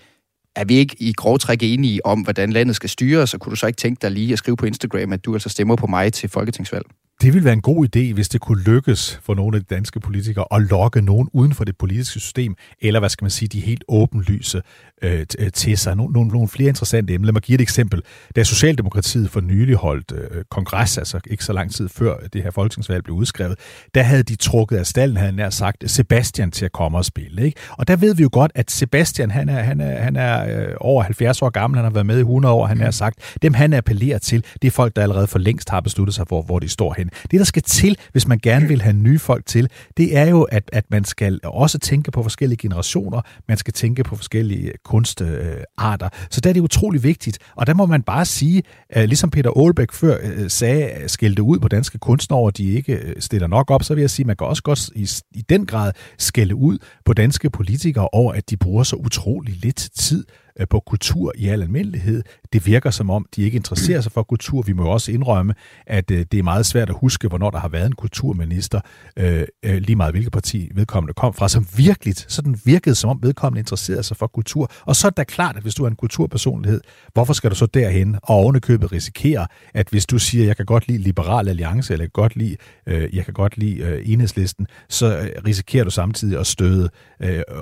er 0.56 0.66
vi 0.66 0.76
ikke 0.76 0.96
i 1.00 1.14
grov 1.14 1.40
træk 1.40 1.60
enige 1.62 2.06
om, 2.06 2.22
hvordan 2.22 2.52
landet 2.52 2.76
skal 2.76 2.90
styres, 2.90 3.30
så 3.30 3.38
kunne 3.38 3.52
du 3.52 3.56
så 3.56 3.68
ikke 3.68 3.78
tænke 3.78 4.00
dig 4.02 4.12
lige 4.12 4.34
at 4.34 4.40
skrive 4.40 4.58
på 4.58 4.66
Instagram, 4.66 5.14
at 5.14 5.26
du 5.26 5.34
altså 5.34 5.50
stemmer 5.50 5.76
på 5.76 5.88
mig 5.88 6.14
til 6.14 6.30
folketingsvalg? 6.30 6.86
Det 7.22 7.34
ville 7.34 7.46
være 7.46 7.54
en 7.54 7.62
god 7.62 7.86
idé, 7.86 8.14
hvis 8.14 8.30
det 8.30 8.42
kunne 8.42 8.64
lykkes 8.64 9.20
for 9.24 9.36
nogle 9.36 9.58
af 9.58 9.64
de 9.64 9.76
danske 9.76 10.00
politikere 10.00 10.46
at 10.52 10.62
lokke 10.62 11.02
nogen 11.02 11.30
uden 11.34 11.54
for 11.54 11.64
det 11.64 11.78
politiske 11.78 12.20
system, 12.20 12.56
eller 12.82 13.00
hvad 13.00 13.10
skal 13.10 13.24
man 13.24 13.32
sige, 13.32 13.50
de 13.50 13.60
helt 13.60 13.84
åbenlyse 13.88 14.62
øh, 15.02 15.26
øh 15.40 15.52
til 15.52 15.78
sig. 15.78 15.96
Nogle, 15.96 16.14
nogle, 16.14 16.30
nogle 16.30 16.48
flere 16.48 16.70
interessante 16.70 17.14
emner. 17.14 17.26
Lad 17.26 17.34
mig 17.34 17.42
give 17.42 17.56
et 17.56 17.62
eksempel. 17.62 18.02
Da 18.36 18.44
Socialdemokratiet 18.44 19.30
for 19.30 19.42
nylig 19.42 19.76
holdt 19.76 20.12
øh, 20.12 20.44
kongres, 20.52 20.98
altså 20.98 21.20
ikke 21.28 21.44
så 21.44 21.54
lang 21.54 21.72
tid 21.72 21.90
før 21.90 22.18
det 22.34 22.44
her 22.44 22.52
folketingsvalg 22.52 23.04
blev 23.04 23.16
udskrevet, 23.16 23.60
der 23.96 24.04
havde 24.04 24.24
de 24.24 24.36
trukket 24.36 24.78
af 24.78 24.86
stallen, 24.86 25.18
havde 25.18 25.32
nær 25.32 25.50
sagt, 25.50 25.92
Sebastian 25.92 26.52
til 26.52 26.66
at 26.66 26.72
komme 26.72 26.98
og 26.98 27.06
spille. 27.06 27.46
Ikke? 27.46 27.60
Og 27.72 27.88
der 27.88 27.96
ved 27.96 28.16
vi 28.16 28.24
jo 28.24 28.30
godt, 28.32 28.52
at 28.56 28.72
Sebastian, 28.72 29.32
han 29.32 29.50
er, 29.50 29.62
han 29.62 29.82
er, 29.82 30.02
han 30.02 30.16
er 30.16 30.68
øh, 30.68 30.76
over 30.80 31.04
70 31.04 31.42
år 31.42 31.50
gammel, 31.50 31.78
han 31.78 31.86
har 31.86 31.92
været 31.92 32.06
med 32.06 32.18
i 32.18 32.20
100 32.20 32.54
år, 32.54 32.66
han 32.66 32.80
har 32.80 32.92
sagt, 32.92 33.38
dem 33.42 33.54
han 33.54 33.74
appellerer 33.74 34.18
til, 34.18 34.46
det 34.62 34.68
er 34.68 34.72
folk, 34.72 34.96
der 34.96 35.02
allerede 35.02 35.28
for 35.28 35.40
længst 35.40 35.70
har 35.70 35.82
besluttet 35.82 36.16
sig 36.16 36.28
for, 36.28 36.42
hvor 36.42 36.60
de 36.60 36.70
står 36.70 36.94
hen. 36.98 37.05
Det, 37.32 37.40
der 37.40 37.44
skal 37.44 37.62
til, 37.62 37.98
hvis 38.12 38.28
man 38.28 38.40
gerne 38.40 38.68
vil 38.68 38.82
have 38.82 38.94
nye 38.94 39.20
folk 39.20 39.46
til, 39.46 39.70
det 39.98 40.18
er 40.18 40.26
jo, 40.26 40.42
at, 40.42 40.70
at 40.74 40.86
man 40.90 41.04
skal 41.04 41.40
også 41.44 41.80
tænke 41.80 42.12
på 42.12 42.24
forskellige 42.24 42.58
generationer, 42.58 43.22
man 43.48 43.58
skal 43.58 43.74
tænke 43.74 44.04
på 44.04 44.16
forskellige 44.16 44.72
kunstarter. 44.86 46.10
Så 46.30 46.42
der 46.42 46.50
er 46.50 46.54
det 46.54 46.62
utrolig 46.62 47.04
vigtigt. 47.04 47.40
Og 47.56 47.68
der 47.68 47.74
må 47.74 47.86
man 47.86 48.04
bare 48.04 48.26
sige, 48.26 48.64
ligesom 48.96 49.30
Peter 49.30 49.52
Aalbæk 49.58 49.92
før 49.92 50.18
øh, 50.24 50.50
sagde, 50.50 51.10
skældte 51.10 51.44
ud 51.44 51.60
på 51.60 51.68
danske 51.68 51.98
kunstnere, 51.98 52.40
og 52.40 52.58
de 52.58 52.72
ikke 52.72 52.94
øh, 52.94 53.16
stiller 53.20 53.48
nok 53.48 53.72
op, 53.72 53.84
så 53.84 53.94
vil 53.94 54.02
jeg 54.02 54.10
sige, 54.10 54.24
at 54.24 54.28
man 54.28 54.36
kan 54.36 54.48
også 54.48 54.64
godt 54.64 54.90
i, 54.96 55.10
i 55.32 55.42
den 55.42 55.66
grad 55.66 55.92
skælde 56.18 56.56
ud 56.56 56.78
på 57.06 57.14
danske 57.14 57.50
politikere 57.50 58.08
over, 58.12 58.34
at 58.34 58.50
de 58.50 58.58
bruger 58.58 58.84
så 58.84 58.96
utrolig 58.96 59.56
lidt 59.56 59.90
tid 59.96 60.26
øh, 60.60 60.68
på 60.68 60.80
kultur 60.80 61.34
i 61.36 61.48
al 61.48 61.62
almindelighed. 61.62 62.24
Det 62.56 62.66
virker 62.66 62.90
som 62.90 63.10
om, 63.10 63.26
de 63.36 63.42
ikke 63.42 63.56
interesserer 63.56 64.02
sig 64.02 64.12
for 64.12 64.24
kultur. 64.24 64.62
Vi 64.62 64.74
må 64.74 64.84
jo 64.84 64.90
også 64.90 65.12
indrømme, 65.12 65.54
at 65.88 66.12
øh, 66.12 66.26
det 66.32 66.40
er 66.40 66.44
meget 66.44 66.66
svært 66.66 66.90
at 66.90 66.96
huske, 67.00 67.28
hvornår 67.28 67.50
der 67.50 67.60
har 67.60 67.68
været 67.68 67.86
en 67.86 67.96
kulturminister, 67.96 68.82
øh, 69.18 69.44
øh, 69.66 69.78
lige 69.78 69.96
meget 69.96 70.14
hvilket 70.14 70.32
parti 70.34 70.70
vedkommende 70.76 71.14
kom 71.14 71.34
fra, 71.34 71.50
som 71.50 71.68
virkelig 71.78 72.16
sådan 72.28 72.60
virkede, 72.66 72.96
som 72.96 73.10
om 73.10 73.20
vedkommende 73.22 73.60
interesserede 73.60 74.04
sig 74.04 74.18
for 74.18 74.28
kultur. 74.28 74.72
Og 74.86 74.96
så 74.96 75.08
er 75.08 75.10
det 75.10 75.18
da 75.18 75.24
klart, 75.24 75.56
at 75.56 75.62
hvis 75.62 75.76
du 75.76 75.84
er 75.84 75.88
en 75.88 75.96
kulturpersonlighed, 75.96 76.82
hvorfor 77.14 77.34
skal 77.34 77.50
du 77.50 77.56
så 77.56 77.66
derhen 77.66 78.16
og 78.24 78.36
ovenikøbet 78.36 78.92
risikere, 78.92 79.48
at 79.74 79.88
hvis 79.90 80.06
du 80.06 80.20
siger, 80.20 80.46
jeg 80.46 80.58
kan 80.58 80.66
godt 80.66 80.88
lide 80.88 80.98
Liberal 80.98 81.50
Alliance, 81.50 81.94
eller 81.94 82.04
jeg 82.04 82.12
kan 82.14 82.22
godt 82.22 82.36
lide, 82.36 82.56
øh, 82.88 83.16
jeg 83.16 83.26
kan 83.26 83.34
godt 83.34 83.58
lide 83.58 83.78
øh, 83.78 84.02
enhedslisten, 84.06 84.68
så 84.90 85.30
risikerer 85.48 85.84
du 85.84 85.92
samtidig 85.92 86.40
at 86.40 86.48
støde 86.48 86.90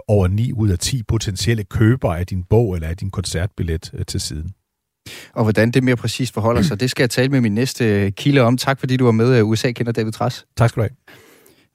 over 0.08 0.28
9 0.28 0.54
ud 0.54 0.70
af 0.70 0.80
10 0.80 1.04
potentielle 1.04 1.64
købere 1.64 2.20
af 2.20 2.28
din 2.28 2.44
bog 2.44 2.76
eller 2.76 2.88
af 2.88 2.98
din 2.98 3.12
koncertbillet 3.12 3.92
øh, 3.94 4.06
til 4.06 4.22
siden. 4.22 4.54
Og 5.34 5.44
hvordan 5.44 5.72
det 5.72 5.84
mere 5.84 5.96
præcist 5.96 6.34
forholder 6.34 6.62
sig, 6.62 6.80
det 6.80 6.90
skal 6.90 7.04
jeg 7.04 7.10
tale 7.10 7.30
med 7.30 7.42
min 7.42 7.56
næste 7.56 8.12
kilde 8.12 8.42
om. 8.42 8.58
Tak 8.58 8.80
fordi 8.80 8.98
du 8.98 9.06
var 9.06 9.12
med, 9.12 9.38
øh, 9.38 9.48
USA 9.48 9.72
kender 9.72 9.92
David 9.92 10.12
Træs. 10.12 10.46
Tak 10.58 10.70
skal 10.70 10.82
du 10.82 10.82
have. 10.82 10.96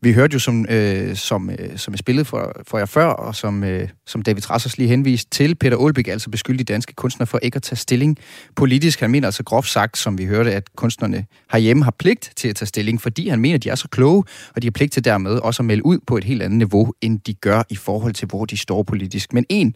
Vi 0.03 0.13
hørte 0.13 0.33
jo, 0.33 0.39
som, 0.39 0.67
øh, 0.69 1.17
som, 1.17 1.51
øh, 1.51 1.79
som 1.79 1.93
jeg 1.93 1.99
spillede 1.99 2.25
for, 2.25 2.53
for 2.67 2.79
jer 2.79 2.87
før, 2.87 3.07
og 3.07 3.35
som, 3.35 3.65
øh, 3.65 3.89
som 4.07 4.23
David 4.23 4.43
Trassers 4.43 4.79
lige 4.79 4.89
henviste 4.89 5.31
til, 5.31 5.55
Peter 5.55 5.77
Aalbæk 5.77 6.09
altså 6.09 6.31
beskyldt 6.31 6.59
de 6.59 6.65
danske 6.65 6.95
kunstnere 6.95 7.27
for 7.27 7.39
ikke 7.43 7.57
at 7.57 7.63
tage 7.63 7.77
stilling 7.77 8.19
politisk. 8.57 9.01
Han 9.01 9.11
mener 9.11 9.29
altså 9.29 9.45
groft 9.45 9.69
sagt, 9.69 9.99
som 9.99 10.19
vi 10.19 10.25
hørte, 10.25 10.55
at 10.55 10.75
kunstnerne 10.77 11.27
herhjemme 11.53 11.85
har 11.85 11.95
pligt 11.99 12.33
til 12.37 12.49
at 12.49 12.57
tage 12.57 12.67
stilling, 12.67 13.01
fordi 13.01 13.29
han 13.29 13.41
mener, 13.41 13.55
at 13.55 13.65
de 13.65 13.69
er 13.69 13.75
så 13.75 13.89
kloge, 13.89 14.25
og 14.55 14.63
de 14.63 14.67
har 14.67 14.73
pligt 14.73 14.93
til 14.93 15.05
dermed 15.05 15.33
også 15.33 15.63
at 15.63 15.67
melde 15.67 15.87
ud 15.87 15.99
på 16.07 16.17
et 16.17 16.25
helt 16.25 16.43
andet 16.43 16.59
niveau, 16.59 16.93
end 17.01 17.21
de 17.21 17.35
gør 17.35 17.63
i 17.71 17.77
forhold 17.77 18.15
til, 18.15 18.29
hvor 18.29 18.45
de 18.45 18.57
står 18.57 18.83
politisk. 18.83 19.33
Men 19.33 19.45
en, 19.49 19.75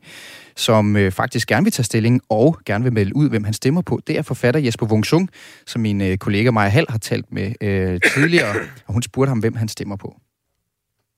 som 0.57 0.97
øh, 0.97 1.13
faktisk 1.13 1.49
gerne 1.49 1.65
vil 1.65 1.73
tage 1.73 1.85
stilling 1.85 2.21
og 2.29 2.59
gerne 2.67 2.85
vil 2.85 2.93
melde 2.93 3.17
ud, 3.17 3.29
hvem 3.29 3.45
han 3.45 3.55
stemmer 3.55 3.83
på, 3.83 4.01
det 4.07 4.19
er 4.19 4.23
forfatter 4.23 4.61
Jesper 4.61 4.87
Wungsung, 4.87 5.29
som 5.67 5.83
min 5.83 6.01
øh, 6.01 6.17
kollega 6.17 6.51
Maja 6.51 6.69
Hall 6.69 6.87
har 6.89 6.99
talt 6.99 7.33
med 7.33 7.53
øh, 7.61 8.01
tidligere, 8.15 8.55
og 8.87 8.93
hun 8.93 9.03
spurgte 9.03 9.29
ham, 9.29 9.39
hvem 9.39 9.55
han 9.55 9.69
stemmer 9.69 9.97
på. 9.97 10.17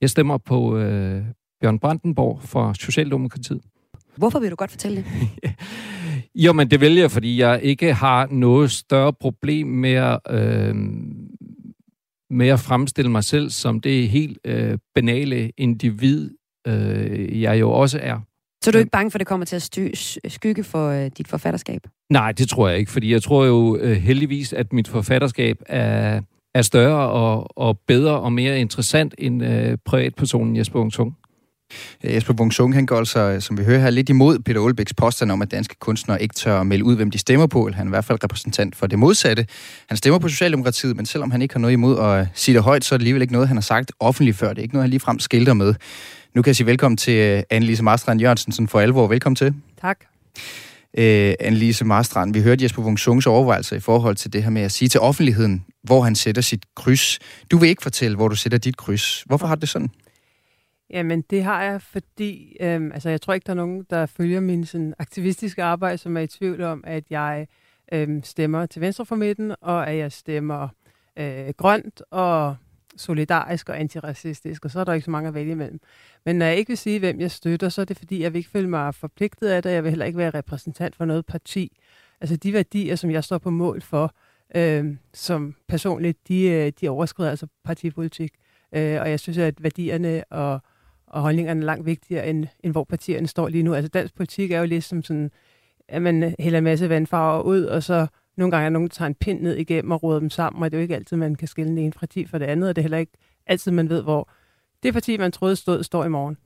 Jeg 0.00 0.10
stemmer 0.10 0.38
på 0.38 0.78
øh, 0.78 1.22
Bjørn 1.60 1.78
Brandenborg 1.78 2.40
fra 2.42 2.74
Socialdemokratiet. 2.74 3.60
Hvorfor 4.16 4.38
vil 4.38 4.50
du 4.50 4.56
godt 4.56 4.70
fortælle 4.70 4.96
det? 4.96 5.50
jo, 6.44 6.52
men 6.52 6.70
det 6.70 6.80
vælger 6.80 7.02
jeg, 7.02 7.10
fordi 7.10 7.40
jeg 7.40 7.60
ikke 7.62 7.94
har 7.94 8.26
noget 8.26 8.70
større 8.70 9.12
problem 9.12 9.66
med 9.66 9.92
at, 9.92 10.18
øh, 10.30 10.74
med 12.30 12.48
at 12.48 12.60
fremstille 12.60 13.10
mig 13.10 13.24
selv 13.24 13.50
som 13.50 13.80
det 13.80 14.08
helt 14.08 14.38
øh, 14.44 14.78
banale 14.94 15.50
individ, 15.56 16.30
øh, 16.66 17.40
jeg 17.42 17.60
jo 17.60 17.70
også 17.70 17.98
er. 18.02 18.20
Så 18.64 18.70
du 18.70 18.78
er 18.78 18.80
ikke 18.80 18.90
bange 18.90 19.10
for, 19.10 19.16
at 19.16 19.20
det 19.20 19.26
kommer 19.26 19.46
til 19.46 19.56
at 19.56 19.62
sty- 19.62 20.18
skygge 20.28 20.64
for 20.64 20.88
øh, 20.88 21.10
dit 21.18 21.28
forfatterskab? 21.28 21.80
Nej, 22.10 22.32
det 22.32 22.48
tror 22.48 22.68
jeg 22.68 22.78
ikke, 22.78 22.90
fordi 22.90 23.12
jeg 23.12 23.22
tror 23.22 23.44
jo 23.44 23.76
øh, 23.80 23.96
heldigvis, 23.96 24.52
at 24.52 24.72
mit 24.72 24.88
forfatterskab 24.88 25.56
er 25.66 26.20
er 26.54 26.62
større 26.62 27.10
og, 27.10 27.58
og 27.58 27.78
bedre 27.86 28.20
og 28.20 28.32
mere 28.32 28.60
interessant 28.60 29.14
end 29.18 29.44
øh, 29.44 29.78
privatpersonen 29.84 30.56
Jesper 30.56 30.78
Wungsung. 30.78 31.16
Ja, 32.04 32.14
Jesper 32.14 32.34
Wungsung, 32.34 32.74
han 32.74 32.86
går 32.86 32.98
altså, 32.98 33.40
som 33.40 33.58
vi 33.58 33.64
hører 33.64 33.78
her, 33.78 33.90
lidt 33.90 34.08
imod 34.08 34.38
Peter 34.38 34.60
Olbæks 34.60 34.94
påstand 34.94 35.32
om, 35.32 35.42
at 35.42 35.50
danske 35.50 35.74
kunstnere 35.80 36.22
ikke 36.22 36.34
tør 36.34 36.60
at 36.60 36.66
melde 36.66 36.84
ud, 36.84 36.96
hvem 36.96 37.10
de 37.10 37.18
stemmer 37.18 37.46
på. 37.46 37.66
Eller 37.66 37.76
han 37.76 37.86
er 37.86 37.90
i 37.90 37.94
hvert 37.94 38.04
fald 38.04 38.24
repræsentant 38.24 38.76
for 38.76 38.86
det 38.86 38.98
modsatte. 38.98 39.46
Han 39.88 39.96
stemmer 39.96 40.18
på 40.18 40.28
Socialdemokratiet, 40.28 40.96
men 40.96 41.06
selvom 41.06 41.30
han 41.30 41.42
ikke 41.42 41.54
har 41.54 41.60
noget 41.60 41.72
imod 41.72 41.98
at 41.98 42.26
sige 42.34 42.54
det 42.54 42.62
højt, 42.62 42.84
så 42.84 42.94
er 42.94 42.96
det 42.96 43.02
alligevel 43.02 43.22
ikke 43.22 43.32
noget, 43.32 43.48
han 43.48 43.56
har 43.56 43.62
sagt 43.62 43.92
offentligt 44.00 44.36
før. 44.36 44.48
Det 44.48 44.58
er 44.58 44.62
ikke 44.62 44.74
noget, 44.74 44.84
han 44.84 44.90
ligefrem 44.90 45.18
skilter 45.18 45.54
med. 45.54 45.74
Nu 46.34 46.42
kan 46.42 46.48
jeg 46.48 46.56
sige 46.56 46.66
velkommen 46.66 46.96
til 46.96 47.14
øh, 47.14 47.42
Annelise 47.50 47.82
Marstrand 47.82 48.20
Jørgensen, 48.20 48.52
sådan 48.52 48.68
for 48.68 48.80
alvor. 48.80 49.06
Velkommen 49.06 49.36
til. 49.36 49.54
Tak. 49.80 50.00
Øh, 50.98 51.34
Annelise 51.40 51.84
Marstrand, 51.84 52.32
vi 52.32 52.42
hørte 52.42 52.64
Jesper 52.64 52.82
Wungsungs 52.82 53.26
overvejelser 53.26 53.76
i 53.76 53.80
forhold 53.80 54.16
til 54.16 54.32
det 54.32 54.42
her 54.42 54.50
med 54.50 54.62
at 54.62 54.72
sige 54.72 54.88
til 54.88 55.00
offentligheden, 55.00 55.64
hvor 55.82 56.02
han 56.02 56.14
sætter 56.14 56.42
sit 56.42 56.64
kryds. 56.74 57.18
Du 57.50 57.58
vil 57.58 57.68
ikke 57.68 57.82
fortælle, 57.82 58.16
hvor 58.16 58.28
du 58.28 58.36
sætter 58.36 58.58
dit 58.58 58.76
kryds. 58.76 59.22
Hvorfor 59.22 59.46
har 59.46 59.54
det 59.54 59.68
sådan? 59.68 59.90
Jamen, 60.90 61.24
det 61.30 61.44
har 61.44 61.62
jeg, 61.62 61.82
fordi 61.82 62.56
øhm, 62.60 62.92
altså, 62.92 63.10
jeg 63.10 63.20
tror 63.20 63.34
ikke, 63.34 63.44
der 63.46 63.52
er 63.52 63.56
nogen, 63.56 63.86
der 63.90 64.06
følger 64.06 64.40
min 64.40 64.66
sådan, 64.66 64.94
aktivistiske 64.98 65.62
arbejde, 65.62 65.98
som 65.98 66.16
er 66.16 66.20
i 66.20 66.26
tvivl 66.26 66.62
om, 66.62 66.84
at 66.86 67.04
jeg 67.10 67.46
øhm, 67.92 68.22
stemmer 68.22 68.66
til 68.66 68.80
venstre 68.80 69.06
for 69.06 69.16
midten, 69.16 69.54
og 69.60 69.90
at 69.90 69.96
jeg 69.96 70.12
stemmer 70.12 70.68
øh, 71.18 71.48
grønt 71.56 72.02
og 72.10 72.56
solidarisk 72.96 73.68
og 73.68 73.80
antiracistisk, 73.80 74.64
og 74.64 74.70
så 74.70 74.80
er 74.80 74.84
der 74.84 74.92
ikke 74.92 75.04
så 75.04 75.10
mange 75.10 75.28
at 75.28 75.34
vælge 75.34 75.52
imellem. 75.52 75.80
Men 76.24 76.36
når 76.36 76.46
jeg 76.46 76.56
ikke 76.56 76.68
vil 76.68 76.78
sige, 76.78 76.98
hvem 76.98 77.20
jeg 77.20 77.30
støtter, 77.30 77.68
så 77.68 77.80
er 77.80 77.84
det 77.84 77.98
fordi, 77.98 78.22
jeg 78.22 78.32
vil 78.32 78.38
ikke 78.38 78.50
føle 78.50 78.68
mig 78.68 78.94
forpligtet 78.94 79.48
af 79.48 79.62
det, 79.62 79.70
jeg 79.70 79.84
vil 79.84 79.90
heller 79.90 80.06
ikke 80.06 80.18
være 80.18 80.30
repræsentant 80.30 80.96
for 80.96 81.04
noget 81.04 81.26
parti. 81.26 81.76
Altså 82.20 82.36
de 82.36 82.52
værdier, 82.52 82.96
som 82.96 83.10
jeg 83.10 83.24
står 83.24 83.38
på 83.38 83.50
mål 83.50 83.82
for, 83.82 84.14
øh, 84.56 84.96
som 85.12 85.54
personligt, 85.68 86.28
de, 86.28 86.42
øh, 86.42 86.72
de 86.80 86.88
overskrider 86.88 87.30
altså 87.30 87.46
partipolitik. 87.64 88.32
Øh, 88.74 89.00
og 89.00 89.10
jeg 89.10 89.20
synes, 89.20 89.38
at 89.38 89.62
værdierne 89.62 90.24
og, 90.30 90.60
og 91.06 91.22
holdningerne 91.22 91.60
er 91.60 91.64
langt 91.64 91.86
vigtigere, 91.86 92.26
end, 92.26 92.46
end 92.64 92.72
hvor 92.72 92.84
partierne 92.84 93.26
står 93.26 93.48
lige 93.48 93.62
nu. 93.62 93.74
Altså 93.74 93.88
dansk 93.88 94.14
politik 94.14 94.50
er 94.50 94.58
jo 94.58 94.66
ligesom 94.66 95.02
sådan, 95.02 95.30
at 95.88 96.02
man 96.02 96.34
hælder 96.38 96.58
en 96.58 96.64
masse 96.64 96.88
vandfarver 96.88 97.42
ud, 97.42 97.64
og 97.64 97.82
så 97.82 98.06
nogle 98.36 98.50
gange 98.50 98.66
er 98.66 98.70
nogen, 98.70 98.88
der 98.88 98.94
tager 98.94 99.06
en 99.06 99.14
pind 99.14 99.40
ned 99.40 99.56
igennem 99.56 99.90
og 99.90 100.02
råder 100.02 100.20
dem 100.20 100.30
sammen, 100.30 100.62
og 100.62 100.70
det 100.70 100.76
er 100.76 100.80
jo 100.80 100.82
ikke 100.82 100.94
altid, 100.94 101.16
man 101.16 101.34
kan 101.34 101.48
skille 101.48 101.70
den 101.70 101.78
ene 101.78 101.92
parti 101.92 102.26
fra 102.26 102.38
det 102.38 102.44
andet, 102.44 102.68
og 102.68 102.76
det 102.76 102.80
er 102.80 102.84
heller 102.84 102.98
ikke 102.98 103.12
altid, 103.46 103.72
man 103.72 103.88
ved, 103.88 104.02
hvor 104.02 104.30
det 104.82 104.92
parti, 104.92 105.16
man 105.16 105.32
troede 105.32 105.56
stod, 105.56 105.82
står 105.82 106.04
i 106.04 106.08
morgen. 106.08 106.36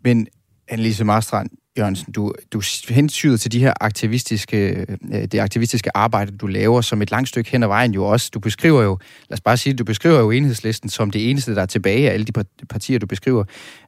Men 0.00 0.28
Annelise 0.68 1.04
Marstrand 1.04 1.50
Jørgensen, 1.78 2.12
du, 2.12 2.32
du 2.52 2.62
hensyder 2.88 3.36
til 3.36 3.52
de 3.52 3.58
her 3.58 3.72
aktivistiske, 3.80 4.86
øh, 5.12 5.24
det 5.32 5.38
aktivistiske 5.38 5.96
arbejde, 5.96 6.36
du 6.36 6.46
laver 6.46 6.80
som 6.80 7.02
et 7.02 7.10
langt 7.10 7.28
stykke 7.28 7.50
hen 7.50 7.62
ad 7.62 7.68
vejen 7.68 7.94
jo 7.94 8.04
også. 8.04 8.30
Du 8.34 8.40
beskriver 8.40 8.82
jo, 8.82 8.98
lad 9.28 9.36
os 9.36 9.40
bare 9.40 9.56
sige, 9.56 9.74
du 9.74 9.84
beskriver 9.84 10.18
jo 10.18 10.30
enhedslisten 10.30 10.90
som 10.90 11.10
det 11.10 11.30
eneste, 11.30 11.54
der 11.54 11.62
er 11.62 11.66
tilbage 11.66 12.08
af 12.08 12.14
alle 12.14 12.26
de 12.26 12.32
partier, 12.70 12.98
du 12.98 13.06
beskriver. 13.06 13.44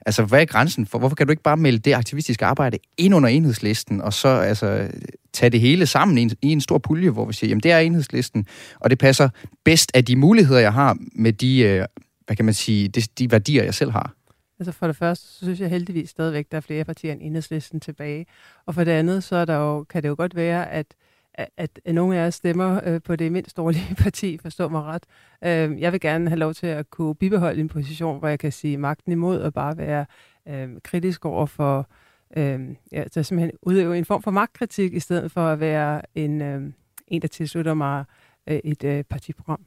Altså, 0.06 0.22
hvad 0.24 0.40
er 0.40 0.44
grænsen 0.44 0.86
for? 0.86 0.98
Hvorfor 0.98 1.16
kan 1.16 1.26
du 1.26 1.30
ikke 1.30 1.42
bare 1.42 1.56
melde 1.56 1.78
det 1.78 1.94
aktivistiske 1.94 2.44
arbejde 2.44 2.78
ind 2.98 3.14
under 3.14 3.28
enhedslisten, 3.28 4.00
og 4.00 4.12
så 4.12 4.28
altså, 4.28 4.88
tage 5.32 5.50
det 5.50 5.60
hele 5.60 5.86
sammen 5.86 6.18
i 6.18 6.22
en, 6.22 6.30
i 6.42 6.52
en 6.52 6.60
stor 6.60 6.78
pulje, 6.78 7.10
hvor 7.10 7.24
vi 7.24 7.32
siger, 7.32 7.48
jamen 7.48 7.62
det 7.62 7.72
er 7.72 7.78
enhedslisten, 7.78 8.46
og 8.80 8.90
det 8.90 8.98
passer 8.98 9.28
bedst 9.64 9.90
af 9.94 10.04
de 10.04 10.16
muligheder, 10.16 10.60
jeg 10.60 10.72
har 10.72 10.96
med 11.14 11.32
de, 11.32 11.58
øh, 11.58 11.84
hvad 12.26 12.36
kan 12.36 12.44
man 12.44 12.54
sige, 12.54 12.88
de, 12.88 13.02
de 13.18 13.30
værdier, 13.30 13.64
jeg 13.64 13.74
selv 13.74 13.90
har. 13.90 14.15
Altså 14.58 14.72
for 14.72 14.86
det 14.86 14.96
første, 14.96 15.26
så 15.26 15.44
synes 15.44 15.60
jeg 15.60 15.70
heldigvis 15.70 16.10
stadigvæk, 16.10 16.46
der 16.50 16.56
er 16.56 16.60
flere 16.60 16.84
partier 16.84 17.12
end 17.12 17.22
enhedslisten 17.22 17.80
tilbage. 17.80 18.26
Og 18.66 18.74
for 18.74 18.84
det 18.84 18.92
andet, 18.92 19.24
så 19.24 19.36
er 19.36 19.44
der 19.44 19.56
jo, 19.56 19.84
kan 19.84 20.02
det 20.02 20.08
jo 20.08 20.14
godt 20.18 20.36
være, 20.36 20.70
at, 20.70 20.86
at, 21.34 21.80
at 21.84 21.94
nogle 21.94 22.16
af 22.16 22.24
jer 22.24 22.30
stemmer 22.30 22.80
øh, 22.84 23.02
på 23.02 23.16
det 23.16 23.32
mindst 23.32 23.56
dårlige 23.56 23.94
parti, 24.04 24.38
forstår 24.38 24.68
mig 24.68 24.82
ret. 24.82 25.04
Øh, 25.44 25.80
jeg 25.80 25.92
vil 25.92 26.00
gerne 26.00 26.28
have 26.28 26.38
lov 26.38 26.54
til 26.54 26.66
at 26.66 26.90
kunne 26.90 27.14
bibeholde 27.14 27.60
en 27.60 27.68
position, 27.68 28.18
hvor 28.18 28.28
jeg 28.28 28.38
kan 28.38 28.52
sige 28.52 28.78
magten 28.78 29.12
imod 29.12 29.40
og 29.40 29.54
bare 29.54 29.76
være 29.76 30.06
øh, 30.48 30.68
kritisk 30.84 31.24
over 31.24 31.46
for, 31.46 31.88
øh, 32.36 32.60
ja, 32.92 33.04
så 33.12 33.22
simpelthen 33.22 33.58
udøve 33.62 33.98
en 33.98 34.04
form 34.04 34.22
for 34.22 34.30
magtkritik, 34.30 34.94
i 34.94 35.00
stedet 35.00 35.32
for 35.32 35.48
at 35.48 35.60
være 35.60 36.02
en, 36.14 36.42
øh, 36.42 36.72
en 37.08 37.22
der 37.22 37.28
tilslutter 37.28 37.74
mig 37.74 38.04
øh, 38.46 38.60
et 38.64 38.84
øh, 38.84 39.04
partiprogram. 39.04 39.60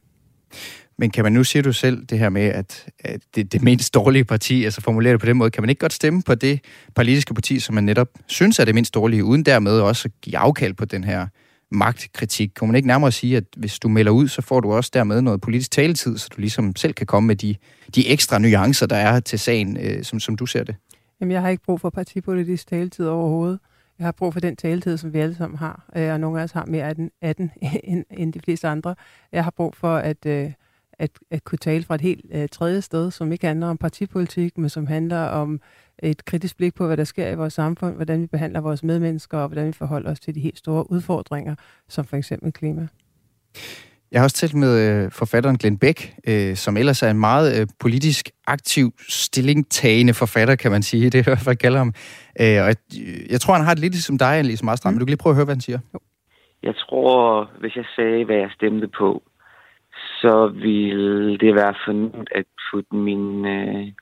Men 0.98 1.10
kan 1.10 1.24
man 1.24 1.32
nu, 1.32 1.44
siger 1.44 1.62
du 1.62 1.72
selv, 1.72 2.06
det 2.06 2.18
her 2.18 2.28
med, 2.28 2.42
at, 2.42 2.86
at 2.98 3.20
det, 3.34 3.52
det 3.52 3.62
mindst 3.62 3.94
dårlige 3.94 4.24
parti, 4.24 4.64
altså 4.64 4.80
formulere 4.80 5.12
det 5.12 5.20
på 5.20 5.26
den 5.26 5.36
måde, 5.36 5.50
kan 5.50 5.62
man 5.62 5.70
ikke 5.70 5.80
godt 5.80 5.92
stemme 5.92 6.22
på 6.22 6.34
det 6.34 6.60
politiske 6.94 7.34
parti, 7.34 7.58
som 7.58 7.74
man 7.74 7.84
netop 7.84 8.08
synes 8.26 8.58
er 8.58 8.64
det 8.64 8.74
mindst 8.74 8.94
dårlige, 8.94 9.24
uden 9.24 9.42
dermed 9.42 9.80
også 9.80 10.08
at 10.08 10.20
give 10.22 10.38
afkald 10.38 10.74
på 10.74 10.84
den 10.84 11.04
her 11.04 11.26
magtkritik? 11.70 12.50
Kan 12.56 12.68
man 12.68 12.76
ikke 12.76 12.88
nærmere 12.88 13.12
sige, 13.12 13.36
at 13.36 13.44
hvis 13.56 13.78
du 13.78 13.88
melder 13.88 14.12
ud, 14.12 14.28
så 14.28 14.42
får 14.42 14.60
du 14.60 14.72
også 14.72 14.90
dermed 14.94 15.22
noget 15.22 15.40
politisk 15.40 15.70
taletid, 15.70 16.18
så 16.18 16.28
du 16.36 16.40
ligesom 16.40 16.76
selv 16.76 16.92
kan 16.92 17.06
komme 17.06 17.26
med 17.26 17.36
de, 17.36 17.54
de 17.94 18.08
ekstra 18.08 18.38
nuancer, 18.38 18.86
der 18.86 18.96
er 18.96 19.20
til 19.20 19.38
sagen, 19.38 19.76
øh, 19.80 20.04
som, 20.04 20.20
som 20.20 20.36
du 20.36 20.46
ser 20.46 20.64
det? 20.64 20.76
Jamen, 21.20 21.32
jeg 21.32 21.40
har 21.40 21.48
ikke 21.48 21.62
brug 21.62 21.80
for 21.80 21.90
partipolitisk 21.90 22.68
taletid 22.68 23.06
overhovedet. 23.06 23.58
Jeg 24.00 24.06
har 24.06 24.12
brug 24.12 24.32
for 24.32 24.40
den 24.40 24.56
taletid, 24.56 24.96
som 24.96 25.12
vi 25.12 25.18
alle 25.18 25.34
sammen 25.34 25.58
har, 25.58 25.90
øh, 25.96 26.12
og 26.12 26.20
nogle 26.20 26.40
af 26.40 26.44
os 26.44 26.52
har 26.52 26.64
mere 26.66 26.84
af 26.84 26.96
den, 26.96 27.10
af 27.20 27.36
den 27.36 27.52
end, 27.84 28.04
end 28.10 28.32
de 28.32 28.40
fleste 28.40 28.68
andre. 28.68 28.94
Jeg 29.32 29.44
har 29.44 29.50
brug 29.50 29.74
for 29.74 29.96
at, 29.96 30.26
øh, 30.26 30.52
at, 30.92 31.10
at 31.30 31.44
kunne 31.44 31.58
tale 31.58 31.84
fra 31.84 31.94
et 31.94 32.00
helt 32.00 32.24
øh, 32.30 32.48
tredje 32.48 32.82
sted, 32.82 33.10
som 33.10 33.32
ikke 33.32 33.46
handler 33.46 33.66
om 33.66 33.78
partipolitik, 33.78 34.58
men 34.58 34.68
som 34.68 34.86
handler 34.86 35.20
om 35.20 35.60
et 35.98 36.24
kritisk 36.24 36.56
blik 36.56 36.74
på, 36.74 36.86
hvad 36.86 36.96
der 36.96 37.04
sker 37.04 37.28
i 37.28 37.34
vores 37.34 37.54
samfund, 37.54 37.94
hvordan 37.94 38.22
vi 38.22 38.26
behandler 38.26 38.60
vores 38.60 38.82
medmennesker, 38.82 39.38
og 39.38 39.48
hvordan 39.48 39.66
vi 39.66 39.72
forholder 39.72 40.10
os 40.10 40.20
til 40.20 40.34
de 40.34 40.40
helt 40.40 40.58
store 40.58 40.90
udfordringer, 40.90 41.54
som 41.88 42.04
for 42.04 42.16
eksempel 42.16 42.52
klima. 42.52 42.88
Jeg 44.12 44.20
har 44.20 44.24
også 44.24 44.36
talt 44.36 44.54
med 44.54 44.72
øh, 44.84 45.10
forfatteren 45.10 45.58
Glenn 45.58 45.78
Beck, 45.78 45.98
øh, 46.28 46.54
som 46.54 46.76
ellers 46.76 47.02
er 47.02 47.10
en 47.10 47.20
meget 47.20 47.60
øh, 47.60 47.66
politisk 47.80 48.30
aktiv, 48.46 48.86
stillingtagende 49.08 50.14
forfatter, 50.14 50.56
kan 50.56 50.70
man 50.70 50.82
sige. 50.82 51.04
Det 51.10 51.14
er 51.14 51.22
i 51.22 51.30
hvert 51.30 51.46
fald 51.46 51.56
kalder 51.56 51.78
ham. 51.78 51.92
Og 52.38 52.68
jeg, 52.70 52.76
jeg 53.30 53.40
tror, 53.40 53.54
han 53.54 53.64
har 53.64 53.74
det 53.74 53.82
lidt 53.82 53.92
ligesom 53.92 54.18
dig, 54.18 54.38
Annelise 54.38 54.64
Marstrand, 54.64 54.92
mm. 54.92 54.94
men 54.94 55.00
du 55.00 55.04
kan 55.04 55.12
lige 55.12 55.22
prøve 55.22 55.32
at 55.32 55.36
høre, 55.36 55.44
hvad 55.44 55.54
han 55.54 55.68
siger. 55.68 55.78
Jeg 56.62 56.74
tror, 56.76 57.50
hvis 57.60 57.76
jeg 57.76 57.84
sagde, 57.96 58.24
hvad 58.24 58.36
jeg 58.36 58.50
stemte 58.54 58.88
på, 58.88 59.22
så 60.20 60.52
ville 60.54 61.38
det 61.38 61.54
være 61.54 61.74
fornemt 61.84 62.28
at 62.34 62.44
putte 62.70 62.94
mine, 62.94 63.92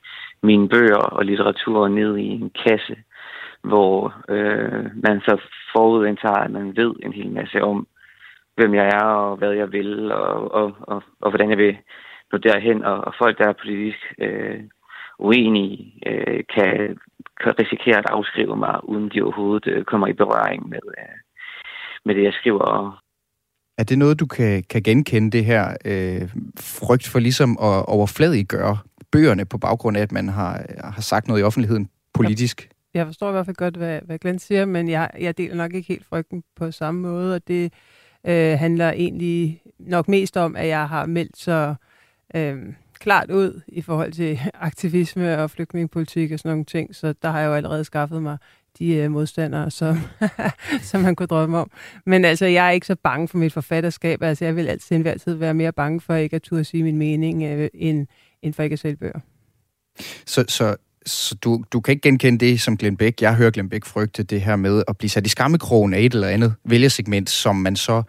mine 0.43 0.69
bøger 0.69 1.05
og 1.17 1.25
litteratur 1.25 1.89
ned 1.89 2.17
i 2.17 2.29
en 2.41 2.51
kasse, 2.67 2.97
hvor 3.63 4.15
øh, 4.29 4.85
man 5.07 5.21
så 5.21 5.41
forudindtager, 5.77 6.43
at 6.47 6.51
man 6.51 6.77
ved 6.77 6.95
en 7.03 7.13
hel 7.13 7.31
masse 7.31 7.63
om, 7.63 7.87
hvem 8.59 8.75
jeg 8.75 8.87
er 8.87 9.09
og 9.27 9.37
hvad 9.37 9.53
jeg 9.53 9.73
vil, 9.73 10.13
og, 10.13 10.55
og, 10.59 10.67
og, 10.81 11.03
og 11.21 11.31
hvordan 11.31 11.51
jeg 11.51 11.59
vil 11.59 11.77
nå 12.33 12.39
derhen. 12.39 12.85
Og, 12.85 12.99
og 13.07 13.13
folk, 13.19 13.39
der 13.39 13.47
er 13.49 13.63
politisk 13.63 14.03
øh, 14.19 14.61
uenige, 15.19 15.77
øh, 16.07 16.41
kan, 16.55 16.73
kan 17.43 17.53
risikere 17.63 17.99
at 17.99 18.11
afskrive 18.11 18.57
mig, 18.57 18.89
uden 18.89 19.11
de 19.15 19.23
overhovedet 19.23 19.67
øh, 19.73 19.85
kommer 19.85 20.07
i 20.07 20.13
berøring 20.13 20.69
med, 20.69 20.85
øh, 20.99 21.17
med 22.05 22.15
det, 22.15 22.25
jeg 22.25 22.33
skriver. 22.33 23.01
Er 23.79 23.85
det 23.85 23.99
noget, 23.99 24.21
du 24.21 24.27
kan, 24.27 24.63
kan 24.71 24.83
genkende, 24.83 25.31
det 25.31 25.45
her 25.45 25.65
øh, 25.85 26.29
frygt 26.61 27.09
for 27.09 27.19
ligesom 27.19 27.51
at 27.51 27.87
overfladiggøre 27.87 28.79
bøgerne 29.13 29.45
på 29.47 29.59
baggrund 29.59 29.97
af, 29.97 30.03
at 30.03 30.13
man 30.13 30.29
har, 30.29 30.53
har 30.85 31.03
sagt 31.03 31.29
noget 31.29 31.41
i 31.41 31.45
offentligheden 31.45 31.89
politisk? 32.15 32.69
Jeg 32.95 33.07
forstår 33.07 33.29
i 33.29 33.33
hvert 33.33 33.47
fald 33.47 33.57
godt, 33.57 33.77
hvad, 33.77 34.01
hvad 34.05 34.19
Glenn 34.19 34.39
siger, 34.39 34.65
men 34.65 34.89
jeg, 34.89 35.11
jeg 35.21 35.39
deler 35.39 35.55
nok 35.55 35.75
ikke 35.75 35.89
helt 35.89 36.07
frygten 36.07 36.43
på 36.57 36.71
samme 36.71 37.01
måde, 37.01 37.35
og 37.35 37.49
det 37.49 37.73
øh, 38.27 38.59
handler 38.59 38.91
egentlig 38.91 39.63
nok 39.79 40.09
mest 40.09 40.37
om, 40.37 40.57
at 40.57 40.69
jeg 40.69 40.89
har 40.89 41.07
meldt 41.07 41.39
så 41.39 41.75
øh, 42.35 42.57
klart 42.99 43.31
ud 43.31 43.61
i 43.69 43.83
forhold 43.83 44.13
til 44.13 44.41
aktivisme 44.55 45.39
og 45.39 45.51
flygtningepolitik 45.51 46.33
og 46.33 46.39
sådan 46.39 46.51
nogle 46.51 46.65
ting, 46.65 46.95
så 46.95 47.15
der 47.23 47.31
har 47.31 47.41
jeg 47.41 47.47
jo 47.47 47.55
allerede 47.55 47.85
skaffet 47.85 48.23
mig 48.23 48.39
de 48.79 48.95
øh, 48.95 49.11
modstandere, 49.11 49.71
som, 49.71 49.97
som 50.91 51.01
man 51.01 51.17
kunne 51.17 51.27
drømme 51.27 51.59
om. 51.59 51.71
Men 52.07 52.25
altså, 52.25 52.47
jeg 52.47 52.67
er 52.67 52.71
ikke 52.71 52.87
så 52.87 52.97
bange 53.03 53.29
for 53.29 53.39
mit 53.39 53.53
forfatterskab. 53.53 54.23
Altså, 54.23 54.45
jeg 54.45 54.57
vil 54.57 54.69
altid 54.69 54.97
enhver 54.97 55.13
altid 55.13 55.35
være 55.35 55.55
mere 55.55 55.73
bange 55.73 56.01
for 56.01 56.15
ikke 56.15 56.37
at 56.37 56.43
turde 56.43 56.65
sige 56.65 56.83
min 56.83 56.97
mening, 56.97 57.45
øh, 57.45 57.69
end, 57.75 58.07
end 58.43 58.55
for 58.55 58.63
ikke 58.63 58.75
at 58.75 58.79
sælge 58.79 58.97
bøger. 58.97 59.21
Så, 60.27 60.45
så 60.49 60.77
så 61.07 61.35
du, 61.35 61.65
du 61.73 61.81
kan 61.81 61.93
ikke 61.93 62.03
genkende 62.03 62.47
det 62.47 62.61
som 62.61 62.77
Glenn 62.77 62.97
Beck. 62.97 63.23
Jeg 63.23 63.35
hører 63.35 63.51
Glenn 63.51 63.69
Beck 63.69 63.87
frygte 63.87 64.23
det 64.23 64.41
her 64.41 64.57
med 64.57 64.83
at 64.89 64.97
blive 64.99 65.11
sat 65.11 65.27
i 65.27 65.29
skammekrogen 65.29 65.95
af 65.95 66.01
et 66.01 66.15
eller 66.15 66.29
andet 66.29 66.55
vælgersegment, 66.65 67.31
som 67.31 67.57
man 67.57 67.77
så 67.77 68.03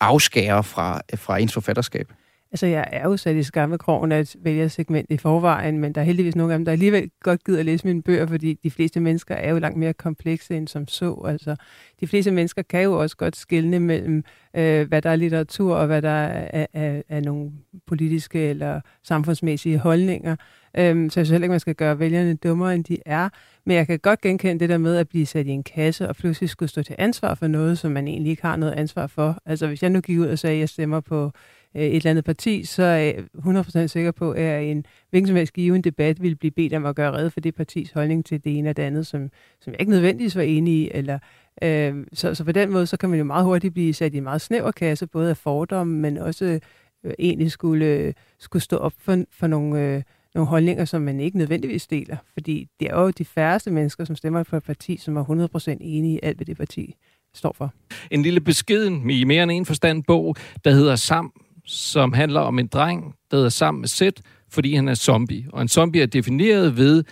afskærer 0.00 0.62
fra, 0.62 1.00
fra 1.14 1.38
ens 1.38 1.52
forfatterskab. 1.52 2.12
Altså, 2.54 2.66
jeg 2.66 2.88
er 2.92 3.08
jo 3.08 3.16
sat 3.16 3.36
i 3.36 3.42
skammekrogen 3.42 4.12
af 4.12 4.20
et 4.20 4.36
vælgersegment 4.42 5.06
i 5.10 5.16
forvejen, 5.16 5.78
men 5.78 5.92
der 5.92 6.00
er 6.00 6.04
heldigvis 6.04 6.36
nogle 6.36 6.52
af 6.52 6.58
dem, 6.58 6.64
der 6.64 6.72
alligevel 6.72 7.10
godt 7.22 7.44
gider 7.44 7.58
at 7.58 7.64
læse 7.64 7.86
mine 7.86 8.02
bøger, 8.02 8.26
fordi 8.26 8.54
de 8.64 8.70
fleste 8.70 9.00
mennesker 9.00 9.34
er 9.34 9.50
jo 9.50 9.58
langt 9.58 9.78
mere 9.78 9.92
komplekse 9.92 10.56
end 10.56 10.68
som 10.68 10.88
så. 10.88 11.24
Altså, 11.26 11.56
de 12.00 12.06
fleste 12.06 12.30
mennesker 12.30 12.62
kan 12.62 12.82
jo 12.82 13.00
også 13.00 13.16
godt 13.16 13.36
skille 13.36 13.80
mellem, 13.80 14.24
øh, 14.56 14.88
hvad 14.88 15.02
der 15.02 15.10
er 15.10 15.16
litteratur 15.16 15.74
og 15.74 15.86
hvad 15.86 16.02
der 16.02 16.08
er, 16.08 16.66
er, 16.72 17.02
er 17.08 17.20
nogle 17.20 17.50
politiske 17.86 18.40
eller 18.48 18.80
samfundsmæssige 19.02 19.78
holdninger. 19.78 20.36
Øhm, 20.78 21.10
så 21.10 21.20
jeg 21.20 21.26
synes 21.26 21.30
heller 21.30 21.44
ikke, 21.44 21.50
man 21.50 21.60
skal 21.60 21.74
gøre 21.74 21.98
vælgerne 21.98 22.34
dummere, 22.34 22.74
end 22.74 22.84
de 22.84 22.98
er. 23.06 23.28
Men 23.66 23.76
jeg 23.76 23.86
kan 23.86 23.98
godt 23.98 24.20
genkende 24.20 24.60
det 24.60 24.68
der 24.68 24.78
med 24.78 24.96
at 24.96 25.08
blive 25.08 25.26
sat 25.26 25.46
i 25.46 25.50
en 25.50 25.62
kasse 25.62 26.08
og 26.08 26.16
pludselig 26.16 26.50
skulle 26.50 26.68
stå 26.68 26.82
til 26.82 26.96
ansvar 26.98 27.34
for 27.34 27.46
noget, 27.46 27.78
som 27.78 27.92
man 27.92 28.08
egentlig 28.08 28.30
ikke 28.30 28.42
har 28.42 28.56
noget 28.56 28.72
ansvar 28.72 29.06
for. 29.06 29.38
Altså 29.46 29.66
hvis 29.66 29.82
jeg 29.82 29.90
nu 29.90 30.00
gik 30.00 30.18
ud 30.18 30.26
og 30.26 30.38
sagde, 30.38 30.54
at 30.54 30.60
jeg 30.60 30.68
stemmer 30.68 31.00
på 31.00 31.32
Øh, 31.76 31.82
et 31.82 31.96
eller 31.96 32.10
andet 32.10 32.24
parti, 32.24 32.64
så 32.64 32.82
er 32.82 32.96
jeg 32.96 33.24
100% 33.38 33.86
sikker 33.86 34.10
på, 34.10 34.30
at 34.30 34.62
i 34.62 34.70
en 34.70 34.86
hvilken 35.10 35.26
som 35.26 35.36
helst 35.36 35.52
given 35.52 35.82
debat 35.82 36.22
ville 36.22 36.36
blive 36.36 36.50
bedt 36.50 36.74
om 36.74 36.86
at 36.86 36.96
gøre 36.96 37.12
red 37.12 37.30
for 37.30 37.40
det 37.40 37.54
partis 37.54 37.90
holdning 37.92 38.24
til 38.24 38.44
det 38.44 38.58
ene 38.58 38.70
og 38.70 38.76
det 38.76 38.82
andet, 38.82 39.06
som, 39.06 39.30
som 39.60 39.72
jeg 39.72 39.80
ikke 39.80 39.92
nødvendigvis 39.92 40.36
var 40.36 40.42
enig 40.42 40.74
i. 40.74 40.90
Eller, 40.94 41.18
øh, 41.62 42.06
så, 42.12 42.34
så 42.34 42.44
på 42.44 42.52
den 42.52 42.70
måde, 42.70 42.86
så 42.86 42.96
kan 42.96 43.10
man 43.10 43.18
jo 43.18 43.24
meget 43.24 43.44
hurtigt 43.44 43.74
blive 43.74 43.94
sat 43.94 44.14
i 44.14 44.16
en 44.16 44.22
meget 44.22 44.40
snæver 44.40 44.70
kasse, 44.70 45.06
både 45.06 45.30
af 45.30 45.36
fordomme, 45.36 45.98
men 46.00 46.18
også 46.18 46.60
øh, 47.04 47.12
egentlig 47.18 47.50
skulle, 47.50 47.86
øh, 47.86 48.12
skulle 48.38 48.62
stå 48.62 48.76
op 48.76 48.92
for, 48.98 49.24
for 49.32 49.46
nogle... 49.46 49.80
Øh, 49.80 50.02
nogle 50.34 50.48
holdninger, 50.48 50.84
som 50.84 51.02
man 51.02 51.20
ikke 51.20 51.38
nødvendigvis 51.38 51.86
deler. 51.86 52.16
Fordi 52.32 52.68
det 52.80 52.90
er 52.90 53.00
jo 53.00 53.10
de 53.10 53.24
færreste 53.24 53.70
mennesker, 53.70 54.04
som 54.04 54.16
stemmer 54.16 54.42
for 54.42 54.56
et 54.56 54.64
parti, 54.64 54.96
som 54.96 55.16
er 55.16 55.48
100% 55.74 55.76
enige 55.80 56.14
i 56.14 56.20
alt, 56.22 56.36
hvad 56.36 56.46
det 56.46 56.56
parti 56.56 56.94
står 57.34 57.52
for. 57.52 57.74
En 58.10 58.22
lille 58.22 58.40
beskeden 58.40 59.10
i 59.10 59.24
mere 59.24 59.42
end 59.42 59.52
en 59.52 59.66
forstand 59.66 60.04
bog, 60.04 60.36
der 60.64 60.70
hedder 60.70 60.96
Sam, 60.96 61.32
som 61.66 62.12
handler 62.12 62.40
om 62.40 62.58
en 62.58 62.66
dreng, 62.66 63.14
der 63.30 63.44
er 63.44 63.48
sammen 63.48 63.80
med 63.80 63.88
sæt, 63.88 64.20
fordi 64.50 64.74
han 64.74 64.88
er 64.88 64.94
zombie. 64.94 65.46
Og 65.52 65.62
en 65.62 65.68
zombie 65.68 66.02
er 66.02 66.06
defineret 66.06 66.76
ved 66.76 67.04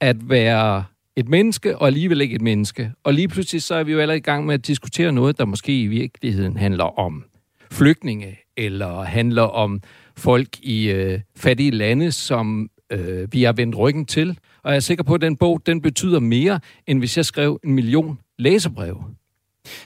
at 0.00 0.28
være 0.28 0.84
et 1.16 1.28
menneske, 1.28 1.78
og 1.78 1.86
alligevel 1.86 2.20
ikke 2.20 2.34
et 2.34 2.42
menneske. 2.42 2.92
Og 3.04 3.14
lige 3.14 3.28
pludselig 3.28 3.62
så 3.62 3.74
er 3.74 3.84
vi 3.84 3.92
jo 3.92 3.98
allerede 3.98 4.18
i 4.18 4.22
gang 4.22 4.46
med 4.46 4.54
at 4.54 4.66
diskutere 4.66 5.12
noget, 5.12 5.38
der 5.38 5.44
måske 5.44 5.80
i 5.80 5.86
virkeligheden 5.86 6.56
handler 6.56 6.98
om 6.98 7.24
flygtninge, 7.70 8.38
eller 8.56 9.02
handler 9.02 9.42
om 9.42 9.80
folk 10.16 10.48
i 10.62 10.90
øh, 10.90 11.20
fattige 11.36 11.70
lande, 11.70 12.12
som 12.12 12.70
øh, 12.92 13.32
vi 13.32 13.42
har 13.42 13.52
vendt 13.52 13.78
ryggen 13.78 14.06
til. 14.06 14.38
Og 14.62 14.70
jeg 14.70 14.76
er 14.76 14.80
sikker 14.80 15.04
på, 15.04 15.14
at 15.14 15.20
den 15.20 15.36
bog, 15.36 15.62
den 15.66 15.82
betyder 15.82 16.20
mere, 16.20 16.60
end 16.86 16.98
hvis 16.98 17.16
jeg 17.16 17.24
skrev 17.24 17.60
en 17.64 17.72
million 17.72 18.18
læserbreve. 18.38 19.04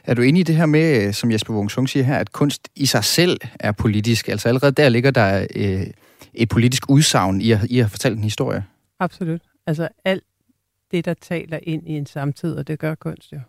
Er 0.04 0.14
du 0.14 0.22
enig 0.22 0.40
i 0.40 0.42
det 0.42 0.56
her 0.56 0.66
med, 0.66 1.06
øh, 1.06 1.12
som 1.12 1.32
Jesper 1.32 1.54
Wungsung 1.54 1.88
siger 1.88 2.04
her, 2.04 2.18
at 2.18 2.32
kunst 2.32 2.68
i 2.76 2.86
sig 2.86 3.04
selv 3.04 3.40
er 3.60 3.72
politisk? 3.72 4.28
Altså 4.28 4.48
allerede 4.48 4.72
der 4.72 4.88
ligger 4.88 5.10
der 5.10 5.46
øh, 5.56 5.86
et 6.34 6.48
politisk 6.48 6.90
udsagn 6.90 7.40
i 7.40 7.50
at, 7.52 7.64
i 7.64 7.78
at 7.78 7.90
fortælle 7.90 8.16
en 8.16 8.24
historie. 8.24 8.64
Absolut. 9.00 9.40
Altså 9.66 9.88
alt 10.04 10.24
det, 10.90 11.04
der 11.04 11.14
taler 11.14 11.58
ind 11.62 11.88
i 11.88 11.92
en 11.92 12.06
samtid, 12.06 12.54
og 12.54 12.66
det 12.66 12.78
gør 12.78 12.94
kunst 12.94 13.32
jo 13.32 13.40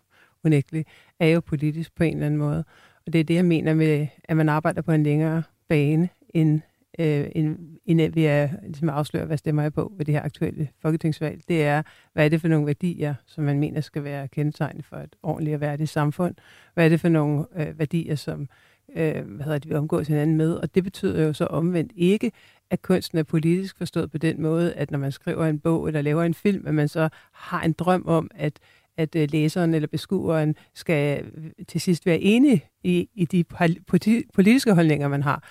unægteligt, 0.44 0.88
er 1.20 1.26
jo 1.26 1.40
politisk 1.40 1.94
på 1.96 2.04
en 2.04 2.14
eller 2.14 2.26
anden 2.26 2.38
måde. 2.38 2.64
Og 3.06 3.12
det 3.12 3.20
er 3.20 3.24
det, 3.24 3.34
jeg 3.34 3.44
mener 3.44 3.74
med, 3.74 4.06
at 4.24 4.36
man 4.36 4.48
arbejder 4.48 4.82
på 4.82 4.92
en 4.92 5.02
længere 5.02 5.42
bane, 5.68 6.08
end, 6.34 6.60
øh, 6.98 7.26
end, 7.34 7.58
end 7.86 7.98
ved 7.98 8.08
ligesom 8.08 8.54
at 8.54 8.62
ligesom 8.62 8.88
afsløre, 8.88 9.26
hvad 9.26 9.36
stemmer 9.36 9.62
jeg 9.62 9.72
på 9.72 9.92
ved 9.96 10.04
det 10.04 10.14
her 10.14 10.22
aktuelle 10.22 10.68
folketingsvalg. 10.82 11.40
Det 11.48 11.64
er, 11.64 11.82
hvad 12.12 12.24
er 12.24 12.28
det 12.28 12.40
for 12.40 12.48
nogle 12.48 12.66
værdier, 12.66 13.14
som 13.26 13.44
man 13.44 13.58
mener 13.58 13.80
skal 13.80 14.04
være 14.04 14.28
kendetegnet 14.28 14.84
for 14.84 14.96
et 14.96 15.16
ordentligt 15.22 15.54
og 15.54 15.60
værdigt 15.60 15.90
samfund? 15.90 16.34
Hvad 16.74 16.84
er 16.84 16.88
det 16.88 17.00
for 17.00 17.08
nogle 17.08 17.44
øh, 17.56 17.78
værdier, 17.78 18.14
som 18.14 18.48
øh, 18.96 19.24
hvad 19.26 19.44
hedder 19.44 19.58
det, 19.58 19.70
vi 19.70 19.74
omgås 19.74 20.08
hinanden 20.08 20.36
med? 20.36 20.54
Og 20.54 20.74
det 20.74 20.84
betyder 20.84 21.24
jo 21.24 21.32
så 21.32 21.46
omvendt 21.46 21.92
ikke, 21.96 22.32
at 22.70 22.82
kunsten 22.82 23.18
er 23.18 23.22
politisk 23.22 23.78
forstået 23.78 24.10
på 24.10 24.18
den 24.18 24.42
måde, 24.42 24.74
at 24.74 24.90
når 24.90 24.98
man 24.98 25.12
skriver 25.12 25.46
en 25.46 25.58
bog 25.58 25.86
eller 25.86 26.02
laver 26.02 26.22
en 26.22 26.34
film, 26.34 26.66
at 26.66 26.74
man 26.74 26.88
så 26.88 27.08
har 27.32 27.62
en 27.62 27.72
drøm 27.72 28.04
om, 28.06 28.30
at 28.34 28.60
at 29.00 29.16
øh, 29.16 29.28
læseren 29.32 29.74
eller 29.74 29.88
beskueren 29.88 30.54
skal 30.74 31.24
øh, 31.34 31.50
til 31.68 31.80
sidst 31.80 32.06
være 32.06 32.20
enige 32.20 32.64
i, 32.84 33.08
i 33.14 33.24
de 33.24 33.44
politiske 34.34 34.74
holdninger, 34.74 35.08
man 35.08 35.22
har. 35.22 35.44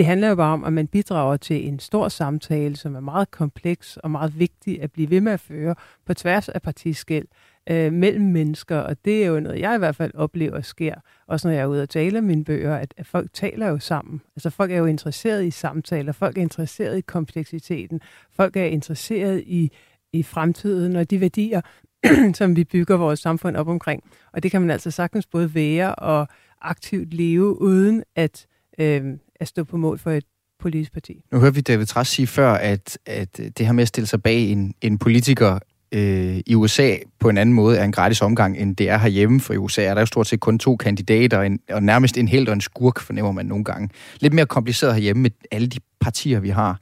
Det 0.00 0.06
handler 0.06 0.28
jo 0.28 0.34
bare 0.34 0.52
om, 0.52 0.64
at 0.64 0.72
man 0.72 0.86
bidrager 0.86 1.36
til 1.36 1.68
en 1.68 1.78
stor 1.78 2.08
samtale, 2.08 2.76
som 2.76 2.94
er 2.94 3.00
meget 3.00 3.30
kompleks 3.30 3.96
og 3.96 4.10
meget 4.10 4.38
vigtig 4.38 4.82
at 4.82 4.92
blive 4.92 5.10
ved 5.10 5.20
med 5.20 5.32
at 5.32 5.40
føre 5.40 5.74
på 6.06 6.14
tværs 6.14 6.48
af 6.48 6.62
partiskæld 6.62 7.26
øh, 7.70 7.92
mellem 7.92 8.24
mennesker, 8.24 8.78
og 8.78 9.04
det 9.04 9.24
er 9.24 9.26
jo 9.26 9.40
noget, 9.40 9.60
jeg 9.60 9.74
i 9.74 9.78
hvert 9.78 9.96
fald 9.96 10.14
oplever 10.14 10.60
sker, 10.60 10.94
også 11.26 11.48
når 11.48 11.52
jeg 11.52 11.62
er 11.62 11.66
ude 11.66 11.82
og 11.82 11.88
tale 11.88 12.20
mine 12.20 12.44
bøger, 12.44 12.76
at, 12.76 12.94
at 12.96 13.06
folk 13.06 13.32
taler 13.32 13.68
jo 13.68 13.78
sammen. 13.78 14.20
Altså 14.36 14.50
folk 14.50 14.72
er 14.72 14.76
jo 14.76 14.86
interesseret 14.86 15.44
i 15.44 15.50
samtaler, 15.50 16.12
folk 16.12 16.38
er 16.38 16.42
interesseret 16.42 16.98
i 16.98 17.00
kompleksiteten, 17.00 18.00
folk 18.32 18.56
er 18.56 18.64
interesseret 18.64 19.42
i 19.46 19.70
i 20.12 20.22
fremtiden 20.22 20.96
og 20.96 21.10
de 21.10 21.20
værdier, 21.20 21.60
som 22.38 22.56
vi 22.56 22.64
bygger 22.64 22.96
vores 22.96 23.20
samfund 23.20 23.56
op 23.56 23.68
omkring. 23.68 24.04
Og 24.32 24.42
det 24.42 24.50
kan 24.50 24.60
man 24.60 24.70
altså 24.70 24.90
sagtens 24.90 25.26
både 25.26 25.54
være 25.54 25.94
og 25.94 26.28
aktivt 26.62 27.14
leve, 27.14 27.60
uden 27.60 28.02
at, 28.16 28.46
øh, 28.78 29.04
at 29.40 29.48
stå 29.48 29.64
på 29.64 29.76
mål 29.76 29.98
for 29.98 30.10
et 30.10 30.24
politisk 30.60 30.92
parti. 30.92 31.22
Nu 31.32 31.38
hørte 31.38 31.54
vi 31.54 31.60
David 31.60 31.86
Træs 31.86 32.08
sige 32.08 32.26
før, 32.26 32.52
at, 32.52 32.98
at 33.06 33.36
det 33.36 33.66
her 33.66 33.72
med 33.72 33.82
at 33.82 33.88
stille 33.88 34.06
sig 34.06 34.22
bag 34.22 34.38
en, 34.38 34.74
en 34.82 34.98
politiker 34.98 35.58
øh, 35.92 36.40
i 36.46 36.54
USA 36.54 36.96
på 37.20 37.28
en 37.28 37.38
anden 37.38 37.54
måde 37.54 37.78
er 37.78 37.84
en 37.84 37.92
gratis 37.92 38.22
omgang, 38.22 38.58
end 38.58 38.76
det 38.76 38.88
er 38.88 38.98
herhjemme. 38.98 39.40
For 39.40 39.54
i 39.54 39.56
USA 39.56 39.82
er 39.82 39.94
der 39.94 40.00
jo 40.00 40.06
stort 40.06 40.26
set 40.26 40.40
kun 40.40 40.58
to 40.58 40.76
kandidater, 40.76 41.40
en, 41.40 41.60
og 41.70 41.82
nærmest 41.82 42.18
en 42.18 42.28
helt 42.28 42.48
og 42.48 42.52
en 42.52 42.60
skurk, 42.60 43.00
fornemmer 43.00 43.32
man 43.32 43.46
nogle 43.46 43.64
gange. 43.64 43.88
Lidt 44.20 44.32
mere 44.32 44.46
kompliceret 44.46 44.94
herhjemme 44.94 45.22
med 45.22 45.30
alle 45.50 45.66
de 45.66 45.78
partier, 46.00 46.40
vi 46.40 46.48
har. 46.48 46.80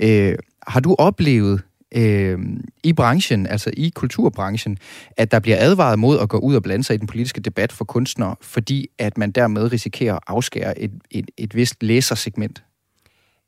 Øh, 0.00 0.34
har 0.66 0.80
du 0.80 0.96
oplevet 0.98 1.62
øh, 1.94 2.38
i 2.82 2.92
branchen, 2.92 3.46
altså 3.46 3.70
i 3.76 3.92
kulturbranchen, 3.94 4.78
at 5.16 5.30
der 5.30 5.38
bliver 5.40 5.56
advaret 5.60 5.98
mod 5.98 6.18
at 6.18 6.28
gå 6.28 6.38
ud 6.38 6.54
og 6.54 6.62
blande 6.62 6.84
sig 6.84 6.94
i 6.94 6.96
den 6.96 7.06
politiske 7.06 7.40
debat 7.40 7.72
for 7.72 7.84
kunstnere, 7.84 8.36
fordi 8.40 8.88
at 8.98 9.18
man 9.18 9.30
dermed 9.30 9.72
risikerer 9.72 10.14
at 10.14 10.20
afskære 10.26 10.78
et, 10.78 10.92
et, 11.10 11.30
et 11.36 11.54
vist 11.54 11.82
læsersegment? 11.82 12.64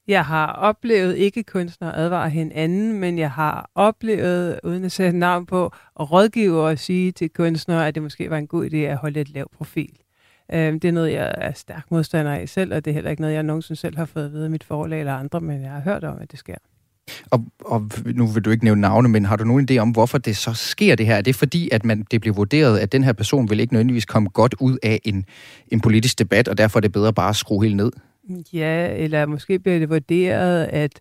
Jeg 0.09 0.25
har 0.25 0.47
oplevet 0.47 1.17
ikke 1.17 1.43
kunstnere 1.43 1.97
advare 1.97 2.31
hinanden, 2.31 3.01
men 3.01 3.19
jeg 3.19 3.31
har 3.31 3.71
oplevet, 3.75 4.61
uden 4.65 4.85
at 4.85 4.93
sætte 4.93 5.19
navn 5.19 5.47
på, 5.47 5.65
at 6.01 6.13
rådgive 6.13 6.61
og 6.61 6.79
sige 6.79 7.13
til 7.13 7.31
kunstnere, 7.31 7.89
at 7.89 7.95
det 7.95 8.03
måske 8.03 8.31
var 8.31 8.39
en 8.39 8.47
god 8.47 8.71
idé 8.71 8.77
at 8.77 8.97
holde 8.97 9.21
et 9.21 9.29
lavt 9.29 9.51
profil. 9.51 9.93
Øhm, 10.53 10.81
det 10.81 10.89
er 10.89 10.93
noget, 10.93 11.13
jeg 11.13 11.35
er 11.39 11.53
stærk 11.53 11.91
modstander 11.91 12.33
af 12.33 12.49
selv, 12.49 12.75
og 12.75 12.85
det 12.85 12.91
er 12.91 12.95
heller 12.95 13.11
ikke 13.11 13.21
noget, 13.23 13.35
jeg 13.35 13.43
nogensinde 13.43 13.81
selv 13.81 13.97
har 13.97 14.05
fået 14.05 14.25
at 14.25 14.33
vide 14.33 14.45
af 14.45 14.51
mit 14.51 14.65
forlag 14.65 15.01
eller 15.01 15.15
andre, 15.15 15.41
men 15.41 15.63
jeg 15.63 15.71
har 15.71 15.81
hørt 15.81 16.05
om, 16.05 16.19
at 16.21 16.31
det 16.31 16.39
sker. 16.39 16.55
Og, 17.31 17.45
og 17.65 17.91
nu 18.15 18.27
vil 18.27 18.43
du 18.45 18.51
ikke 18.51 18.65
nævne 18.65 18.81
navne, 18.81 19.09
men 19.09 19.25
har 19.25 19.37
du 19.37 19.45
nogen 19.45 19.69
idé 19.71 19.77
om, 19.77 19.91
hvorfor 19.91 20.19
det 20.19 20.37
så 20.37 20.53
sker 20.55 20.95
det 20.95 21.07
her? 21.07 21.15
Er 21.15 21.23
det 21.23 21.35
fordi, 21.35 21.69
at 21.73 21.85
man, 21.85 22.07
det 22.11 22.21
bliver 22.21 22.35
vurderet, 22.35 22.79
at 22.79 22.93
den 22.93 23.05
her 23.05 23.13
person 23.13 23.51
vil 23.51 23.61
ikke 23.61 23.73
nødvendigvis 23.73 24.05
komme 24.05 24.29
godt 24.29 24.55
ud 24.61 24.79
af 24.83 25.01
en, 25.05 25.25
en 25.69 25.81
politisk 25.81 26.19
debat, 26.19 26.49
og 26.49 26.59
derfor 26.59 26.79
er 26.79 26.81
det 26.81 26.93
bedre 26.93 27.13
bare 27.13 27.29
at 27.29 27.37
skrue 27.37 27.65
helt 27.65 27.77
ned? 27.77 27.91
Ja, 28.53 28.95
eller 28.97 29.27
måske 29.27 29.59
bliver 29.59 29.79
det 29.79 29.91
vurderet, 29.91 30.65
at, 30.65 31.01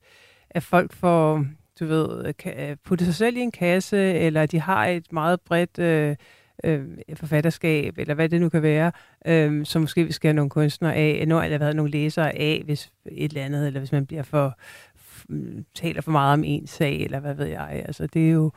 at 0.50 0.64
folk 0.64 0.94
får, 0.94 1.46
du 1.80 1.86
ved, 1.86 2.34
kan 2.34 2.78
putte 2.86 3.06
sig 3.06 3.16
selv 3.16 3.38
i 3.38 3.40
en 3.40 3.52
kasse, 3.52 3.98
eller 3.98 4.46
de 4.46 4.60
har 4.60 4.86
et 4.86 5.14
meget 5.14 5.42
bredt 5.42 5.80
øh, 5.80 6.16
øh, 6.64 6.82
forfatterskab, 7.16 7.98
eller 7.98 8.14
hvad 8.14 8.30
det 8.30 8.42
nu 8.42 8.50
kan 8.50 8.62
være, 8.62 8.92
øh, 9.26 9.66
som 9.66 9.82
måske 9.82 10.04
vi 10.04 10.12
skal 10.12 10.28
have 10.28 10.36
nogle 10.36 10.50
kunstnere 10.50 10.96
af, 10.96 11.18
eller 11.22 11.40
har 11.40 11.58
været 11.58 11.76
nogle 11.76 11.92
læsere 11.92 12.38
af, 12.38 12.62
hvis 12.66 12.92
et 13.12 13.30
eller 13.30 13.46
andet, 13.46 13.68
eller 13.68 13.80
hvis 13.80 13.92
man 13.92 14.06
bliver 14.06 14.24
for, 14.24 14.60
taler 15.76 16.02
for 16.02 16.12
meget 16.12 16.34
om 16.34 16.44
en 16.44 16.68
sag, 16.68 17.02
eller 17.02 17.20
hvad 17.20 17.34
ved 17.34 17.46
jeg. 17.46 17.84
Altså, 17.86 18.08
det 18.08 18.28
er 18.28 18.32
jo, 18.32 18.52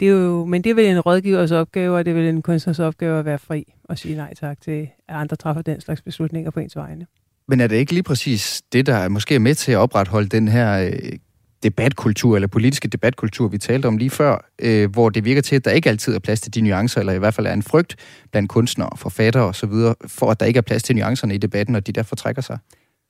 det 0.00 0.08
er 0.08 0.12
jo, 0.12 0.44
men 0.44 0.64
det 0.64 0.70
er 0.70 0.74
vel 0.74 0.86
en 0.86 1.00
rådgivers 1.00 1.52
opgave, 1.52 1.96
og 1.96 2.04
det 2.04 2.10
er 2.10 2.14
vel 2.14 2.28
en 2.28 2.42
kunstners 2.42 2.78
opgave 2.78 3.18
at 3.18 3.24
være 3.24 3.38
fri 3.38 3.72
og 3.84 3.98
sige 3.98 4.16
nej 4.16 4.34
tak 4.34 4.60
til, 4.60 4.88
at 5.08 5.16
andre 5.16 5.36
træffer 5.36 5.62
den 5.62 5.80
slags 5.80 6.02
beslutninger 6.02 6.50
på 6.50 6.60
ens 6.60 6.76
vegne. 6.76 7.06
Men 7.48 7.60
er 7.60 7.66
det 7.66 7.76
ikke 7.76 7.92
lige 7.92 8.02
præcis 8.02 8.62
det, 8.72 8.86
der 8.86 9.08
måske 9.08 9.34
er 9.34 9.38
med 9.38 9.54
til 9.54 9.72
at 9.72 9.78
opretholde 9.78 10.28
den 10.28 10.48
her 10.48 10.86
øh, 10.86 11.18
debatkultur, 11.62 12.34
eller 12.34 12.48
politiske 12.48 12.88
debatkultur, 12.88 13.48
vi 13.48 13.58
talte 13.58 13.86
om 13.86 13.96
lige 13.96 14.10
før, 14.10 14.50
øh, 14.58 14.90
hvor 14.90 15.10
det 15.10 15.24
virker 15.24 15.42
til, 15.42 15.56
at 15.56 15.64
der 15.64 15.70
ikke 15.70 15.88
altid 15.88 16.14
er 16.14 16.18
plads 16.18 16.40
til 16.40 16.54
de 16.54 16.60
nuancer, 16.60 17.00
eller 17.00 17.12
i 17.12 17.18
hvert 17.18 17.34
fald 17.34 17.46
er 17.46 17.52
en 17.52 17.62
frygt 17.62 17.96
blandt 18.30 18.50
kunstnere, 18.50 18.90
forfattere 18.96 19.44
osv., 19.44 19.72
for 20.06 20.30
at 20.30 20.40
der 20.40 20.46
ikke 20.46 20.58
er 20.58 20.62
plads 20.62 20.82
til 20.82 20.96
nuancerne 20.96 21.34
i 21.34 21.38
debatten, 21.38 21.74
og 21.74 21.86
de 21.86 21.92
derfor 21.92 22.16
trækker 22.16 22.42
sig? 22.42 22.58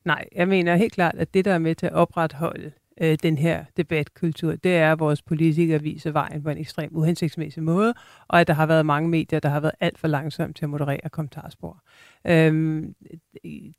Nej, 0.04 0.24
jeg 0.36 0.48
mener 0.48 0.76
helt 0.76 0.92
klart, 0.92 1.14
at 1.18 1.34
det, 1.34 1.44
der 1.44 1.54
er 1.54 1.58
med 1.58 1.74
til 1.74 1.86
at 1.86 1.92
opretholde 1.92 2.70
øh, 3.00 3.18
den 3.22 3.38
her 3.38 3.64
debatkultur, 3.76 4.56
det 4.56 4.76
er, 4.76 4.92
at 4.92 4.98
vores 4.98 5.22
politikere 5.22 5.82
viser 5.82 6.10
vejen 6.10 6.42
på 6.42 6.50
en 6.50 6.58
ekstremt 6.58 6.92
uhensigtsmæssig 6.92 7.62
måde, 7.62 7.94
og 8.28 8.40
at 8.40 8.46
der 8.46 8.54
har 8.54 8.66
været 8.66 8.86
mange 8.86 9.08
medier, 9.08 9.40
der 9.40 9.48
har 9.48 9.60
været 9.60 9.74
alt 9.80 9.98
for 9.98 10.08
langsomt 10.08 10.56
til 10.56 10.64
at 10.64 10.70
moderere 10.70 11.08
kommentarspor. 11.10 11.82
Øhm, 12.26 12.94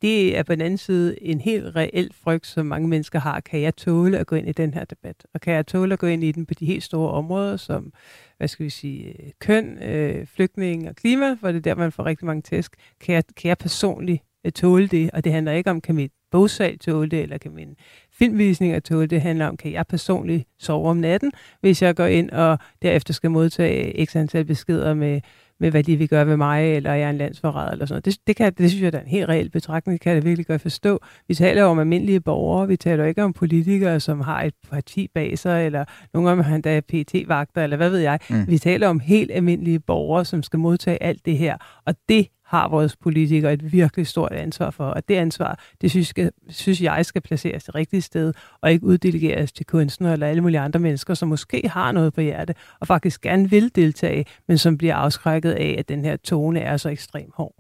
det 0.02 0.38
er 0.38 0.44
på 0.44 0.52
den 0.52 0.62
anden 0.62 0.78
side 0.78 1.24
en 1.24 1.42
helt 1.42 1.76
reel 1.76 2.12
frygt, 2.14 2.48
som 2.48 2.66
mange 2.66 2.88
mennesker 2.88 3.20
har. 3.20 3.40
Kan 3.40 3.62
jeg 3.62 3.76
tåle 3.76 4.18
at 4.18 4.28
gå 4.28 4.36
ind 4.36 4.50
i 4.50 4.52
den 4.52 4.74
her 4.74 4.86
debat? 4.86 5.28
Og 5.34 5.42
kan 5.42 5.54
jeg 5.54 5.68
tåle 5.68 5.94
at 5.94 6.00
gå 6.00 6.08
ind 6.08 6.24
i 6.24 6.32
den 6.32 6.46
på 6.46 6.54
de 6.54 6.66
helt 6.66 6.84
store 6.84 7.12
områder, 7.12 7.58
som 7.58 7.94
hvad 8.38 8.48
skal 8.48 8.64
vi 8.64 8.70
sige, 8.70 9.08
øh, 9.08 9.32
køn, 9.40 9.84
øh, 9.84 10.28
flygtning 10.28 10.90
og 10.90 10.96
klima, 10.96 11.34
for 11.42 11.48
det 11.48 11.56
er 11.56 11.62
der, 11.62 11.76
man 11.76 11.92
får 11.92 12.06
rigtig 12.06 12.26
mange 12.26 12.42
tæsk. 12.42 12.76
Kan 13.00 13.16
jeg, 13.16 13.24
kan 13.38 13.50
jeg 13.50 13.58
personligt 13.58 14.24
øh, 14.46 14.52
tåle 14.52 14.88
det? 14.88 15.12
Og 15.12 15.24
det 15.24 15.32
handler 15.32 15.52
ikke 15.52 15.70
om, 15.70 15.82
kan 15.82 15.96
mit 15.96 16.12
bogsal 16.32 16.80
tåle 16.80 17.10
det, 17.10 17.22
eller 17.22 17.38
kan 17.38 17.52
min 17.52 17.76
filmvisninger 18.20 18.80
tåle 18.80 19.08
det? 19.08 19.22
handler 19.22 19.48
om, 19.48 19.58
kan 19.58 19.72
jeg 19.72 19.88
personligt 19.88 20.48
sove 20.60 20.90
om 20.90 20.98
natten, 20.98 21.32
hvis 21.62 21.82
jeg 21.82 21.96
går 21.96 22.06
ind 22.06 22.30
og 22.30 22.60
derefter 22.82 23.14
skal 23.14 23.32
modtage 23.32 24.06
x 24.06 24.16
antal 24.16 24.46
beskeder 24.46 24.94
med 24.94 25.22
med, 25.60 25.72
hvad 25.72 25.84
de 25.84 25.96
vil 25.96 26.10
gøre 26.10 26.28
ved 26.28 26.38
mig, 26.38 26.76
eller 26.76 26.94
jeg 26.94 27.06
er 27.06 27.10
en 27.10 27.18
landsforræder, 27.18 27.72
eller 27.72 27.86
sådan 27.86 27.94
noget. 27.94 28.06
Det, 28.06 28.28
det, 28.28 28.36
kan, 28.36 28.54
det 28.54 28.70
synes 28.70 28.84
jeg, 28.84 28.92
der 28.94 28.98
er 28.98 29.04
en 29.04 29.10
helt 29.10 29.30
reel 29.30 29.50
betragtning. 29.50 29.94
Det 29.94 30.02
kan 30.02 30.14
jeg 30.14 30.22
da 30.22 30.28
virkelig 30.28 30.48
godt 30.48 30.62
forstå. 30.62 31.00
Vi 31.28 31.36
taler 31.36 31.64
om 31.64 31.80
almindelige 31.80 32.20
borgere. 32.20 32.68
Vi 32.68 32.78
taler 32.78 33.06
ikke 33.06 33.24
om 33.24 33.34
politikere, 33.34 34.00
som 34.00 34.22
har 34.22 34.44
et 34.44 34.54
parti 34.70 35.08
bag 35.14 35.40
sig, 35.40 35.66
eller 35.66 35.86
nogle 36.14 36.30
af 36.30 36.36
dem 36.36 36.46
har 36.46 36.56
endda 36.56 36.80
PT-vagter, 36.80 37.64
eller 37.64 37.78
hvad 37.78 37.90
ved 37.90 38.00
jeg. 38.00 38.20
Mm. 38.30 38.48
Vi 38.48 38.58
taler 38.58 38.88
om 38.88 39.00
helt 39.00 39.32
almindelige 39.32 39.80
borgere, 39.80 40.26
som 40.26 40.44
skal 40.44 40.60
modtage 40.60 41.04
alt 41.04 41.26
det 41.26 41.38
her. 41.38 41.58
Og 41.86 41.96
det 42.10 42.28
har 42.46 42.68
vores 42.68 42.96
politikere 42.96 43.54
et 43.54 43.72
virkelig 43.72 44.08
stort 44.08 44.32
ansvar 44.32 44.72
for. 44.72 44.86
Og 44.86 45.08
det 45.08 45.16
ansvar, 45.16 45.60
det 45.82 45.92
synes, 45.92 46.08
skal, 46.08 46.32
synes 46.50 46.82
jeg 46.82 47.06
skal 47.06 47.22
placeres 47.22 47.64
det 47.64 47.76
rigtige 47.76 48.02
sted, 48.02 48.34
og 48.62 48.72
ikke 48.72 48.86
uddelegeres 48.86 49.52
til 49.52 49.66
kunstnere 49.66 50.14
eller 50.14 50.28
alle 50.28 50.42
mulige 50.42 50.60
andre 50.60 50.80
mennesker, 50.80 51.14
som 51.14 51.30
måske 51.30 51.70
har 51.70 51.92
noget 51.92 52.14
på 52.14 52.22
hjerte, 52.22 52.56
og 52.80 52.88
faktisk 52.88 53.22
gerne 53.22 53.50
vil 53.50 53.72
deltage, 53.76 54.26
men 54.48 54.58
som 54.58 54.78
bliver 54.78 54.96
afskrækket 54.96 55.52
af, 55.52 55.76
at 55.78 55.90
den 55.90 56.06
her 56.06 56.16
tone 56.16 56.60
er 56.60 56.78
så 56.78 56.90
ekstremt 56.90 57.34
hård. 57.36 57.56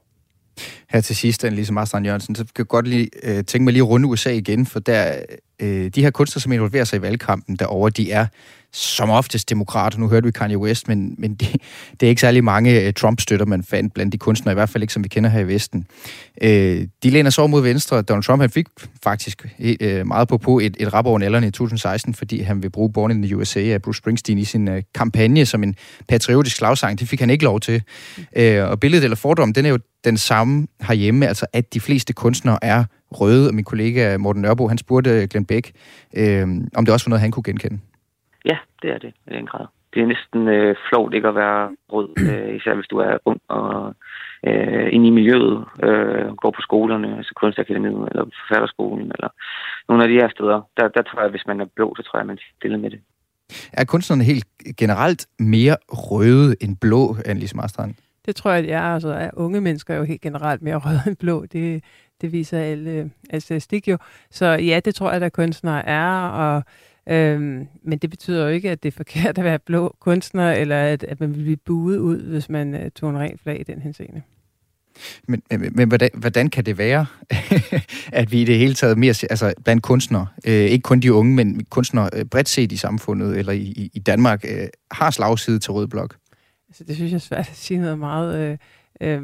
Her 0.90 1.02
til 1.02 1.16
sidst, 1.16 1.46
Annelise 1.46 1.74
Marstrand 1.74 2.06
Jørgensen, 2.06 2.36
så 2.36 2.44
kan 2.44 2.52
jeg 2.58 2.68
godt 2.68 2.88
lige 2.88 3.10
øh, 3.24 3.44
tænke 3.44 3.64
mig 3.64 3.74
lige 3.74 3.84
at 3.84 3.90
runde 3.90 4.08
USA 4.08 4.30
igen, 4.30 4.66
for 4.66 4.80
der, 4.80 5.16
øh, 5.60 5.88
de 5.88 6.02
her 6.02 6.12
kunstnere, 6.12 6.42
som 6.42 6.52
involverer 6.52 6.84
sig 6.84 6.98
i 6.98 7.02
valgkampen 7.02 7.56
derovre, 7.56 7.90
de 7.90 8.12
er 8.12 8.26
som 8.76 9.10
oftest 9.10 9.50
demokrater. 9.50 9.98
Nu 9.98 10.08
hørte 10.08 10.26
vi 10.26 10.32
Kanye 10.32 10.58
West, 10.58 10.88
men, 10.88 11.16
men 11.18 11.36
det, 11.36 11.56
det 12.00 12.06
er 12.06 12.10
ikke 12.10 12.22
særlig 12.22 12.44
mange 12.44 12.82
øh, 12.82 12.94
Trump-støtter, 12.94 13.46
man 13.46 13.64
fandt 13.64 13.94
blandt 13.94 14.14
de 14.14 14.18
kunstnere, 14.18 14.54
i 14.54 14.56
hvert 14.56 14.70
fald 14.70 14.84
ikke, 14.84 14.94
som 14.94 15.04
vi 15.04 15.10
kender 15.10 15.30
her 15.30 15.40
i 15.40 15.48
Vesten. 15.48 15.88
Øh, 16.42 16.88
de 17.04 17.10
læner 17.10 17.30
sig 17.30 17.42
over 17.42 17.50
mod 17.50 17.62
venstre. 17.62 18.02
Donald 18.02 18.24
Trump 18.24 18.42
han 18.42 18.50
fik 18.50 18.66
faktisk 19.04 19.46
øh, 19.80 20.08
meget 20.08 20.28
på 20.28 20.38
på 20.38 20.60
et, 20.60 20.78
et 20.80 20.94
rap 20.94 21.06
over 21.06 21.20
nælderne 21.20 21.48
i 21.48 21.52
2016, 21.52 22.14
fordi 22.14 22.42
han 22.42 22.64
vil 22.64 22.70
bruge 22.70 22.94
Born 22.94 23.12
in 23.12 23.22
the 23.22 23.38
USA 23.38 23.60
af 23.60 23.82
Bruce 23.82 23.98
Springsteen 23.98 24.38
i 24.38 24.44
sin 24.44 24.68
øh, 24.68 24.84
kampagne 24.96 25.46
som 25.46 25.64
en 25.64 25.76
patriotisk 26.08 26.56
slagsang. 26.56 27.00
Det 27.00 27.08
fik 27.08 27.20
han 27.20 27.30
ikke 27.30 27.44
lov 27.44 27.60
til. 27.60 27.84
Øh, 28.36 28.70
og 28.70 28.80
billedet 28.80 29.04
eller 29.04 29.16
fordommen, 29.16 29.56
den 29.56 29.66
er 29.66 29.70
jo 29.70 29.80
den 30.06 30.18
samme 30.18 30.68
herhjemme, 30.82 31.28
altså 31.28 31.46
at 31.54 31.74
de 31.74 31.80
fleste 31.80 32.14
kunstnere 32.14 32.60
er 32.62 32.84
røde, 33.22 33.50
og 33.50 33.56
min 33.56 33.66
kollega 33.72 34.18
Morten 34.18 34.42
Nørbo, 34.42 34.68
han 34.68 34.78
spurgte 34.78 35.28
Glenn 35.28 35.46
Beck, 35.46 35.72
øh, 36.18 36.48
om 36.78 36.84
det 36.86 36.94
også 36.94 37.06
var 37.06 37.10
noget, 37.10 37.22
han 37.22 37.32
kunne 37.32 37.44
genkende. 37.44 37.80
Ja, 38.46 38.58
det 38.82 38.90
er 38.92 38.98
det 38.98 39.14
i 39.28 39.34
den 39.38 39.46
grad. 39.46 39.66
Det 39.94 40.02
er 40.02 40.08
næsten 40.08 40.48
øh, 40.48 40.76
flot 40.90 41.14
ikke 41.14 41.28
at 41.28 41.36
være 41.36 41.76
rød, 41.94 42.10
øh, 42.30 42.56
især 42.56 42.74
hvis 42.76 42.88
du 42.88 42.98
er 42.98 43.18
ung 43.26 43.42
og 43.48 43.96
øh, 44.48 44.88
inde 44.94 45.08
i 45.08 45.18
miljøet, 45.20 45.66
øh, 45.84 46.36
går 46.42 46.52
på 46.52 46.62
skolerne, 46.62 47.18
altså 47.18 47.34
kunstakademiet 47.36 48.08
eller 48.12 48.24
forfatterskolen, 48.42 49.12
eller 49.16 49.30
nogle 49.90 50.04
af 50.04 50.10
de 50.10 50.16
her 50.22 50.30
steder. 50.30 50.62
Der, 50.78 50.88
der 50.88 51.02
tror 51.02 51.22
jeg, 51.22 51.30
hvis 51.30 51.48
man 51.48 51.62
er 51.62 51.66
blå, 51.76 51.96
så 51.98 52.04
tror 52.04 52.20
jeg, 52.20 52.28
man 52.28 52.38
stiller 52.60 52.78
med 52.78 52.90
det. 52.90 53.00
Er 53.74 53.86
kunstnerne 53.86 54.24
helt 54.24 54.46
generelt 54.78 55.26
mere 55.40 55.78
røde 55.90 56.56
end 56.62 56.78
blå, 56.82 57.16
Annelise 57.26 57.56
Marstrand? 57.56 57.96
Det 58.26 58.36
tror 58.36 58.52
jeg, 58.52 58.64
det 58.64 58.74
er. 58.74 58.82
Altså, 58.82 59.30
unge 59.34 59.62
mennesker 59.62 59.94
er 59.94 59.98
jo 59.98 60.04
helt 60.04 60.22
generelt 60.22 60.62
mere 60.62 60.76
røde 60.76 61.02
end 61.08 61.16
blå. 61.16 61.46
Det, 61.46 61.84
det 62.22 62.32
viser 62.32 62.60
alle 62.60 63.12
al 63.30 63.42
statistik 63.42 63.88
jo. 63.88 63.98
Så 64.32 64.46
ja, 64.46 64.80
det 64.86 64.96
tror 64.96 65.12
jeg, 65.12 65.22
at 65.22 65.34
kunstnere 65.34 65.86
er, 65.86 66.28
og 66.28 66.64
Øhm, 67.10 67.68
men 67.84 67.98
det 67.98 68.10
betyder 68.10 68.44
jo 68.44 68.50
ikke, 68.50 68.72
at 68.72 68.84
det 68.84 68.90
er 68.90 68.96
forkert 68.96 69.38
at 69.38 69.44
være 69.44 69.60
blå 69.60 69.96
kunstner, 70.00 70.52
eller 70.52 70.76
at, 70.76 71.04
at 71.04 71.20
man 71.20 71.36
vil 71.36 71.44
blive 71.44 71.58
buet 71.58 71.98
ud, 71.98 72.22
hvis 72.22 72.50
man 72.50 72.74
uh, 72.74 72.92
tog 72.96 73.10
en 73.10 73.18
ren 73.18 73.38
flag 73.44 73.60
i 73.60 73.64
den 73.64 73.82
henseende. 73.82 74.22
Men, 75.28 75.42
men, 75.52 75.72
men 75.76 75.88
hvordan, 75.88 76.10
hvordan 76.14 76.50
kan 76.50 76.66
det 76.66 76.78
være, 76.78 77.06
at 78.22 78.32
vi 78.32 78.42
i 78.42 78.46
det 78.46 78.58
hele 78.58 78.74
taget 78.74 78.98
mere, 78.98 79.14
altså 79.30 79.54
blandt 79.64 79.84
kunstnere, 79.84 80.28
øh, 80.48 80.54
ikke 80.54 80.82
kun 80.82 81.00
de 81.00 81.14
unge, 81.14 81.36
men 81.36 81.66
kunstnere 81.66 82.10
øh, 82.14 82.26
bredt 82.26 82.50
set 82.50 82.72
i 82.72 82.78
samfundet, 82.78 83.38
eller 83.38 83.54
i, 83.54 83.90
i 83.94 84.00
Danmark, 84.00 84.46
øh, 84.50 84.68
har 84.92 85.12
slagside 85.12 85.60
til 85.60 85.72
Rød 85.72 85.88
Blok? 85.88 86.16
Altså, 86.70 86.84
det 86.84 86.96
synes 86.96 87.12
jeg 87.12 87.16
er 87.16 87.20
svært 87.20 87.50
at 87.50 87.56
sige 87.56 87.80
noget 87.80 88.00
meget... 88.00 88.58
Øh, 89.02 89.18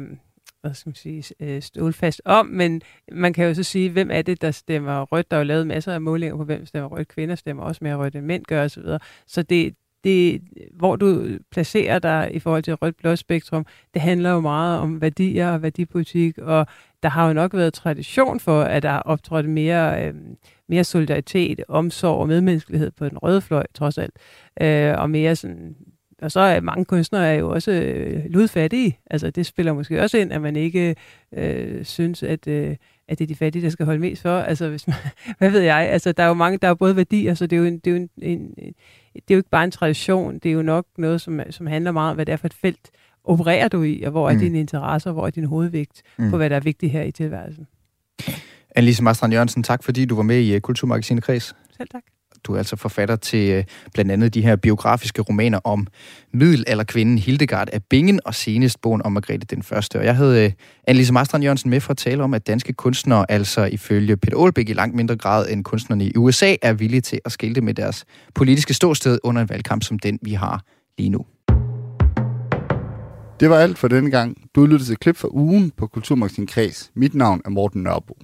hvad 0.62 0.74
skal 0.74 0.88
man 0.88 0.94
sige, 0.94 1.24
øh, 1.40 1.62
stålfast 1.62 2.22
om, 2.24 2.46
men 2.46 2.82
man 3.12 3.32
kan 3.32 3.46
jo 3.46 3.54
så 3.54 3.62
sige, 3.62 3.90
hvem 3.90 4.10
er 4.12 4.22
det, 4.22 4.42
der 4.42 4.50
stemmer 4.50 5.02
rødt? 5.02 5.30
Der 5.30 5.36
er 5.36 5.40
jo 5.40 5.44
lavet 5.44 5.66
masser 5.66 5.92
af 5.92 6.00
målinger 6.00 6.36
på, 6.36 6.44
hvem 6.44 6.66
stemmer 6.66 6.88
rødt. 6.88 7.08
Kvinder 7.08 7.34
stemmer 7.34 7.62
også 7.62 7.78
mere 7.84 7.96
rødt, 7.96 8.16
end 8.16 8.26
mænd 8.26 8.44
gør 8.44 8.64
osv. 8.64 8.82
Så 9.26 9.42
det, 9.42 9.74
det, 10.04 10.42
hvor 10.72 10.96
du 10.96 11.38
placerer 11.50 11.98
dig 11.98 12.30
i 12.32 12.38
forhold 12.38 12.62
til 12.62 12.74
rødt 12.74 12.96
blåt 12.96 13.18
spektrum, 13.18 13.66
det 13.94 14.02
handler 14.02 14.30
jo 14.30 14.40
meget 14.40 14.78
om 14.80 15.00
værdier 15.00 15.50
og 15.50 15.62
værdipolitik, 15.62 16.38
og 16.38 16.66
der 17.02 17.08
har 17.08 17.26
jo 17.26 17.32
nok 17.32 17.54
været 17.54 17.74
tradition 17.74 18.40
for, 18.40 18.62
at 18.62 18.82
der 18.82 18.90
er 18.90 18.98
optrådt 19.00 19.48
mere, 19.48 20.06
øh, 20.06 20.14
mere 20.68 20.84
solidaritet, 20.84 21.64
omsorg 21.68 22.20
og 22.20 22.28
medmenneskelighed 22.28 22.90
på 22.90 23.08
den 23.08 23.18
røde 23.18 23.40
fløj, 23.40 23.66
trods 23.74 23.98
alt. 23.98 24.18
Øh, 24.60 24.94
og 24.98 25.10
mere 25.10 25.36
sådan 25.36 25.76
og 26.22 26.32
så 26.32 26.40
er 26.40 26.60
mange 26.60 26.84
kunstnere 26.84 27.26
er 27.26 27.34
jo 27.34 27.50
også 27.50 27.70
øh, 27.70 28.24
ludfattige. 28.28 28.98
Altså 29.10 29.30
det 29.30 29.46
spiller 29.46 29.72
måske 29.72 30.02
også 30.02 30.18
ind, 30.18 30.32
at 30.32 30.40
man 30.40 30.56
ikke 30.56 30.96
øh, 31.36 31.84
synes, 31.84 32.22
at, 32.22 32.46
øh, 32.46 32.76
at 33.08 33.18
det 33.18 33.24
er 33.24 33.28
de 33.28 33.34
fattige, 33.34 33.62
der 33.62 33.70
skal 33.70 33.86
holde 33.86 34.00
mest 34.00 34.22
for. 34.22 34.38
Altså 34.38 34.68
hvis 34.68 34.86
man, 34.86 34.96
hvad 35.38 35.50
ved 35.50 35.60
jeg? 35.60 35.88
Altså 35.90 36.12
der 36.12 36.22
er 36.22 36.28
jo 36.28 36.34
mange, 36.34 36.58
der 36.58 36.68
er 36.68 36.74
både 36.74 36.96
værdier, 36.96 37.34
så 37.34 37.46
det 37.46 37.56
er 37.56 37.60
jo, 37.60 37.66
en, 37.66 37.78
det 37.78 37.86
er 37.86 37.90
jo 37.90 37.96
en, 37.96 38.10
en, 38.22 38.54
det 39.14 39.30
er 39.30 39.34
jo 39.34 39.36
ikke 39.36 39.50
bare 39.50 39.64
en 39.64 39.70
tradition, 39.70 40.38
det 40.38 40.48
er 40.48 40.52
jo 40.52 40.62
nok 40.62 40.86
noget, 40.98 41.20
som, 41.20 41.40
som 41.50 41.66
handler 41.66 41.92
meget 41.92 42.10
om, 42.10 42.16
hvad 42.16 42.26
det 42.26 42.32
er 42.32 42.36
for 42.36 42.46
et 42.46 42.54
felt, 42.54 42.90
opererer 43.24 43.68
du 43.68 43.82
i, 43.82 44.02
og 44.02 44.10
hvor 44.10 44.28
er 44.28 44.34
mm. 44.34 44.40
dine 44.40 44.60
interesser, 44.60 45.12
hvor 45.12 45.26
er 45.26 45.30
din 45.30 45.44
hovedvægt 45.44 46.02
mm. 46.18 46.30
på, 46.30 46.36
hvad 46.36 46.50
der 46.50 46.56
er 46.56 46.60
vigtigt 46.60 46.92
her 46.92 47.02
i 47.02 47.10
tilværelsen. 47.10 47.66
Annelise 48.76 49.02
Marstrand 49.02 49.32
Jørgensen, 49.32 49.62
tak 49.62 49.82
fordi 49.82 50.04
du 50.04 50.16
var 50.16 50.22
med 50.22 50.40
i 50.40 50.54
uh, 50.56 50.60
Kulturmagasinet 50.60 51.24
Kreds. 51.24 51.56
Selv 51.76 51.88
tak. 51.88 52.02
Du 52.44 52.54
er 52.54 52.58
altså 52.58 52.76
forfatter 52.76 53.16
til 53.16 53.50
øh, 53.50 53.64
blandt 53.94 54.12
andet 54.12 54.34
de 54.34 54.42
her 54.42 54.56
biografiske 54.56 55.22
romaner 55.22 55.58
om 55.64 55.86
middelalderkvinden 56.32 57.18
Hildegard 57.18 57.68
af 57.72 57.82
Bingen 57.82 58.20
og 58.24 58.34
senest 58.34 58.80
bogen 58.80 59.02
om 59.02 59.12
Margrethe 59.12 59.46
den 59.50 59.62
Første. 59.62 59.98
Og 59.98 60.04
jeg 60.04 60.16
havde 60.16 60.44
øh, 60.44 60.52
Annelise 60.86 61.12
Marstrand 61.12 61.44
Jørgensen 61.44 61.70
med 61.70 61.80
for 61.80 61.90
at 61.90 61.96
tale 61.96 62.22
om, 62.22 62.34
at 62.34 62.46
danske 62.46 62.72
kunstnere, 62.72 63.26
altså 63.28 63.64
ifølge 63.64 64.16
Peter 64.16 64.38
Aalbæk 64.38 64.68
i 64.68 64.72
langt 64.72 64.96
mindre 64.96 65.16
grad 65.16 65.50
end 65.50 65.64
kunstnerne 65.64 66.04
i 66.04 66.16
USA, 66.16 66.54
er 66.62 66.72
villige 66.72 67.00
til 67.00 67.20
at 67.24 67.32
skilte 67.32 67.60
med 67.60 67.74
deres 67.74 68.04
politiske 68.34 68.74
ståsted 68.74 69.18
under 69.22 69.42
en 69.42 69.48
valgkamp 69.48 69.82
som 69.82 69.98
den, 69.98 70.18
vi 70.22 70.32
har 70.32 70.62
lige 70.98 71.10
nu. 71.10 71.26
Det 73.40 73.50
var 73.50 73.58
alt 73.58 73.78
for 73.78 73.88
denne 73.88 74.10
gang. 74.10 74.36
Du 74.54 74.66
lyttede 74.66 74.90
til 74.90 74.96
klip 74.96 75.16
fra 75.16 75.28
ugen 75.30 75.70
på 75.76 75.86
Kulturmagasin 75.86 76.46
Kreds. 76.46 76.90
Mit 76.94 77.14
navn 77.14 77.40
er 77.44 77.50
Morten 77.50 77.82
Nørbo. 77.82 78.18